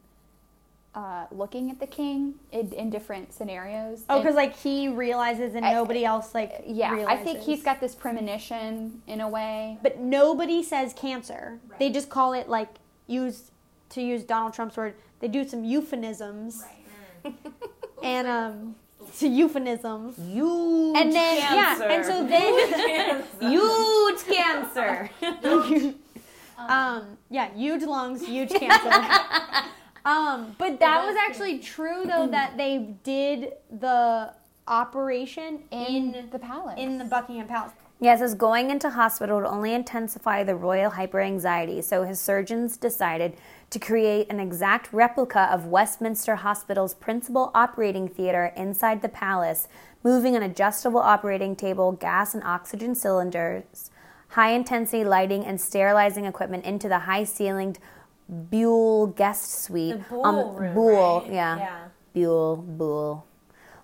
uh, 0.95 1.27
looking 1.33 1.71
at 1.71 1.81
the 1.81 1.87
king 1.89 2.35
in, 2.53 2.73
in 2.73 2.89
different 2.89 3.33
scenarios. 3.33 4.05
Oh, 4.09 4.21
because 4.21 4.37
like 4.37 4.57
he 4.57 4.89
realizes 4.89 5.55
and 5.57 5.65
I- 5.67 5.73
nobody 5.73 6.05
else 6.05 6.35
like 6.35 6.63
yeah, 6.67 7.05
I 7.09 7.17
think 7.17 7.41
he's 7.41 7.63
got 7.65 7.81
this 7.81 7.95
premonition 7.95 9.03
in 9.09 9.21
a 9.21 9.29
way. 9.29 9.79
But 9.83 9.99
nobody 9.99 10.63
says 10.63 10.93
cancer. 10.95 11.59
They 11.81 11.91
just 11.91 12.09
call 12.11 12.33
it 12.33 12.49
like 12.49 12.69
use 13.09 13.51
to 13.91 14.01
use 14.03 14.23
Donald 14.23 14.55
Trump's 14.55 14.77
word. 14.77 14.95
They 15.21 15.29
do 15.29 15.47
some 15.47 15.65
euphemisms. 15.65 16.63
and 18.03 18.27
um 18.29 18.75
to 19.19 19.27
euphemisms. 19.29 20.17
Huge 20.17 20.97
And 20.97 21.13
then 21.13 21.41
cancer. 21.41 21.85
yeah, 21.89 21.93
and 21.93 22.05
so 22.05 22.27
then 22.27 23.25
Huge 23.51 24.25
cancer. 24.27 25.11
um 26.59 27.19
yeah, 27.31 27.53
huge 27.55 27.83
lungs, 27.83 28.25
huge 28.27 28.51
cancer. 28.51 28.91
um, 30.05 30.55
but 30.59 30.79
that 30.81 31.05
was 31.07 31.17
actually 31.17 31.59
true 31.59 32.05
though 32.05 32.27
that 32.27 32.57
they 32.57 32.95
did 33.03 33.53
the 33.71 34.33
operation 34.67 35.61
in, 35.71 36.15
In 36.15 36.29
the 36.31 36.39
palace. 36.39 36.75
in 36.79 36.99
the 36.99 37.05
Buckingham 37.05 37.47
Palace. 37.47 37.73
Yes, 38.01 38.21
is 38.21 38.35
going 38.35 38.71
into 38.71 38.91
hospital 38.91 39.37
would 39.41 39.47
only 39.47 39.73
intensify 39.73 40.43
the 40.43 40.55
royal 40.55 40.91
hyperanxiety, 40.91 41.83
so 41.83 42.03
his 42.03 42.21
surgeons 42.21 42.77
decided 42.77 43.37
to 43.71 43.79
create 43.79 44.29
an 44.31 44.41
exact 44.41 44.93
replica 44.93 45.43
of 45.51 45.67
Westminster 45.67 46.37
Hospital's 46.37 46.93
principal 46.93 47.51
operating 47.55 48.09
theater 48.09 48.53
inside 48.57 49.01
the 49.01 49.09
palace, 49.09 49.69
moving 50.03 50.35
an 50.35 50.43
adjustable 50.43 51.01
operating 51.01 51.55
table, 51.57 51.93
gas 51.93 52.35
and 52.35 52.43
oxygen 52.45 52.95
cylinders, 52.95 53.91
high 54.35 54.51
intensity 54.51 55.05
lighting, 55.05 55.45
and 55.45 55.61
sterilizing 55.61 56.25
equipment 56.25 56.65
into 56.65 56.89
the 56.89 56.99
high 56.99 57.23
ceilinged 57.23 57.79
Buhl 58.29 59.07
guest 59.07 59.63
suite. 59.63 59.93
The 59.93 60.05
Buhl 60.09 60.27
um, 60.27 60.57
room, 60.57 60.75
Buhl, 60.75 61.21
right? 61.21 61.33
yeah. 61.33 61.59
Yeah. 61.59 61.89
Buhl, 62.15 62.57
Buhl. 62.57 63.27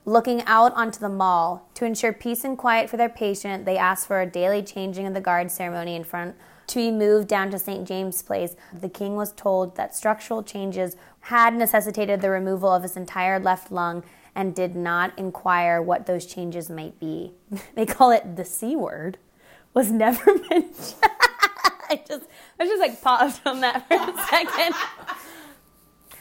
Looking 0.04 0.42
out 0.46 0.74
onto 0.74 0.98
the 0.98 1.08
mall. 1.08 1.68
To 1.74 1.84
ensure 1.84 2.12
peace 2.12 2.42
and 2.42 2.58
quiet 2.58 2.90
for 2.90 2.96
their 2.96 3.08
patient, 3.08 3.64
they 3.64 3.76
asked 3.78 4.08
for 4.08 4.20
a 4.20 4.26
daily 4.26 4.62
changing 4.62 5.06
of 5.06 5.14
the 5.14 5.20
guard 5.20 5.52
ceremony 5.52 5.94
in 5.94 6.02
front 6.02 6.34
to 6.66 6.76
be 6.76 6.90
moved 6.90 7.28
down 7.28 7.50
to 7.50 7.58
St. 7.58 7.86
James 7.86 8.20
Place. 8.20 8.56
The 8.72 8.88
king 8.88 9.14
was 9.14 9.32
told 9.32 9.76
that 9.76 9.94
structural 9.94 10.42
changes 10.42 10.96
had 11.20 11.54
necessitated 11.54 12.20
the 12.22 12.30
removal 12.30 12.72
of 12.72 12.82
his 12.82 12.96
entire 12.96 13.38
left 13.38 13.70
lung 13.70 14.02
and 14.34 14.54
did 14.54 14.74
not 14.74 15.16
inquire 15.16 15.80
what 15.80 16.06
those 16.06 16.26
changes 16.26 16.70
might 16.70 16.98
be. 16.98 17.34
they 17.76 17.86
call 17.86 18.10
it 18.10 18.34
the 18.34 18.44
C 18.44 18.74
word. 18.74 19.18
Was 19.74 19.90
never 19.90 20.34
mentioned. 20.50 20.94
I 21.88 22.00
just 22.06 22.24
I 22.58 22.64
just 22.66 22.80
like 22.80 23.00
paused 23.02 23.40
on 23.46 23.60
that 23.60 23.86
for 23.88 23.94
a 23.94 24.26
second. 24.28 24.74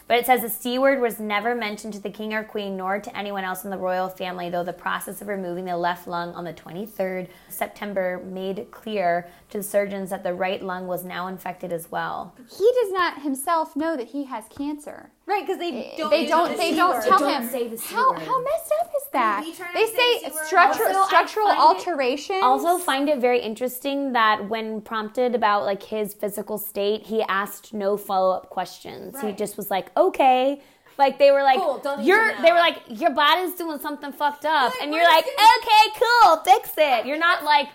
But 0.06 0.18
it 0.18 0.26
says 0.26 0.40
the 0.40 0.48
C 0.50 0.76
word 0.76 1.00
was 1.00 1.20
never 1.20 1.54
mentioned 1.54 1.92
to 1.94 2.00
the 2.00 2.10
king 2.10 2.34
or 2.34 2.42
queen 2.42 2.76
nor 2.76 2.98
to 2.98 3.16
anyone 3.16 3.44
else 3.44 3.62
in 3.62 3.70
the 3.70 3.78
royal 3.78 4.08
family, 4.08 4.50
though 4.50 4.64
the 4.64 4.72
process 4.72 5.22
of 5.22 5.28
removing 5.28 5.66
the 5.66 5.76
left 5.76 6.08
lung 6.08 6.34
on 6.34 6.42
the 6.42 6.52
23rd 6.52 7.28
September 7.48 8.20
made 8.24 8.72
clear 8.72 9.28
to 9.50 9.58
the 9.58 9.62
surgeons 9.62 10.10
that 10.10 10.24
the 10.24 10.34
right 10.34 10.64
lung 10.64 10.88
was 10.88 11.04
now 11.04 11.28
infected 11.28 11.72
as 11.72 11.92
well. 11.92 12.34
he 12.50 12.72
does 12.82 12.90
not 12.92 13.22
himself 13.22 13.76
know 13.76 13.96
that 13.96 14.08
he 14.08 14.24
has 14.24 14.44
cancer. 14.48 15.10
Right, 15.30 15.46
because 15.46 15.58
they 15.58 15.92
eh, 15.92 15.96
don't 15.96 16.10
they 16.10 16.26
don't. 16.26 16.56
They 16.56 16.74
don't 16.74 17.02
tell 17.04 17.18
Don't 17.20 17.42
him. 17.42 17.48
say 17.48 17.68
the 17.68 17.78
C 17.78 17.94
how 17.94 18.12
how 18.14 18.42
messed 18.42 18.72
up 18.80 18.90
is 19.00 19.08
that? 19.12 19.42
we 19.44 19.52
try 19.54 19.66
not 19.66 19.74
They 19.74 19.86
say 19.86 19.92
say 19.96 20.14
the 20.24 20.30
C 20.30 20.34
word? 20.34 20.46
structural 20.46 20.96
Also, 20.96 21.06
structural 21.08 21.46
find 21.46 21.58
it- 21.58 21.62
alterations. 21.78 22.42
Also, 22.42 22.78
find 22.78 23.08
it 23.08 23.18
very 23.20 23.40
interesting 23.40 24.12
that 24.14 24.48
when 24.48 24.80
prompted 24.80 25.36
about 25.40 25.60
like 25.70 25.82
his 25.84 26.14
physical 26.14 26.58
state, 26.58 27.06
he 27.06 27.22
asked 27.42 27.72
no 27.72 27.96
follow 27.96 28.30
up 28.36 28.50
questions. 28.50 29.20
He 29.20 29.30
just 29.32 29.56
was 29.56 29.70
like, 29.70 29.86
"Okay." 29.96 30.60
Like 30.98 31.18
they 31.18 31.30
were 31.30 31.44
like, 31.50 31.58
Cool, 31.58 31.80
"You're," 32.08 32.34
they 32.42 32.50
were 32.52 32.58
like, 32.68 32.78
"Your 32.88 33.12
body's 33.24 33.54
doing 33.54 33.78
something 33.78 34.12
fucked 34.12 34.44
up," 34.44 34.72
and 34.82 34.92
you're 34.92 35.08
like, 35.14 35.24
is 35.24 35.30
it? 35.32 35.56
"Okay, 35.58 35.84
cool, 36.02 36.36
fix 36.50 36.72
it." 36.76 37.06
You're 37.06 37.22
not 37.28 37.38
like, 37.44 37.68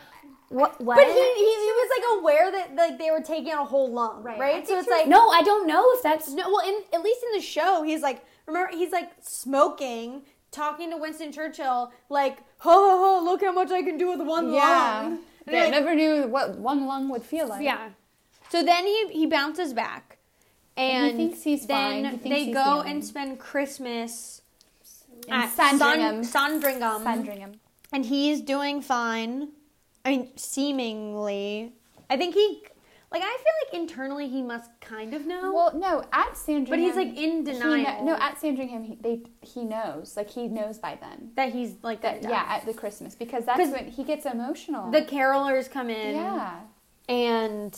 "What?" 0.49 0.71
What? 0.87 0.97
But 0.97 1.07
he, 1.07 1.13
he, 1.45 1.51
he 1.67 1.71
was 1.79 1.89
like 1.95 2.05
aware 2.19 2.47
that 2.51 2.54
like 2.75 2.97
they 2.97 3.11
were 3.11 3.21
taking 3.21 3.51
out 3.51 3.63
a 3.63 3.65
whole 3.65 3.91
lung, 3.91 4.23
right? 4.23 4.67
So 4.67 4.77
it's 4.77 4.87
like 4.89 5.07
no, 5.07 5.29
I 5.29 5.41
don't 5.41 5.67
know 5.67 5.83
if 5.93 6.03
that's 6.03 6.29
no. 6.31 6.49
Well, 6.49 6.67
in 6.67 6.81
at 6.93 7.01
least 7.03 7.21
in 7.23 7.37
the 7.39 7.41
show, 7.45 7.83
he's 7.83 8.01
like 8.01 8.23
remember 8.45 8.75
he's 8.75 8.91
like 8.91 9.11
smoking, 9.21 10.23
talking 10.51 10.89
to 10.91 10.97
Winston 10.97 11.31
Churchill, 11.31 11.91
like 12.09 12.37
ho 12.59 12.71
ho 12.71 12.97
ho, 13.19 13.23
look 13.25 13.41
how 13.43 13.51
much 13.51 13.71
I 13.71 13.81
can 13.81 13.97
do 13.97 14.07
with 14.09 14.21
one 14.25 14.53
yeah. 14.53 15.01
lung. 15.03 15.19
And 15.47 15.55
Yeah, 15.55 15.61
like, 15.63 15.71
never 15.71 15.93
knew 15.95 16.27
what 16.27 16.57
one 16.57 16.85
lung 16.87 17.09
would 17.09 17.23
feel 17.23 17.47
like. 17.47 17.63
yeah. 17.63 17.89
So 18.49 18.63
then 18.63 18.85
he 18.85 19.07
he 19.09 19.25
bounces 19.25 19.73
back, 19.73 20.17
and, 20.77 21.11
And 21.11 21.19
he 21.19 21.27
thinks 21.27 21.43
he's 21.43 21.65
then 21.67 22.03
fine. 22.03 22.05
He 22.05 22.17
thinks 22.17 22.23
they 22.37 22.45
he's 22.45 22.53
go 22.53 22.63
healing. 22.63 22.89
and 22.91 23.05
spend 23.05 23.39
Christmas 23.39 24.41
In 25.27 25.33
at 25.33 25.49
Sandringham. 25.51 26.23
Sandringham. 26.23 27.03
Sandringham. 27.03 27.53
and 27.91 28.05
he's 28.05 28.41
doing 28.41 28.81
fine. 28.81 29.49
I 30.03 30.09
mean, 30.11 30.29
seemingly. 30.37 31.73
I 32.09 32.17
think 32.17 32.33
he, 32.35 32.61
like, 33.11 33.21
I 33.23 33.25
feel 33.37 33.79
like 33.79 33.81
internally 33.81 34.27
he 34.27 34.41
must 34.41 34.69
kind 34.81 35.13
of 35.13 35.25
know. 35.25 35.53
Well, 35.53 35.71
no, 35.75 36.03
at 36.11 36.35
Sandringham. 36.37 36.69
But 36.69 36.79
he's, 36.79 36.95
like, 36.95 37.07
in 37.17 37.45
he 37.45 37.53
kno- 37.53 37.53
denial. 37.53 38.03
no, 38.05 38.15
at 38.17 38.39
Sandringham, 38.39 38.83
he, 38.83 38.95
they 38.95 39.21
he 39.41 39.63
knows. 39.63 40.15
Like 40.17 40.29
he 40.29 40.47
knows 40.47 40.77
by 40.77 40.97
then. 41.01 41.31
that 41.35 41.51
he's 41.53 41.75
like 41.81 42.01
That 42.01 42.21
that. 42.21 42.29
yeah, 42.29 42.45
at 42.47 42.65
the 42.65 42.73
Christmas 42.73 43.15
because 43.15 43.45
that's 43.45 43.71
when 43.71 43.87
he 43.87 44.03
gets 44.03 44.25
emotional. 44.25 44.91
The 44.91 45.01
carolers 45.03 45.69
come 45.69 45.89
in. 45.89 46.15
yeah. 46.15 46.59
And 47.07 47.77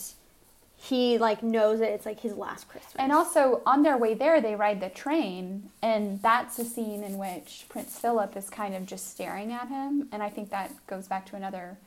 he 0.80 1.18
like 1.18 1.42
knows 1.42 1.80
that 1.80 1.90
it's 1.90 2.06
like 2.06 2.20
his 2.20 2.34
last 2.34 2.68
Christmas. 2.68 2.94
And 2.98 3.10
also 3.12 3.62
on 3.66 3.82
their 3.82 3.96
way 3.98 4.14
there, 4.14 4.40
they 4.40 4.54
ride 4.54 4.80
the 4.80 4.88
train, 4.88 5.70
and 5.82 6.22
that's 6.22 6.58
a 6.58 6.64
scene 6.64 7.02
in 7.02 7.18
which 7.18 7.66
Prince 7.68 7.98
Philip 7.98 8.36
is 8.36 8.48
kind 8.48 8.74
of 8.74 8.86
just 8.86 9.10
staring 9.10 9.52
at 9.52 9.68
him, 9.68 10.08
and 10.12 10.22
I 10.22 10.30
think 10.30 10.50
that 10.50 10.70
goes 10.86 11.08
back 11.08 11.26
to 11.26 11.36
another 11.36 11.78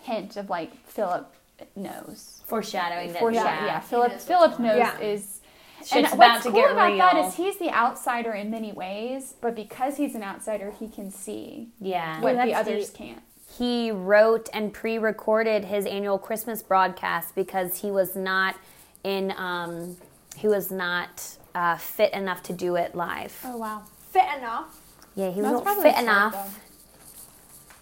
hint 0.00 0.36
of 0.36 0.48
like 0.50 0.74
Philip 0.86 1.32
knows. 1.76 2.42
foreshadowing 2.46 3.12
that. 3.12 3.18
Foreshadow- 3.20 3.44
yeah. 3.44 3.66
yeah, 3.66 3.80
Philip 3.80 4.20
Philip 4.20 4.58
knows 4.58 4.78
Yeah. 4.78 4.98
is. 5.00 5.40
Shit's 5.80 5.92
and 5.92 6.06
about 6.06 6.18
what's 6.18 6.44
to 6.44 6.50
cool 6.50 6.60
get 6.62 6.70
about 6.72 6.96
that 6.96 7.14
real. 7.14 7.26
is 7.28 7.34
he's 7.34 7.58
the 7.58 7.70
outsider 7.70 8.32
in 8.32 8.50
many 8.50 8.72
ways, 8.72 9.34
but 9.42 9.54
because 9.54 9.96
he's 9.98 10.14
an 10.14 10.22
outsider, 10.22 10.70
he 10.78 10.88
can 10.88 11.10
see 11.10 11.68
Yeah. 11.78 12.20
what 12.20 12.32
the 12.32 12.36
that's 12.52 12.54
others 12.68 12.86
deep. 12.88 12.96
can't. 12.96 13.22
he 13.58 13.90
wrote 13.90 14.48
and 14.54 14.72
pre-recorded 14.72 15.66
his 15.66 15.84
annual 15.86 16.18
Christmas 16.18 16.62
broadcast 16.62 17.34
because 17.34 17.80
he 17.82 17.90
was 17.90 18.16
not 18.16 18.56
in 19.04 19.32
um, 19.36 19.96
he 20.36 20.48
was 20.48 20.70
not 20.70 21.36
uh, 21.54 21.76
fit 21.76 22.12
enough 22.14 22.42
to 22.44 22.52
do 22.54 22.76
it 22.76 22.94
live. 22.94 23.38
Oh 23.44 23.58
wow, 23.58 23.82
fit 24.10 24.24
enough. 24.38 24.80
Yeah, 25.14 25.30
he 25.30 25.40
that's 25.42 25.52
wasn't 25.52 25.64
probably 25.64 25.82
fit 25.84 25.98
smart, 25.98 26.34
enough. 26.34 26.60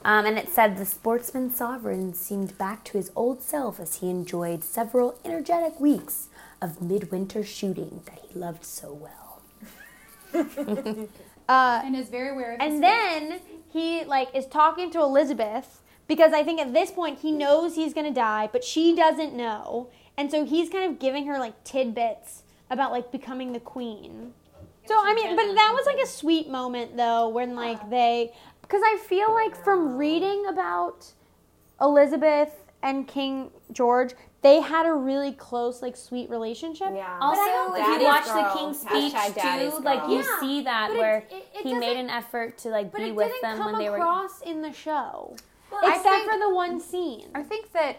Though. 0.03 0.09
Um, 0.09 0.27
and 0.27 0.39
it 0.39 0.49
said 0.49 0.77
the 0.77 0.87
sportsman 0.87 1.53
sovereign 1.55 2.15
seemed 2.15 2.57
back 2.59 2.85
to 2.85 2.99
his 2.99 3.11
old 3.15 3.43
self 3.43 3.81
as 3.81 3.97
he 3.97 4.11
enjoyed 4.11 4.65
several 4.65 5.19
energetic 5.25 5.79
weeks 5.81 6.29
of 6.61 6.81
midwinter 6.81 7.45
shooting 7.45 8.03
that 8.07 8.21
he 8.29 8.39
loved 8.39 8.65
so 8.65 8.93
well. 8.93 9.43
Uh, 11.49 11.83
and 11.85 11.97
is 11.97 12.09
very 12.09 12.31
aware 12.31 12.55
of 12.55 12.61
his 12.61 12.73
and 12.73 12.83
then 12.83 13.41
he 13.73 14.05
like 14.05 14.35
is 14.35 14.47
talking 14.47 14.91
to 14.93 15.01
Elizabeth 15.01 15.83
because 16.07 16.33
I 16.33 16.45
think 16.45 16.61
at 16.61 16.73
this 16.73 16.91
point 16.91 17.19
he 17.19 17.33
knows 17.33 17.75
he's 17.75 17.93
gonna 17.93 18.15
die, 18.15 18.49
but 18.53 18.63
she 18.63 18.95
doesn't 18.95 19.35
know, 19.35 19.89
and 20.17 20.31
so 20.31 20.45
he's 20.45 20.71
kind 20.71 20.91
of 20.91 21.01
giving 21.01 21.27
her 21.27 21.39
like 21.39 21.63
tidbits 21.65 22.45
about 22.71 22.93
like 22.93 23.11
becoming 23.11 23.53
the 23.53 23.61
queen. 23.61 24.33
So 24.87 24.95
I 24.97 25.15
mean, 25.15 25.37
but 25.37 25.55
that 25.55 25.73
was 25.75 25.85
like 25.85 25.99
a 25.99 26.07
sweet 26.07 26.49
moment 26.49 26.97
though 26.97 27.29
when 27.29 27.55
like 27.57 27.91
they 27.91 28.33
because 28.63 28.83
I 28.85 28.97
feel 29.09 29.33
like 29.33 29.55
from 29.63 29.97
reading 29.97 30.47
about 30.49 31.13
Elizabeth 31.81 32.65
and 32.83 33.07
King 33.07 33.51
George, 33.73 34.15
they 34.43 34.61
had 34.61 34.87
a 34.87 34.93
really 34.93 35.33
close 35.33 35.83
like 35.83 35.97
sweet 35.97 36.29
relationship. 36.31 36.89
Yeah. 36.95 37.17
Also, 37.21 37.75
if 37.75 38.01
you 38.01 38.05
watch 38.07 38.25
girl. 38.25 38.43
the 38.43 38.59
King's 38.59 38.81
speech 38.81 39.13
Hashtag 39.13 39.35
Daddy's 39.37 39.75
too, 39.75 39.81
like 39.83 40.09
you 40.11 40.23
girl. 40.23 40.41
see 40.41 40.63
that 40.63 40.89
But 40.89 40.97
it- 40.97 40.99
where 40.99 41.17
it- 41.31 41.47
it 41.55 41.63
he 41.63 41.75
made 41.75 41.97
an 41.97 42.11
effort 42.11 42.59
to 42.59 42.71
like 42.71 42.93
be 42.95 43.13
with 43.13 43.33
them 43.41 43.59
when 43.65 43.79
they 43.79 43.89
were. 43.91 43.97
across 43.97 44.41
in 44.43 44.63
the 44.63 44.73
show, 44.73 45.37
I 45.73 45.89
except 45.97 46.03
think- 46.05 46.31
for 46.31 46.39
the 46.39 46.51
one 46.55 46.81
scene. 46.81 47.31
I 47.35 47.43
think 47.43 47.71
that 47.73 47.99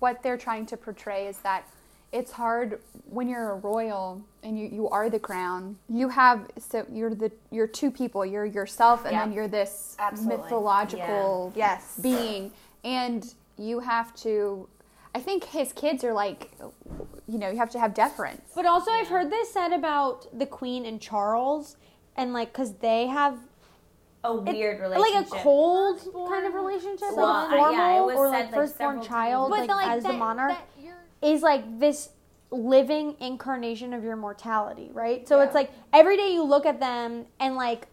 what 0.00 0.22
they're 0.22 0.36
trying 0.38 0.66
to 0.66 0.76
portray 0.76 1.28
is 1.28 1.38
that 1.40 1.64
it's 2.12 2.32
hard 2.32 2.80
when 3.10 3.28
you're 3.28 3.52
a 3.52 3.56
royal 3.56 4.22
and 4.42 4.58
you, 4.58 4.66
you 4.68 4.88
are 4.88 5.10
the 5.10 5.18
crown. 5.18 5.76
You 5.88 6.08
have 6.08 6.46
so 6.58 6.86
you're 6.90 7.14
the 7.14 7.30
you're 7.50 7.66
two 7.66 7.90
people. 7.90 8.24
You're 8.24 8.44
yourself 8.46 9.04
and 9.04 9.12
Yeah. 9.12 9.24
then 9.24 9.32
you're 9.32 9.48
this 9.48 9.96
Absolutely. 9.98 10.36
mythological 10.44 11.52
Yes. 11.54 11.98
being 12.00 12.50
and 12.84 13.34
you 13.58 13.80
have 13.80 14.14
to 14.16 14.68
I 15.14 15.20
think 15.20 15.44
his 15.44 15.72
kids 15.72 16.04
are 16.04 16.12
like 16.12 16.50
you 17.26 17.38
know, 17.38 17.50
you 17.50 17.58
have 17.58 17.70
to 17.70 17.78
have 17.78 17.92
deference. 17.92 18.40
But 18.54 18.64
also, 18.64 18.90
I've 18.90 19.08
heard 19.08 19.30
this 19.30 19.52
said 19.52 19.72
about 19.74 20.26
the 20.38 20.46
Queen 20.46 20.86
and 20.86 20.98
Charles, 20.98 21.76
and 22.16 22.32
like, 22.32 22.54
cause 22.54 22.72
they 22.76 23.06
have 23.06 23.38
A 24.24 24.32
it- 24.34 24.44
weird 24.44 24.80
like 24.98 25.14
a 25.26 25.28
cold 25.28 26.00
kind 26.28 26.46
of 26.46 26.54
relationship, 26.54 27.08
Well, 27.14 27.26
like 27.26 27.50
I- 27.52 27.56
formal 27.58 27.72
yeah, 27.72 27.98
it 28.00 28.04
was 28.06 28.16
or 28.16 28.30
said, 28.30 28.32
like 28.32 28.44
like, 28.46 28.54
firstborn 28.54 29.02
child, 29.02 29.52
times. 29.52 29.68
like, 29.68 29.88
as 29.88 30.02
the 30.04 30.12
monarch, 30.14 30.56
is 31.22 31.42
like 31.42 31.78
this 31.80 32.10
living 32.50 33.14
incarnation 33.20 33.92
of 33.92 34.02
your 34.02 34.16
mortality, 34.16 34.90
right? 34.92 35.26
So 35.28 35.40
it's 35.40 35.54
like 35.54 35.70
every 35.92 36.16
day 36.16 36.32
you 36.32 36.42
look 36.42 36.64
at 36.66 36.80
them 36.80 37.26
and 37.40 37.56
like 37.56 37.88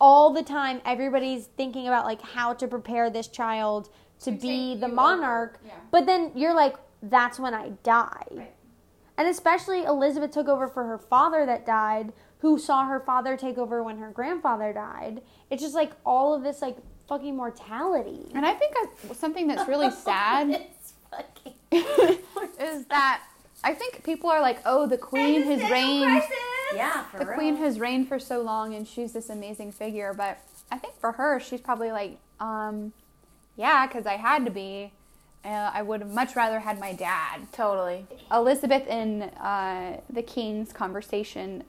all 0.00 0.32
the 0.32 0.42
time 0.42 0.80
everybody's 0.84 1.46
thinking 1.56 1.86
about 1.86 2.04
like 2.04 2.20
how 2.20 2.52
to 2.54 2.66
prepare 2.68 3.08
this 3.10 3.28
child 3.28 3.88
to 4.20 4.30
be 4.32 4.74
the 4.76 4.88
monarch. 4.88 5.60
But 5.90 6.06
then 6.06 6.32
you're 6.34 6.54
like 6.54 6.76
that's 7.02 7.38
when 7.38 7.54
I 7.54 7.70
die. 7.82 8.48
And 9.18 9.28
especially 9.28 9.84
Elizabeth 9.84 10.30
took 10.32 10.48
over 10.48 10.66
for 10.68 10.84
her 10.84 10.98
father 10.98 11.46
that 11.46 11.64
died, 11.64 12.12
who 12.38 12.58
saw 12.58 12.84
her 12.86 13.00
father 13.00 13.36
take 13.36 13.56
over 13.56 13.82
when 13.82 13.98
her 13.98 14.10
grandfather 14.10 14.72
died. 14.72 15.22
It's 15.50 15.62
just 15.62 15.74
like 15.74 15.92
all 16.04 16.34
of 16.34 16.42
this 16.42 16.60
like 16.60 16.76
fucking 17.08 17.36
mortality. 17.36 18.30
And 18.34 18.44
I 18.44 18.52
think 18.54 18.74
I- 18.76 19.14
something 19.14 19.46
that's 19.46 19.68
really 19.68 19.90
sad 20.04 20.66
fucking. 21.10 21.54
is 22.60 22.84
that 22.86 23.22
I 23.64 23.74
think 23.74 24.04
people 24.04 24.30
are 24.30 24.40
like, 24.40 24.60
oh, 24.64 24.86
the 24.86 24.98
queen 24.98 25.42
has 25.42 25.70
reigned. 25.70 26.22
Yeah, 26.74 27.04
for 27.04 27.18
The 27.18 27.26
real. 27.26 27.34
queen 27.34 27.56
has 27.56 27.78
reigned 27.78 28.08
for 28.08 28.18
so 28.18 28.40
long, 28.42 28.74
and 28.74 28.86
she's 28.86 29.12
this 29.12 29.28
amazing 29.30 29.72
figure. 29.72 30.12
But 30.14 30.38
I 30.70 30.78
think 30.78 30.98
for 30.98 31.12
her, 31.12 31.38
she's 31.40 31.60
probably 31.60 31.92
like, 31.92 32.18
um, 32.40 32.92
yeah, 33.56 33.86
because 33.86 34.06
I 34.06 34.16
had 34.16 34.44
to 34.44 34.50
be. 34.50 34.92
Uh, 35.44 35.70
I 35.72 35.82
would 35.82 36.00
have 36.00 36.10
much 36.12 36.34
rather 36.34 36.58
had 36.58 36.80
my 36.80 36.92
dad. 36.92 37.46
Totally. 37.52 38.04
Elizabeth 38.32 38.82
and 38.88 39.30
uh, 39.40 39.98
the 40.10 40.22
king's 40.22 40.72
conversation 40.72 41.62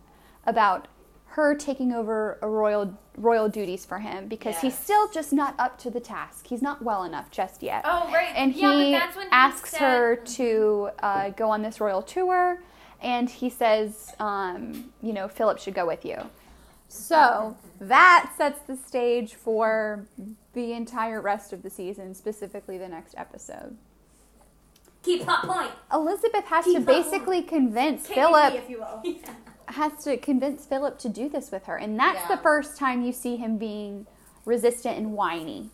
about 0.48 0.88
her 1.28 1.54
taking 1.54 1.92
over 1.94 2.40
a 2.42 2.48
royal 2.48 2.98
royal 3.18 3.50
duties 3.50 3.84
for 3.84 4.00
him 4.00 4.28
because 4.28 4.58
he's 4.60 4.78
still 4.78 5.10
just 5.10 5.34
not 5.34 5.56
up 5.60 5.78
to 5.80 5.90
the 5.90 6.00
task. 6.00 6.48
He's 6.48 6.62
not 6.62 6.82
well 6.84 7.04
enough 7.04 7.32
just 7.32 7.62
yet. 7.64 7.82
Oh, 7.84 8.10
right. 8.14 8.32
And 8.36 8.54
Yeah, 8.56 8.72
he 8.72 8.92
when 8.94 9.28
he 9.28 9.32
asks 9.32 9.72
said- 9.72 9.82
her 9.82 10.16
to 10.16 10.90
uh, 11.00 11.30
go 11.32 11.50
on 11.50 11.62
this 11.64 11.80
royal 11.82 12.02
tour, 12.04 12.62
and 13.02 13.30
he 13.30 13.50
says, 13.50 14.14
um, 14.20 14.92
you 15.02 15.14
know, 15.14 15.28
Philip 15.28 15.60
should 15.60 15.74
go 15.74 15.86
with 15.86 16.06
you. 16.06 16.18
So 16.90 17.58
that 17.82 18.32
sets 18.38 18.60
the 18.62 18.78
stage 18.78 19.34
for 19.36 20.06
the 20.54 20.72
entire 20.74 21.20
rest 21.20 21.52
of 21.52 21.62
the 21.64 21.70
season, 21.70 22.14
specifically 22.14 22.78
the 22.78 22.88
next 22.88 23.14
episode. 23.18 23.76
Keep 25.04 25.24
hot 25.24 25.46
point. 25.48 25.72
Elizabeth 25.94 26.46
has 26.46 26.66
to 26.66 26.74
Keep 26.74 26.86
basically 26.86 27.42
convince 27.42 28.08
KDP, 28.08 28.14
Philip 28.14 28.54
if 28.54 28.70
you 28.70 28.80
will. 28.80 29.04
has 29.70 30.04
to 30.04 30.18
convince 30.18 30.66
Philip 30.66 30.98
to 31.00 31.10
do 31.10 31.28
this 31.30 31.52
with 31.52 31.66
her, 31.66 31.76
and 31.78 32.00
that's 32.00 32.28
the 32.28 32.38
first 32.38 32.78
time 32.78 33.02
you 33.04 33.12
see 33.12 33.36
him 33.38 33.58
being 33.58 34.06
resistant 34.46 34.98
and 34.98 35.14
whiny. 35.14 35.70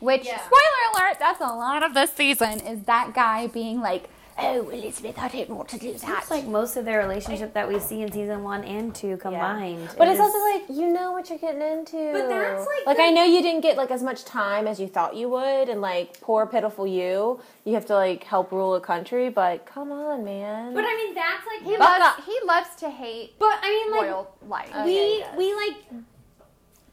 Which, 0.00 0.24
Yeah. 0.26 0.38
spoiler 0.40 1.04
alert, 1.06 1.18
that's 1.18 1.40
a 1.40 1.44
lot 1.54 1.82
of 1.82 1.94
this 1.94 2.12
season. 2.12 2.60
Is 2.60 2.84
that 2.84 3.12
guy 3.14 3.46
being 3.46 3.80
like, 3.80 4.08
"Oh, 4.42 4.68
Elizabeth, 4.70 5.18
I 5.18 5.28
don't 5.28 5.50
want 5.50 5.68
to 5.70 5.78
do 5.78 5.92
that." 5.92 6.18
It's 6.22 6.30
like 6.30 6.46
most 6.46 6.76
of 6.76 6.84
their 6.84 6.98
relationship 6.98 7.52
that 7.54 7.68
we 7.68 7.78
see 7.78 8.02
in 8.02 8.10
season 8.12 8.42
one 8.42 8.64
and 8.64 8.94
two 8.94 9.16
combined. 9.16 9.88
But 9.98 10.08
It 10.08 10.12
it's 10.12 10.20
is- 10.20 10.26
also 10.26 10.38
like 10.38 10.62
you 10.68 10.88
know 10.88 11.12
what 11.12 11.28
you're 11.30 11.38
getting 11.38 11.62
into. 11.62 12.12
But 12.12 12.28
that's, 12.28 12.66
like, 12.66 12.86
like 12.86 12.96
the- 12.96 13.02
I 13.02 13.10
know 13.10 13.24
you 13.24 13.42
didn't 13.42 13.60
get 13.62 13.76
like 13.76 13.90
as 13.90 14.02
much 14.02 14.24
time 14.24 14.66
as 14.66 14.78
you 14.80 14.86
thought 14.88 15.14
you 15.16 15.28
would, 15.28 15.68
and 15.68 15.80
like 15.80 16.20
poor 16.20 16.46
pitiful 16.46 16.86
you, 16.86 17.40
you 17.64 17.74
have 17.74 17.86
to 17.86 17.94
like 17.94 18.24
help 18.24 18.50
rule 18.52 18.74
a 18.74 18.80
country. 18.80 19.28
But 19.28 19.66
come 19.66 19.92
on, 19.92 20.24
man. 20.24 20.74
But 20.74 20.84
I 20.86 20.94
mean, 20.96 21.14
that's 21.14 21.46
like 21.46 21.62
he 21.62 21.76
loves 21.76 22.00
up. 22.04 22.24
he 22.24 22.38
loves 22.44 22.74
to 22.76 22.90
hate 22.90 23.38
But 23.38 23.58
I 23.62 23.68
mean 23.68 23.90
like 23.92 24.02
royal 24.02 24.34
life. 24.46 24.70
we 24.84 25.18
yes. 25.18 25.36
we 25.36 25.54
like 25.54 25.76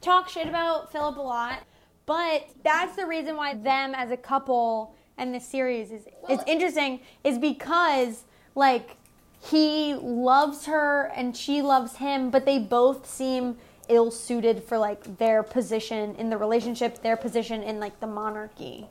talk 0.02 0.30
shit 0.30 0.48
about 0.48 0.92
Philip 0.92 1.18
a 1.18 1.22
lot, 1.22 1.60
but 2.06 2.48
that's 2.64 2.96
the 2.96 3.06
reason 3.06 3.36
why 3.36 3.54
them 3.56 3.94
as 3.96 4.12
a 4.12 4.18
couple 4.18 4.94
and 5.18 5.34
this 5.34 5.46
series 5.46 5.92
is 5.92 6.04
is 6.30 6.40
interesting 6.46 7.00
is 7.24 7.38
because 7.38 8.24
like 8.56 8.98
he 9.42 9.94
loves 9.96 10.66
her 10.66 11.12
and 11.16 11.36
she 11.36 11.62
loves 11.62 11.98
him, 11.98 12.30
but 12.30 12.46
they 12.46 12.60
both 12.60 13.08
seem 13.08 13.58
ill 13.90 14.12
suited 14.12 14.64
for 14.64 14.78
like 14.78 15.18
their 15.18 15.44
position 15.44 16.16
in 16.16 16.30
the 16.30 16.38
relationship, 16.38 17.02
their 17.02 17.18
position 17.18 17.64
in 17.64 17.80
like 17.80 18.00
the 18.00 18.08
monarchy. 18.08 18.88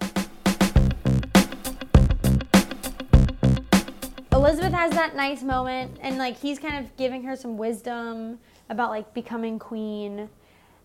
Elizabeth 4.33 4.73
has 4.73 4.93
that 4.93 5.17
nice 5.17 5.43
moment, 5.43 5.97
and 6.01 6.19
like 6.19 6.39
he's 6.39 6.59
kind 6.59 6.85
of 6.85 6.95
giving 6.97 7.23
her 7.25 7.37
some 7.37 7.57
wisdom 7.57 8.39
about 8.69 8.91
like 8.91 9.13
becoming 9.15 9.59
queen. 9.59 10.29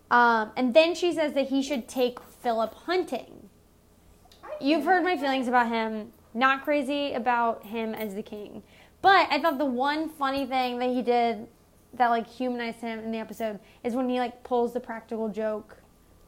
Um, 0.10 0.52
and 0.58 0.74
then 0.74 0.96
she 0.96 1.14
says 1.14 1.34
that 1.34 1.50
he 1.50 1.62
should 1.62 1.88
take 1.88 2.20
Philip 2.20 2.74
hunting. 2.74 3.50
You've 4.62 4.86
heard 4.86 5.04
my 5.04 5.18
feelings 5.18 5.48
about 5.48 5.68
him. 5.70 6.12
Not 6.34 6.64
crazy 6.64 7.14
about 7.14 7.66
him 7.66 7.94
as 7.94 8.16
the 8.16 8.24
king, 8.24 8.64
but 9.02 9.28
I 9.30 9.42
thought 9.42 9.58
the 9.58 9.66
one 9.66 10.08
funny 10.08 10.46
thing 10.46 10.80
that 10.80 10.90
he 10.90 11.02
did 11.02 11.48
that 11.94 12.08
like 12.08 12.26
humanized 12.26 12.80
him 12.80 13.00
in 13.00 13.12
the 13.12 13.18
episode 13.18 13.60
is 13.84 13.96
when 13.96 14.08
he 14.10 14.18
like 14.20 14.44
pulls 14.44 14.72
the 14.74 14.80
practical 14.80 15.28
joke 15.28 15.78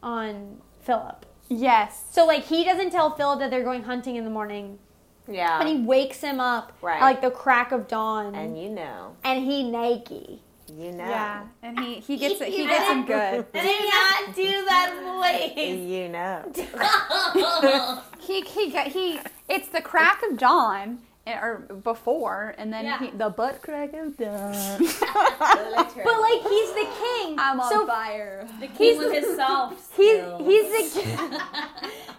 on 0.01 0.57
Philip. 0.81 1.25
yes. 1.47 2.03
So 2.11 2.25
like 2.25 2.43
he 2.43 2.65
doesn't 2.65 2.89
tell 2.89 3.15
Philip 3.15 3.39
that 3.39 3.49
they're 3.49 3.63
going 3.63 3.83
hunting 3.83 4.17
in 4.17 4.25
the 4.25 4.29
morning, 4.29 4.77
yeah, 5.25 5.59
and 5.61 5.69
he 5.69 5.77
wakes 5.85 6.19
him 6.19 6.41
up 6.41 6.73
Right. 6.81 6.97
at 6.97 7.01
like 7.01 7.21
the 7.21 7.31
crack 7.31 7.71
of 7.71 7.87
dawn, 7.87 8.35
and 8.35 8.61
you 8.61 8.69
know, 8.69 9.15
and 9.23 9.45
he 9.45 9.63
naked. 9.63 10.39
You 10.77 10.91
know, 10.91 11.03
Yeah, 11.09 11.43
and 11.61 11.79
he 11.79 11.95
he 11.99 12.17
gets 12.17 12.41
it. 12.41 12.47
He 12.49 12.65
gets 12.65 12.87
did. 12.87 12.97
him 12.97 13.05
good. 13.05 13.45
do 13.53 13.59
not 13.59 14.35
do 14.35 14.65
that 14.65 14.89
voice. 15.03 15.77
you 15.77 16.09
know. 16.09 18.01
He 18.25 18.41
he 18.41 18.71
got 18.71 18.87
he. 18.87 19.19
It's 19.49 19.67
the 19.67 19.81
crack 19.81 20.21
of 20.29 20.37
dawn. 20.37 20.99
eh, 21.27 21.37
Or 21.41 21.59
before, 21.83 22.55
and 22.57 22.71
then 22.71 22.85
Yeah. 22.85 22.99
he, 22.99 23.09
the 23.11 23.29
butt 23.29 23.61
crack 23.61 23.93
of 23.93 24.15
dawn. 24.17 24.53
But 24.79 26.21
like 26.21 26.41
he's 26.41 26.71
the 26.73 26.87
king. 27.03 27.35
I'm 27.37 27.59
on 27.59 27.69
so 27.71 27.85
fire. 27.85 28.47
The 28.61 28.67
king 28.67 28.97
with 28.97 29.11
his 29.13 29.35
soft 29.35 29.75
he's 29.97 30.17
skills. 30.21 30.41
he's 30.47 30.93
the 30.93 31.01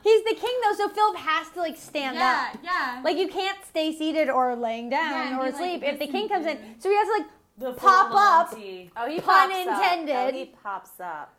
he's 0.03 0.25
the 0.25 0.35
king 0.35 0.55
though. 0.63 0.77
So 0.77 0.89
Philip 0.91 1.17
has 1.17 1.49
to 1.55 1.61
like 1.61 1.77
stand 1.79 2.17
up. 2.19 2.23
yeah. 2.23 2.55
yeah. 2.63 3.01
Like 3.03 3.17
you 3.17 3.29
can't 3.29 3.59
stay 3.67 3.93
seated 3.97 4.29
or 4.29 4.55
laying 4.57 4.91
down 4.91 5.11
Yeah, 5.11 5.39
or 5.41 5.47
he, 5.47 5.53
like, 5.53 5.55
asleep 5.55 5.83
if 5.85 5.99
the 5.99 6.07
king 6.07 6.29
comes 6.29 6.45
in. 6.47 6.57
in. 6.59 6.81
So 6.81 6.91
he 6.91 6.97
has 6.97 7.07
to 7.09 7.13
like 7.19 7.27
The 7.59 7.73
pop 7.73 8.11
up. 8.13 8.53
Monty. 8.53 8.91
Oh, 8.97 9.09
he 9.09 9.21
Pun 9.21 9.51
pops 9.51 9.57
intended. 9.59 10.15
Up. 10.17 10.29
Oh, 10.29 10.37
he 10.37 10.45
pops 10.47 11.01
up. 11.01 11.33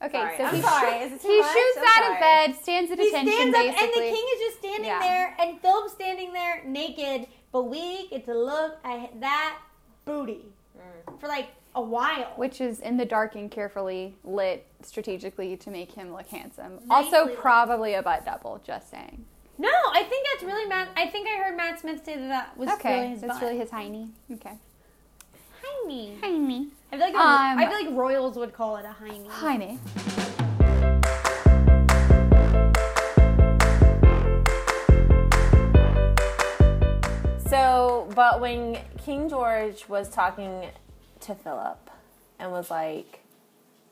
Okay, 0.00 0.12
Sorry. 0.12 0.36
so 0.38 0.44
I'm 0.44 0.54
he, 0.54 0.62
sorry. 0.62 0.90
shoo- 1.00 1.04
Is 1.06 1.12
it 1.12 1.22
too 1.22 1.28
he 1.28 1.42
shoots 1.42 1.78
I'm 1.78 2.04
out 2.04 2.12
of 2.12 2.20
bed, 2.20 2.54
stands 2.62 2.90
at 2.92 2.98
he 3.00 3.08
attention, 3.08 3.32
stands 3.32 3.56
up 3.56 3.82
and 3.82 3.90
the 3.94 4.00
king 4.00 4.26
is 4.34 4.40
just 4.40 4.58
standing 4.60 4.84
Yeah. 4.86 5.00
there 5.00 5.36
and 5.40 5.60
Philip's 5.60 5.92
standing 5.92 6.32
there 6.32 6.62
naked, 6.64 7.26
but 7.50 7.64
we 7.64 8.06
get 8.08 8.24
to 8.26 8.34
look 8.34 8.78
at 8.84 9.20
that 9.20 9.58
booty 10.04 10.46
Mm. 10.78 11.18
for 11.20 11.26
like 11.26 11.48
a 11.74 11.82
while. 11.82 12.32
which 12.36 12.60
is 12.60 12.78
in 12.80 12.96
the 12.96 13.04
dark 13.04 13.34
and 13.34 13.50
carefully 13.50 14.14
lit 14.22 14.64
strategically 14.82 15.56
to 15.56 15.70
make 15.70 15.90
him 15.92 16.12
look 16.14 16.28
handsome. 16.28 16.78
Nicely 16.86 17.16
also, 17.18 17.26
lit. 17.30 17.38
probably 17.38 17.94
a 17.94 18.02
butt 18.02 18.24
double. 18.24 18.60
Just 18.64 18.90
saying. 18.90 19.24
No, 19.58 19.68
I 19.92 20.04
think 20.04 20.24
that's 20.32 20.44
really 20.44 20.66
Matt. 20.68 20.88
I 20.96 21.08
think 21.08 21.26
I 21.28 21.36
heard 21.42 21.56
Matt 21.56 21.80
Smith 21.80 22.04
say 22.04 22.14
that 22.16 22.28
that 22.28 22.56
was 22.56 22.68
Okay, 22.70 22.94
really 23.00 23.08
his 23.10 23.20
that's 23.22 23.32
butt. 23.34 23.42
really 23.42 23.58
his 23.58 23.70
hiney. 23.70 24.10
Okay, 24.34 24.56
hiney. 25.62 26.18
hiney, 26.20 26.68
I 26.92 26.96
feel 26.96 27.06
like 27.06 27.14
a, 27.14 27.18
Um, 27.18 27.58
I 27.58 27.66
feel 27.68 27.86
like 27.86 27.96
royals 27.96 28.36
would 28.36 28.52
call 28.52 28.76
it 28.76 28.84
a 28.84 28.94
hiney. 29.04 29.28
hiney. 29.28 29.78
So, 37.48 38.08
but 38.14 38.40
when 38.40 38.76
King 38.98 39.28
George 39.30 39.88
was 39.88 40.10
talking 40.10 40.66
to 41.20 41.34
Philip 41.34 41.90
and 42.38 42.52
was 42.52 42.70
like, 42.70 43.20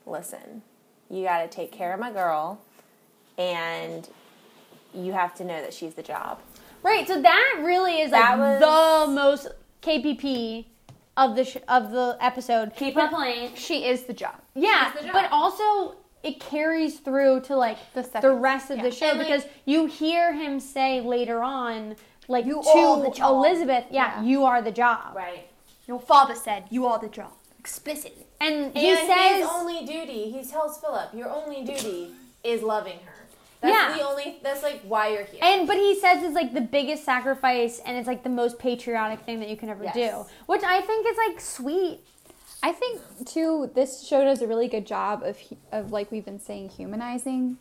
listen, 0.04 0.60
you 1.08 1.24
got 1.24 1.40
to 1.42 1.48
take 1.48 1.72
care 1.72 1.94
of 1.94 1.98
my 2.00 2.12
girl 2.12 2.60
and 3.38 4.06
you 4.94 5.12
have 5.12 5.34
to 5.36 5.44
know 5.44 5.62
that 5.62 5.72
she's 5.72 5.94
the 5.94 6.02
job. 6.02 6.38
Right. 6.82 7.08
So 7.08 7.20
that 7.22 7.62
really 7.64 8.00
is 8.02 8.12
like 8.12 8.36
was- 8.36 8.60
the 8.60 9.12
most 9.14 9.48
KPP 9.80 10.66
of 11.16 11.36
the 11.36 11.44
sh- 11.44 11.56
of 11.68 11.90
the 11.92 12.16
episode. 12.20 12.74
Keep 12.76 12.94
her 12.96 13.08
playing. 13.08 13.54
She 13.54 13.84
is 13.86 14.04
the 14.04 14.12
job. 14.12 14.36
Yeah, 14.54 14.92
the 14.94 15.04
job. 15.04 15.12
but 15.12 15.28
also 15.32 15.96
it 16.22 16.40
carries 16.40 16.98
through 16.98 17.40
to 17.42 17.56
like 17.56 17.78
The 17.94 18.02
the, 18.20 18.32
rest 18.32 18.70
of 18.70 18.78
yeah. 18.78 18.82
the 18.84 18.90
show 18.90 19.06
And, 19.10 19.18
like- 19.18 19.28
because 19.28 19.44
you 19.64 19.86
hear 19.86 20.32
him 20.34 20.58
say 20.60 21.00
later 21.00 21.42
on, 21.42 21.96
like 22.28 22.44
You 22.46 22.62
to. 22.62 23.12
Elizabeth, 23.22 23.84
yeah, 23.90 24.20
Yeah. 24.20 24.22
you 24.22 24.44
are 24.44 24.60
the 24.62 24.72
job. 24.72 25.14
Right. 25.14 25.48
Your 25.86 26.00
father 26.00 26.34
said 26.34 26.64
you 26.70 26.86
are 26.86 26.98
the 26.98 27.08
job 27.08 27.32
explicitly. 27.58 28.26
And 28.40 28.76
he 28.76 28.94
says, 28.94 29.36
his 29.36 29.46
only 29.48 29.86
duty, 29.86 30.30
he 30.30 30.44
tells 30.44 30.78
Philip, 30.78 31.14
your 31.14 31.30
only 31.30 31.64
duty 31.64 32.10
is 32.44 32.62
loving 32.62 32.98
her. 33.04 33.25
That's 33.60 33.74
Yeah. 33.74 33.96
the 33.98 34.06
only, 34.08 34.38
that's 34.42 34.62
like 34.62 34.82
why 34.82 35.08
you're 35.08 35.24
here. 35.24 35.40
and 35.42 35.66
but 35.66 35.76
he 35.76 35.98
says 35.98 36.22
it's 36.22 36.34
like 36.34 36.52
the 36.52 36.60
biggest 36.60 37.04
sacrifice 37.04 37.80
and 37.84 37.96
it's 37.96 38.06
like 38.06 38.22
the 38.22 38.28
most 38.30 38.58
patriotic 38.58 39.20
thing 39.20 39.40
that 39.40 39.48
you 39.48 39.56
can 39.56 39.68
ever 39.68 39.84
Yes. 39.84 39.94
do, 39.94 40.26
which 40.46 40.62
I 40.62 40.80
think 40.82 41.06
is 41.08 41.16
like 41.28 41.40
sweet. 41.40 42.00
I 42.62 42.72
think 42.72 43.00
too. 43.26 43.70
This 43.74 44.06
show 44.06 44.24
does 44.24 44.42
a 44.42 44.46
really 44.46 44.68
good 44.68 44.86
job 44.86 45.22
of 45.22 45.38
of 45.72 45.92
like 45.92 46.10
we've 46.10 46.24
been 46.24 46.40
saying 46.40 46.70
humanizing, 46.70 47.58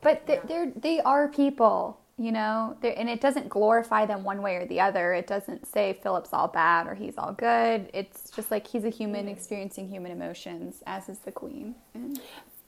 but 0.00 0.26
they're, 0.26 0.40
they're 0.44 0.72
they 0.74 1.00
are 1.00 1.28
people. 1.28 1.98
You 2.16 2.32
know, 2.32 2.76
there, 2.82 2.92
and 2.98 3.08
it 3.08 3.22
doesn't 3.22 3.48
glorify 3.48 4.04
them 4.04 4.24
one 4.24 4.42
way 4.42 4.56
or 4.56 4.66
the 4.66 4.78
other. 4.80 5.14
It 5.14 5.26
doesn't 5.26 5.66
say 5.66 5.98
Philip's 6.02 6.34
all 6.34 6.48
bad 6.48 6.86
or 6.86 6.94
he's 6.94 7.16
all 7.16 7.32
good. 7.32 7.88
It's 7.94 8.28
just 8.30 8.50
like 8.50 8.66
he's 8.66 8.84
a 8.84 8.90
human 8.90 9.26
experiencing 9.26 9.88
human 9.88 10.12
emotions, 10.12 10.82
as 10.86 11.08
is 11.08 11.20
the 11.20 11.32
queen. 11.32 11.76
And 11.94 12.20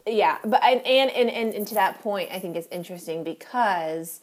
Yeah, 0.07 0.39
but 0.45 0.63
I, 0.63 0.73
and, 0.73 1.11
and 1.11 1.31
and 1.31 1.55
and 1.55 1.67
to 1.69 1.75
that 1.75 2.01
point, 2.03 2.31
I 2.33 2.39
think 2.39 2.57
it's 2.57 2.69
interesting 2.71 3.23
because 3.25 4.21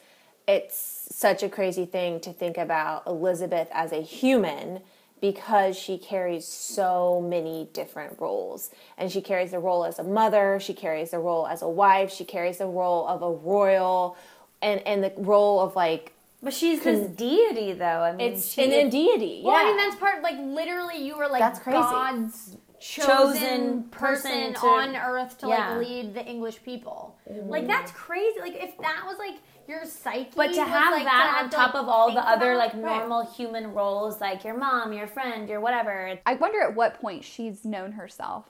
it's 0.47 1.07
such 1.11 1.43
a 1.43 1.49
crazy 1.49 1.85
thing 1.85 2.19
to 2.21 2.33
think 2.33 2.57
about 2.57 3.05
Elizabeth 3.07 3.67
as 3.71 3.91
a 3.91 4.01
human 4.01 4.81
because 5.21 5.77
she 5.77 5.97
carries 5.97 6.47
so 6.47 7.21
many 7.21 7.69
different 7.73 8.19
roles. 8.19 8.71
And 8.97 9.11
she 9.11 9.21
carries 9.21 9.51
the 9.51 9.59
role 9.59 9.85
as 9.85 9.99
a 9.99 10.03
mother, 10.03 10.59
she 10.61 10.73
carries 10.73 11.11
the 11.11 11.19
role 11.19 11.45
as 11.47 11.61
a 11.61 11.69
wife, 11.69 12.11
she 12.11 12.25
carries 12.25 12.57
the 12.57 12.67
role 12.67 13.07
of 13.07 13.21
a 13.21 13.31
royal 13.31 14.17
and 14.61 14.81
and 14.87 15.03
the 15.03 15.13
role 15.17 15.59
of 15.61 15.75
like 15.75 16.13
But 16.41 16.53
she's 16.53 16.83
this 16.83 17.07
deity, 17.09 17.73
though. 17.73 18.01
I 18.01 18.11
mean, 18.13 18.33
it's 18.33 18.47
she 18.51 18.63
an 18.63 18.87
a 18.87 18.89
deity. 18.89 19.41
Well, 19.43 19.55
I 19.55 19.61
yeah. 19.61 19.67
mean, 19.67 19.77
that's 19.77 19.95
part, 19.97 20.21
like, 20.23 20.37
literally, 20.39 21.05
you 21.05 21.17
were 21.17 21.27
like 21.27 21.39
That's 21.39 21.59
crazy. 21.59 21.79
God's 21.79 22.57
chosen, 22.79 23.07
Chosen 23.09 23.83
person, 23.83 24.31
person 24.31 24.53
to- 24.53 24.67
on 24.67 24.95
earth 24.95 25.37
to 25.39 25.47
Yeah. 25.47 25.71
like 25.77 25.87
lead 25.87 26.13
the 26.13 26.25
English 26.25 26.63
people. 26.63 27.15
Like, 27.27 27.67
that's 27.67 27.91
crazy. 27.91 28.39
Like, 28.39 28.55
if 28.55 28.77
that 28.79 29.03
was 29.05 29.17
like 29.17 29.35
your 29.67 29.85
psyche, 29.85 30.31
But 30.35 30.53
to 30.53 30.59
was, 30.61 30.69
have 30.69 30.93
like, 30.93 31.03
that 31.03 31.11
to 31.25 31.31
have 31.31 31.43
on 31.45 31.49
to, 31.49 31.55
top 31.55 31.73
like, 31.73 31.83
of 31.83 31.89
all 31.89 32.11
the 32.11 32.27
other 32.27 32.53
about- 32.53 32.57
like 32.59 32.75
normal 32.75 33.25
human 33.25 33.73
roles, 33.73 34.19
like 34.19 34.43
your 34.43 34.57
mom, 34.57 34.93
your 34.93 35.07
friend, 35.07 35.47
your 35.49 35.59
whatever. 35.59 36.17
I 36.25 36.33
wonder 36.35 36.61
at 36.61 36.75
what 36.75 36.99
point 36.99 37.23
she's 37.23 37.63
known 37.65 37.91
herself. 37.93 38.45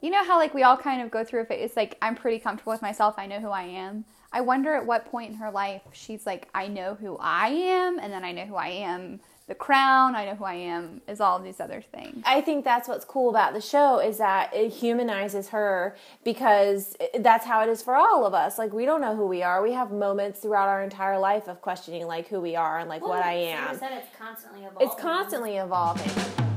You 0.00 0.10
know 0.10 0.24
how 0.24 0.38
like 0.38 0.54
we 0.54 0.62
all 0.62 0.78
kind 0.78 1.02
of 1.02 1.10
go 1.10 1.22
through 1.24 1.42
a 1.42 1.44
phase. 1.44 1.62
It's 1.66 1.76
like 1.76 1.98
I'm 2.00 2.14
pretty 2.16 2.38
comfortable 2.38 2.72
with 2.72 2.80
myself. 2.82 3.14
I 3.18 3.26
know 3.26 3.38
who 3.38 3.50
I 3.50 3.64
am. 3.64 4.06
I 4.32 4.40
wonder 4.40 4.74
at 4.74 4.86
what 4.86 5.04
point 5.06 5.30
in 5.32 5.36
her 5.36 5.50
life 5.50 5.82
she's 5.92 6.24
like, 6.24 6.48
I 6.54 6.68
know 6.68 6.94
who 6.94 7.18
I 7.20 7.48
am, 7.48 7.98
and 7.98 8.12
then 8.12 8.24
I 8.24 8.32
know 8.32 8.46
who 8.46 8.54
I 8.56 8.68
am. 8.68 9.20
The 9.50 9.56
crown. 9.56 10.14
I 10.14 10.26
know 10.26 10.36
who 10.36 10.44
I 10.44 10.54
am. 10.54 11.00
Is 11.08 11.20
all 11.20 11.36
of 11.36 11.42
these 11.42 11.58
other 11.58 11.82
things. 11.82 12.22
I 12.24 12.40
think 12.40 12.64
that's 12.64 12.86
what's 12.86 13.04
cool 13.04 13.30
about 13.30 13.52
the 13.52 13.60
show 13.60 13.98
is 13.98 14.18
that 14.18 14.54
it 14.54 14.68
humanizes 14.68 15.48
her 15.48 15.96
because 16.22 16.96
that's 17.18 17.44
how 17.44 17.60
it 17.64 17.68
is 17.68 17.82
for 17.82 17.96
all 17.96 18.24
of 18.24 18.32
us. 18.32 18.58
Like 18.58 18.72
we 18.72 18.84
don't 18.84 19.00
know 19.00 19.16
who 19.16 19.26
we 19.26 19.42
are. 19.42 19.60
We 19.60 19.72
have 19.72 19.90
moments 19.90 20.38
throughout 20.38 20.68
our 20.68 20.84
entire 20.84 21.18
life 21.18 21.48
of 21.48 21.62
questioning 21.62 22.06
like 22.06 22.28
who 22.28 22.40
we 22.40 22.54
are 22.54 22.78
and 22.78 22.88
like 22.88 23.02
what 23.02 23.24
I 23.24 23.32
am. 23.32 23.76
said, 23.76 23.90
it's 23.90 24.16
constantly 24.16 24.60
evolving. 24.60 24.86
It's 24.86 25.02
constantly 25.02 25.56
evolving. 25.56 26.50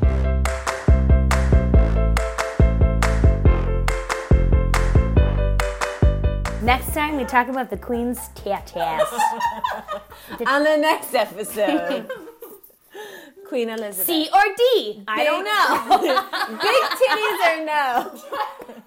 Next 6.64 6.94
time 6.94 7.18
we 7.18 7.26
talk 7.26 7.48
about 7.48 7.70
the 7.70 7.78
queen's 7.78 8.20
tatas. 8.36 9.04
On 10.48 10.64
the 10.64 10.78
next 10.78 11.14
episode, 11.14 12.10
Queen 13.54 13.70
Elizabeth. 13.70 14.08
C 14.08 14.28
or 14.34 14.42
D? 14.58 15.04
I 15.08 15.24
don't 15.24 15.44
know. 15.46 16.00
Big 16.60 16.84
titties 16.98 17.40
or 17.46 17.64
no? 17.66 18.12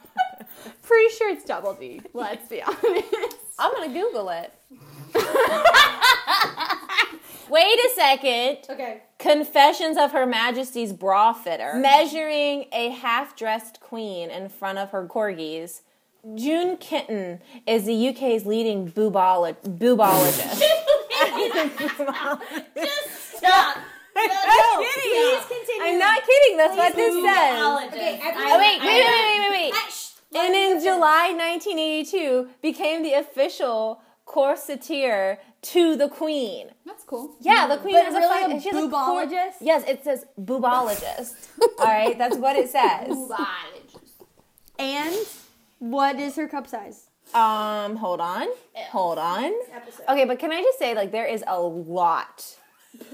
Pretty 0.83 1.15
sure 1.15 1.31
it's 1.31 1.45
double 1.45 1.75
D. 1.75 2.01
Let's 2.13 2.49
be 2.49 2.61
honest. 2.61 2.83
I'm 3.61 3.73
gonna 3.75 3.93
Google 3.93 4.29
it. 4.31 4.53
Wait 7.49 7.79
a 7.79 7.91
second. 7.95 8.59
Okay. 8.69 9.03
Confessions 9.21 9.97
of 9.97 10.11
Her 10.11 10.27
Majesty's 10.27 10.93
bra 10.93 11.33
fitter. 11.33 11.75
Measuring 11.77 12.65
a 12.73 12.91
half 12.91 13.37
dressed 13.37 13.79
queen 13.79 14.31
in 14.31 14.49
front 14.49 14.79
of 14.79 14.91
her 14.91 15.07
corgis. 15.07 15.83
June 16.35 16.77
Kenton 16.79 17.39
is 17.69 17.85
the 17.85 18.09
UK's 18.09 18.45
leading 18.45 18.91
boobolo- 18.91 19.55
boobologist. 19.63 20.61
Just 22.75 23.37
stop. 23.37 23.77
I'm 24.17 24.79
Please 24.79 25.45
continue. 25.47 25.83
I'm 25.83 25.99
not 25.99 26.23
kidding. 26.25 26.57
That's 26.57 26.77
what 26.77 26.95
this 26.95 27.15
says. 27.15 27.93
Okay, 27.93 28.21
Oh, 28.23 28.59
wait, 28.59 28.81
wait, 28.81 28.87
wait, 28.87 29.07
wait, 29.07 29.51
wait, 29.51 29.73
wait. 29.73 29.75
And 30.35 30.55
in 30.55 30.83
July 30.83 31.33
1982, 31.37 32.49
became 32.63 33.03
the 33.03 33.15
official 33.15 34.01
corseteer 34.27 35.39
to 35.63 35.97
the 35.97 36.09
Queen. 36.09 36.69
That's 36.85 37.05
cool. 37.05 37.37
Yeah, 37.41 37.67
the 37.69 37.77
Queen 37.79 37.95
But 37.95 38.07
is 38.09 38.15
really 38.15 38.53
a, 38.53 38.57
a 38.57 38.61
she 38.61 38.69
has 38.71 38.85
a 38.85 38.89
cor- 38.89 39.25
boobologist? 39.25 39.53
yes, 39.61 39.85
it 39.89 40.05
says 40.05 40.27
boobologist. 40.39 41.49
All 41.79 41.87
right, 41.87 42.19
that's 42.19 42.37
what 42.37 42.57
it 42.57 42.69
says. 42.71 43.09
And 44.79 45.15
what 45.79 46.17
is 46.19 46.37
her 46.37 46.49
cup 46.49 46.67
size? 46.67 47.09
Um, 47.35 47.97
hold 47.97 48.21
on, 48.21 48.47
hold 48.91 49.19
on. 49.19 49.53
Okay, 50.09 50.25
but 50.25 50.39
can 50.39 50.53
I 50.53 50.63
just 50.63 50.79
say, 50.79 50.95
like, 50.95 51.11
there 51.13 51.27
is 51.27 51.43
a 51.47 51.61
lot 51.61 52.57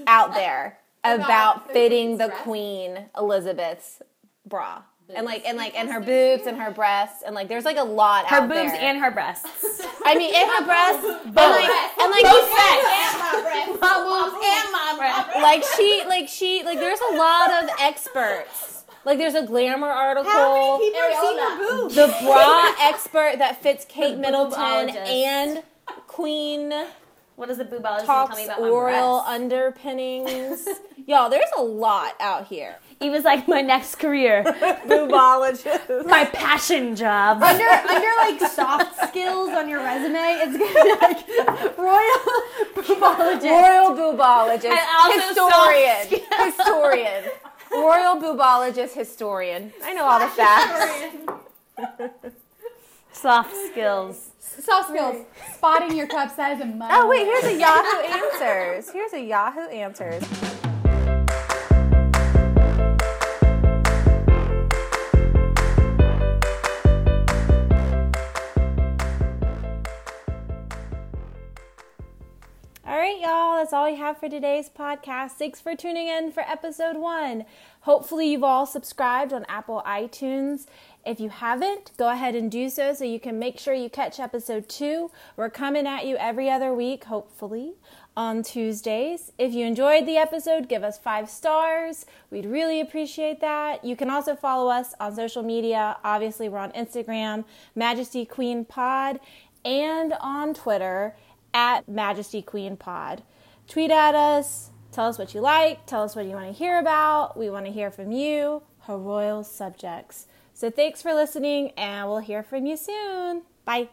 out 0.07 0.33
there 0.33 0.77
about 1.03 1.71
fitting 1.71 2.17
the 2.17 2.29
Queen 2.29 3.05
Elizabeth's 3.17 4.01
bra. 4.45 4.83
And 5.13 5.25
like 5.25 5.43
and 5.45 5.57
like 5.57 5.77
and 5.77 5.91
her 5.91 5.99
boobs 5.99 6.47
and 6.47 6.57
her 6.57 6.71
breasts 6.71 7.23
and 7.25 7.35
like 7.35 7.47
there's 7.49 7.65
like 7.65 7.77
a 7.77 7.83
lot 7.83 8.25
Her 8.27 8.37
out 8.37 8.49
boobs 8.49 8.71
there. 8.71 8.81
and 8.81 8.99
her 8.99 9.11
breasts. 9.11 9.81
I 10.05 10.15
mean 10.15 10.33
and 10.33 10.49
her 10.49 10.65
breasts 10.65 11.03
both. 11.25 11.37
and 11.37 11.51
like 11.51 11.69
and 11.99 12.11
like 12.11 12.23
you 12.23 12.41
said 12.55 13.79
like 15.41 15.63
she 15.77 16.03
like 16.07 16.27
she 16.29 16.63
like 16.63 16.79
there's 16.79 16.99
a 17.11 17.15
lot 17.17 17.63
of 17.63 17.69
experts 17.81 18.85
like 19.05 19.17
there's 19.17 19.35
a 19.35 19.43
glamour 19.45 19.89
article 19.89 20.31
have 20.31 20.81
seen 20.81 21.37
her 21.37 21.57
boobs? 21.81 21.95
the 21.95 22.07
bra 22.23 22.73
expert 22.81 23.35
that 23.39 23.61
fits 23.61 23.85
kate 23.87 24.17
middleton 24.17 24.89
and 24.95 25.63
queen 26.07 26.71
What 27.35 27.49
does 27.49 27.57
the 27.57 27.65
boobologist 27.65 28.05
tell 28.05 28.27
talks 28.27 28.37
me 28.37 28.45
about 28.45 28.61
my 28.61 28.67
royal 28.67 29.21
breasts? 29.21 29.29
underpinnings 29.29 30.67
y'all 31.07 31.29
there's 31.29 31.49
a 31.57 31.61
lot 31.61 32.13
out 32.19 32.47
here 32.47 32.77
He 32.99 33.09
was 33.09 33.23
like 33.23 33.47
my 33.47 33.61
next 33.61 33.95
career, 33.95 34.43
boobologist 34.87 36.05
my 36.05 36.25
passion 36.25 36.95
job. 36.95 37.41
Under 37.43 37.63
under 37.65 38.07
like 38.21 38.39
soft 38.51 39.09
skills 39.09 39.49
on 39.49 39.67
your 39.69 39.83
resume, 39.83 40.19
it's 40.43 40.57
gonna 40.57 40.83
be 40.83 40.93
like 41.01 41.77
royal 41.77 42.21
boobologist. 42.75 43.51
royal 43.51 43.91
boobologist 43.97 44.65
And 44.65 44.87
also 44.97 45.19
historian 45.27 46.21
soft 46.29 46.57
historian 46.57 47.23
royal 47.71 48.15
boobologist 48.17 48.93
historian 48.93 49.73
i 49.83 49.93
know 49.93 50.05
all 50.05 50.19
the 50.19 50.27
facts 50.27 52.13
Soft 53.11 53.53
skills. 53.71 54.31
Soft 54.39 54.89
skills. 54.89 55.25
Spotting 55.53 55.95
your 55.95 56.07
cup 56.07 56.29
size 56.35 56.59
and 56.59 56.77
money. 56.77 56.91
Oh 56.95 57.07
wait, 57.07 57.25
here's 57.25 57.45
a 57.45 57.57
Yahoo 57.57 57.99
Answers. 58.01 58.89
Here's 58.91 59.13
a 59.13 59.21
Yahoo 59.21 59.61
Answers. 59.69 60.23
Y'all, 73.23 73.55
that's 73.55 73.71
all 73.71 73.85
we 73.85 73.95
have 73.95 74.17
for 74.17 74.27
today's 74.27 74.69
podcast. 74.69 75.31
Thanks 75.31 75.61
for 75.61 75.77
tuning 75.77 76.09
in 76.09 76.29
for 76.33 76.41
episode 76.41 76.97
one. 76.97 77.45
Hopefully, 77.81 78.29
you've 78.29 78.43
all 78.43 78.65
subscribed 78.65 79.31
on 79.31 79.45
Apple 79.47 79.81
iTunes. 79.87 80.65
If 81.05 81.21
you 81.21 81.29
haven't, 81.29 81.91
go 81.95 82.09
ahead 82.09 82.35
and 82.35 82.51
do 82.51 82.67
so 82.67 82.93
so 82.93 83.05
you 83.05 83.21
can 83.21 83.39
make 83.39 83.59
sure 83.59 83.73
you 83.73 83.89
catch 83.89 84.19
episode 84.19 84.67
two. 84.67 85.09
We're 85.37 85.49
coming 85.49 85.87
at 85.87 86.05
you 86.05 86.17
every 86.17 86.49
other 86.49 86.73
week, 86.73 87.05
hopefully, 87.05 87.75
on 88.17 88.43
Tuesdays. 88.43 89.31
If 89.37 89.53
you 89.53 89.65
enjoyed 89.65 90.05
the 90.05 90.17
episode, 90.17 90.67
give 90.67 90.83
us 90.83 90.99
five 90.99 91.29
stars. 91.29 92.05
We'd 92.29 92.45
really 92.45 92.81
appreciate 92.81 93.39
that. 93.39 93.85
You 93.85 93.95
can 93.95 94.09
also 94.09 94.35
follow 94.35 94.69
us 94.69 94.95
on 94.99 95.15
social 95.15 95.43
media. 95.43 95.95
Obviously, 96.03 96.49
we're 96.49 96.57
on 96.57 96.73
Instagram, 96.73 97.45
Majesty 97.73 98.25
Queen 98.25 98.65
Pod, 98.65 99.21
and 99.63 100.13
on 100.19 100.53
Twitter 100.53 101.15
at 101.53 101.87
Majesty 101.87 102.41
Queen 102.41 102.77
Pod. 102.77 103.23
Tweet 103.67 103.91
at 103.91 104.15
us. 104.15 104.71
Tell 104.91 105.07
us 105.07 105.17
what 105.17 105.33
you 105.33 105.41
like. 105.41 105.85
Tell 105.85 106.03
us 106.03 106.15
what 106.15 106.25
you 106.25 106.31
want 106.31 106.47
to 106.47 106.53
hear 106.53 106.79
about. 106.79 107.37
We 107.37 107.49
want 107.49 107.65
to 107.65 107.71
hear 107.71 107.89
from 107.89 108.11
you, 108.11 108.61
her 108.81 108.97
royal 108.97 109.43
subjects. 109.43 110.27
So 110.53 110.69
thanks 110.69 111.01
for 111.01 111.13
listening, 111.13 111.71
and 111.71 112.07
we'll 112.07 112.19
hear 112.19 112.43
from 112.43 112.65
you 112.65 112.77
soon. 112.77 113.43
Bye. 113.65 113.89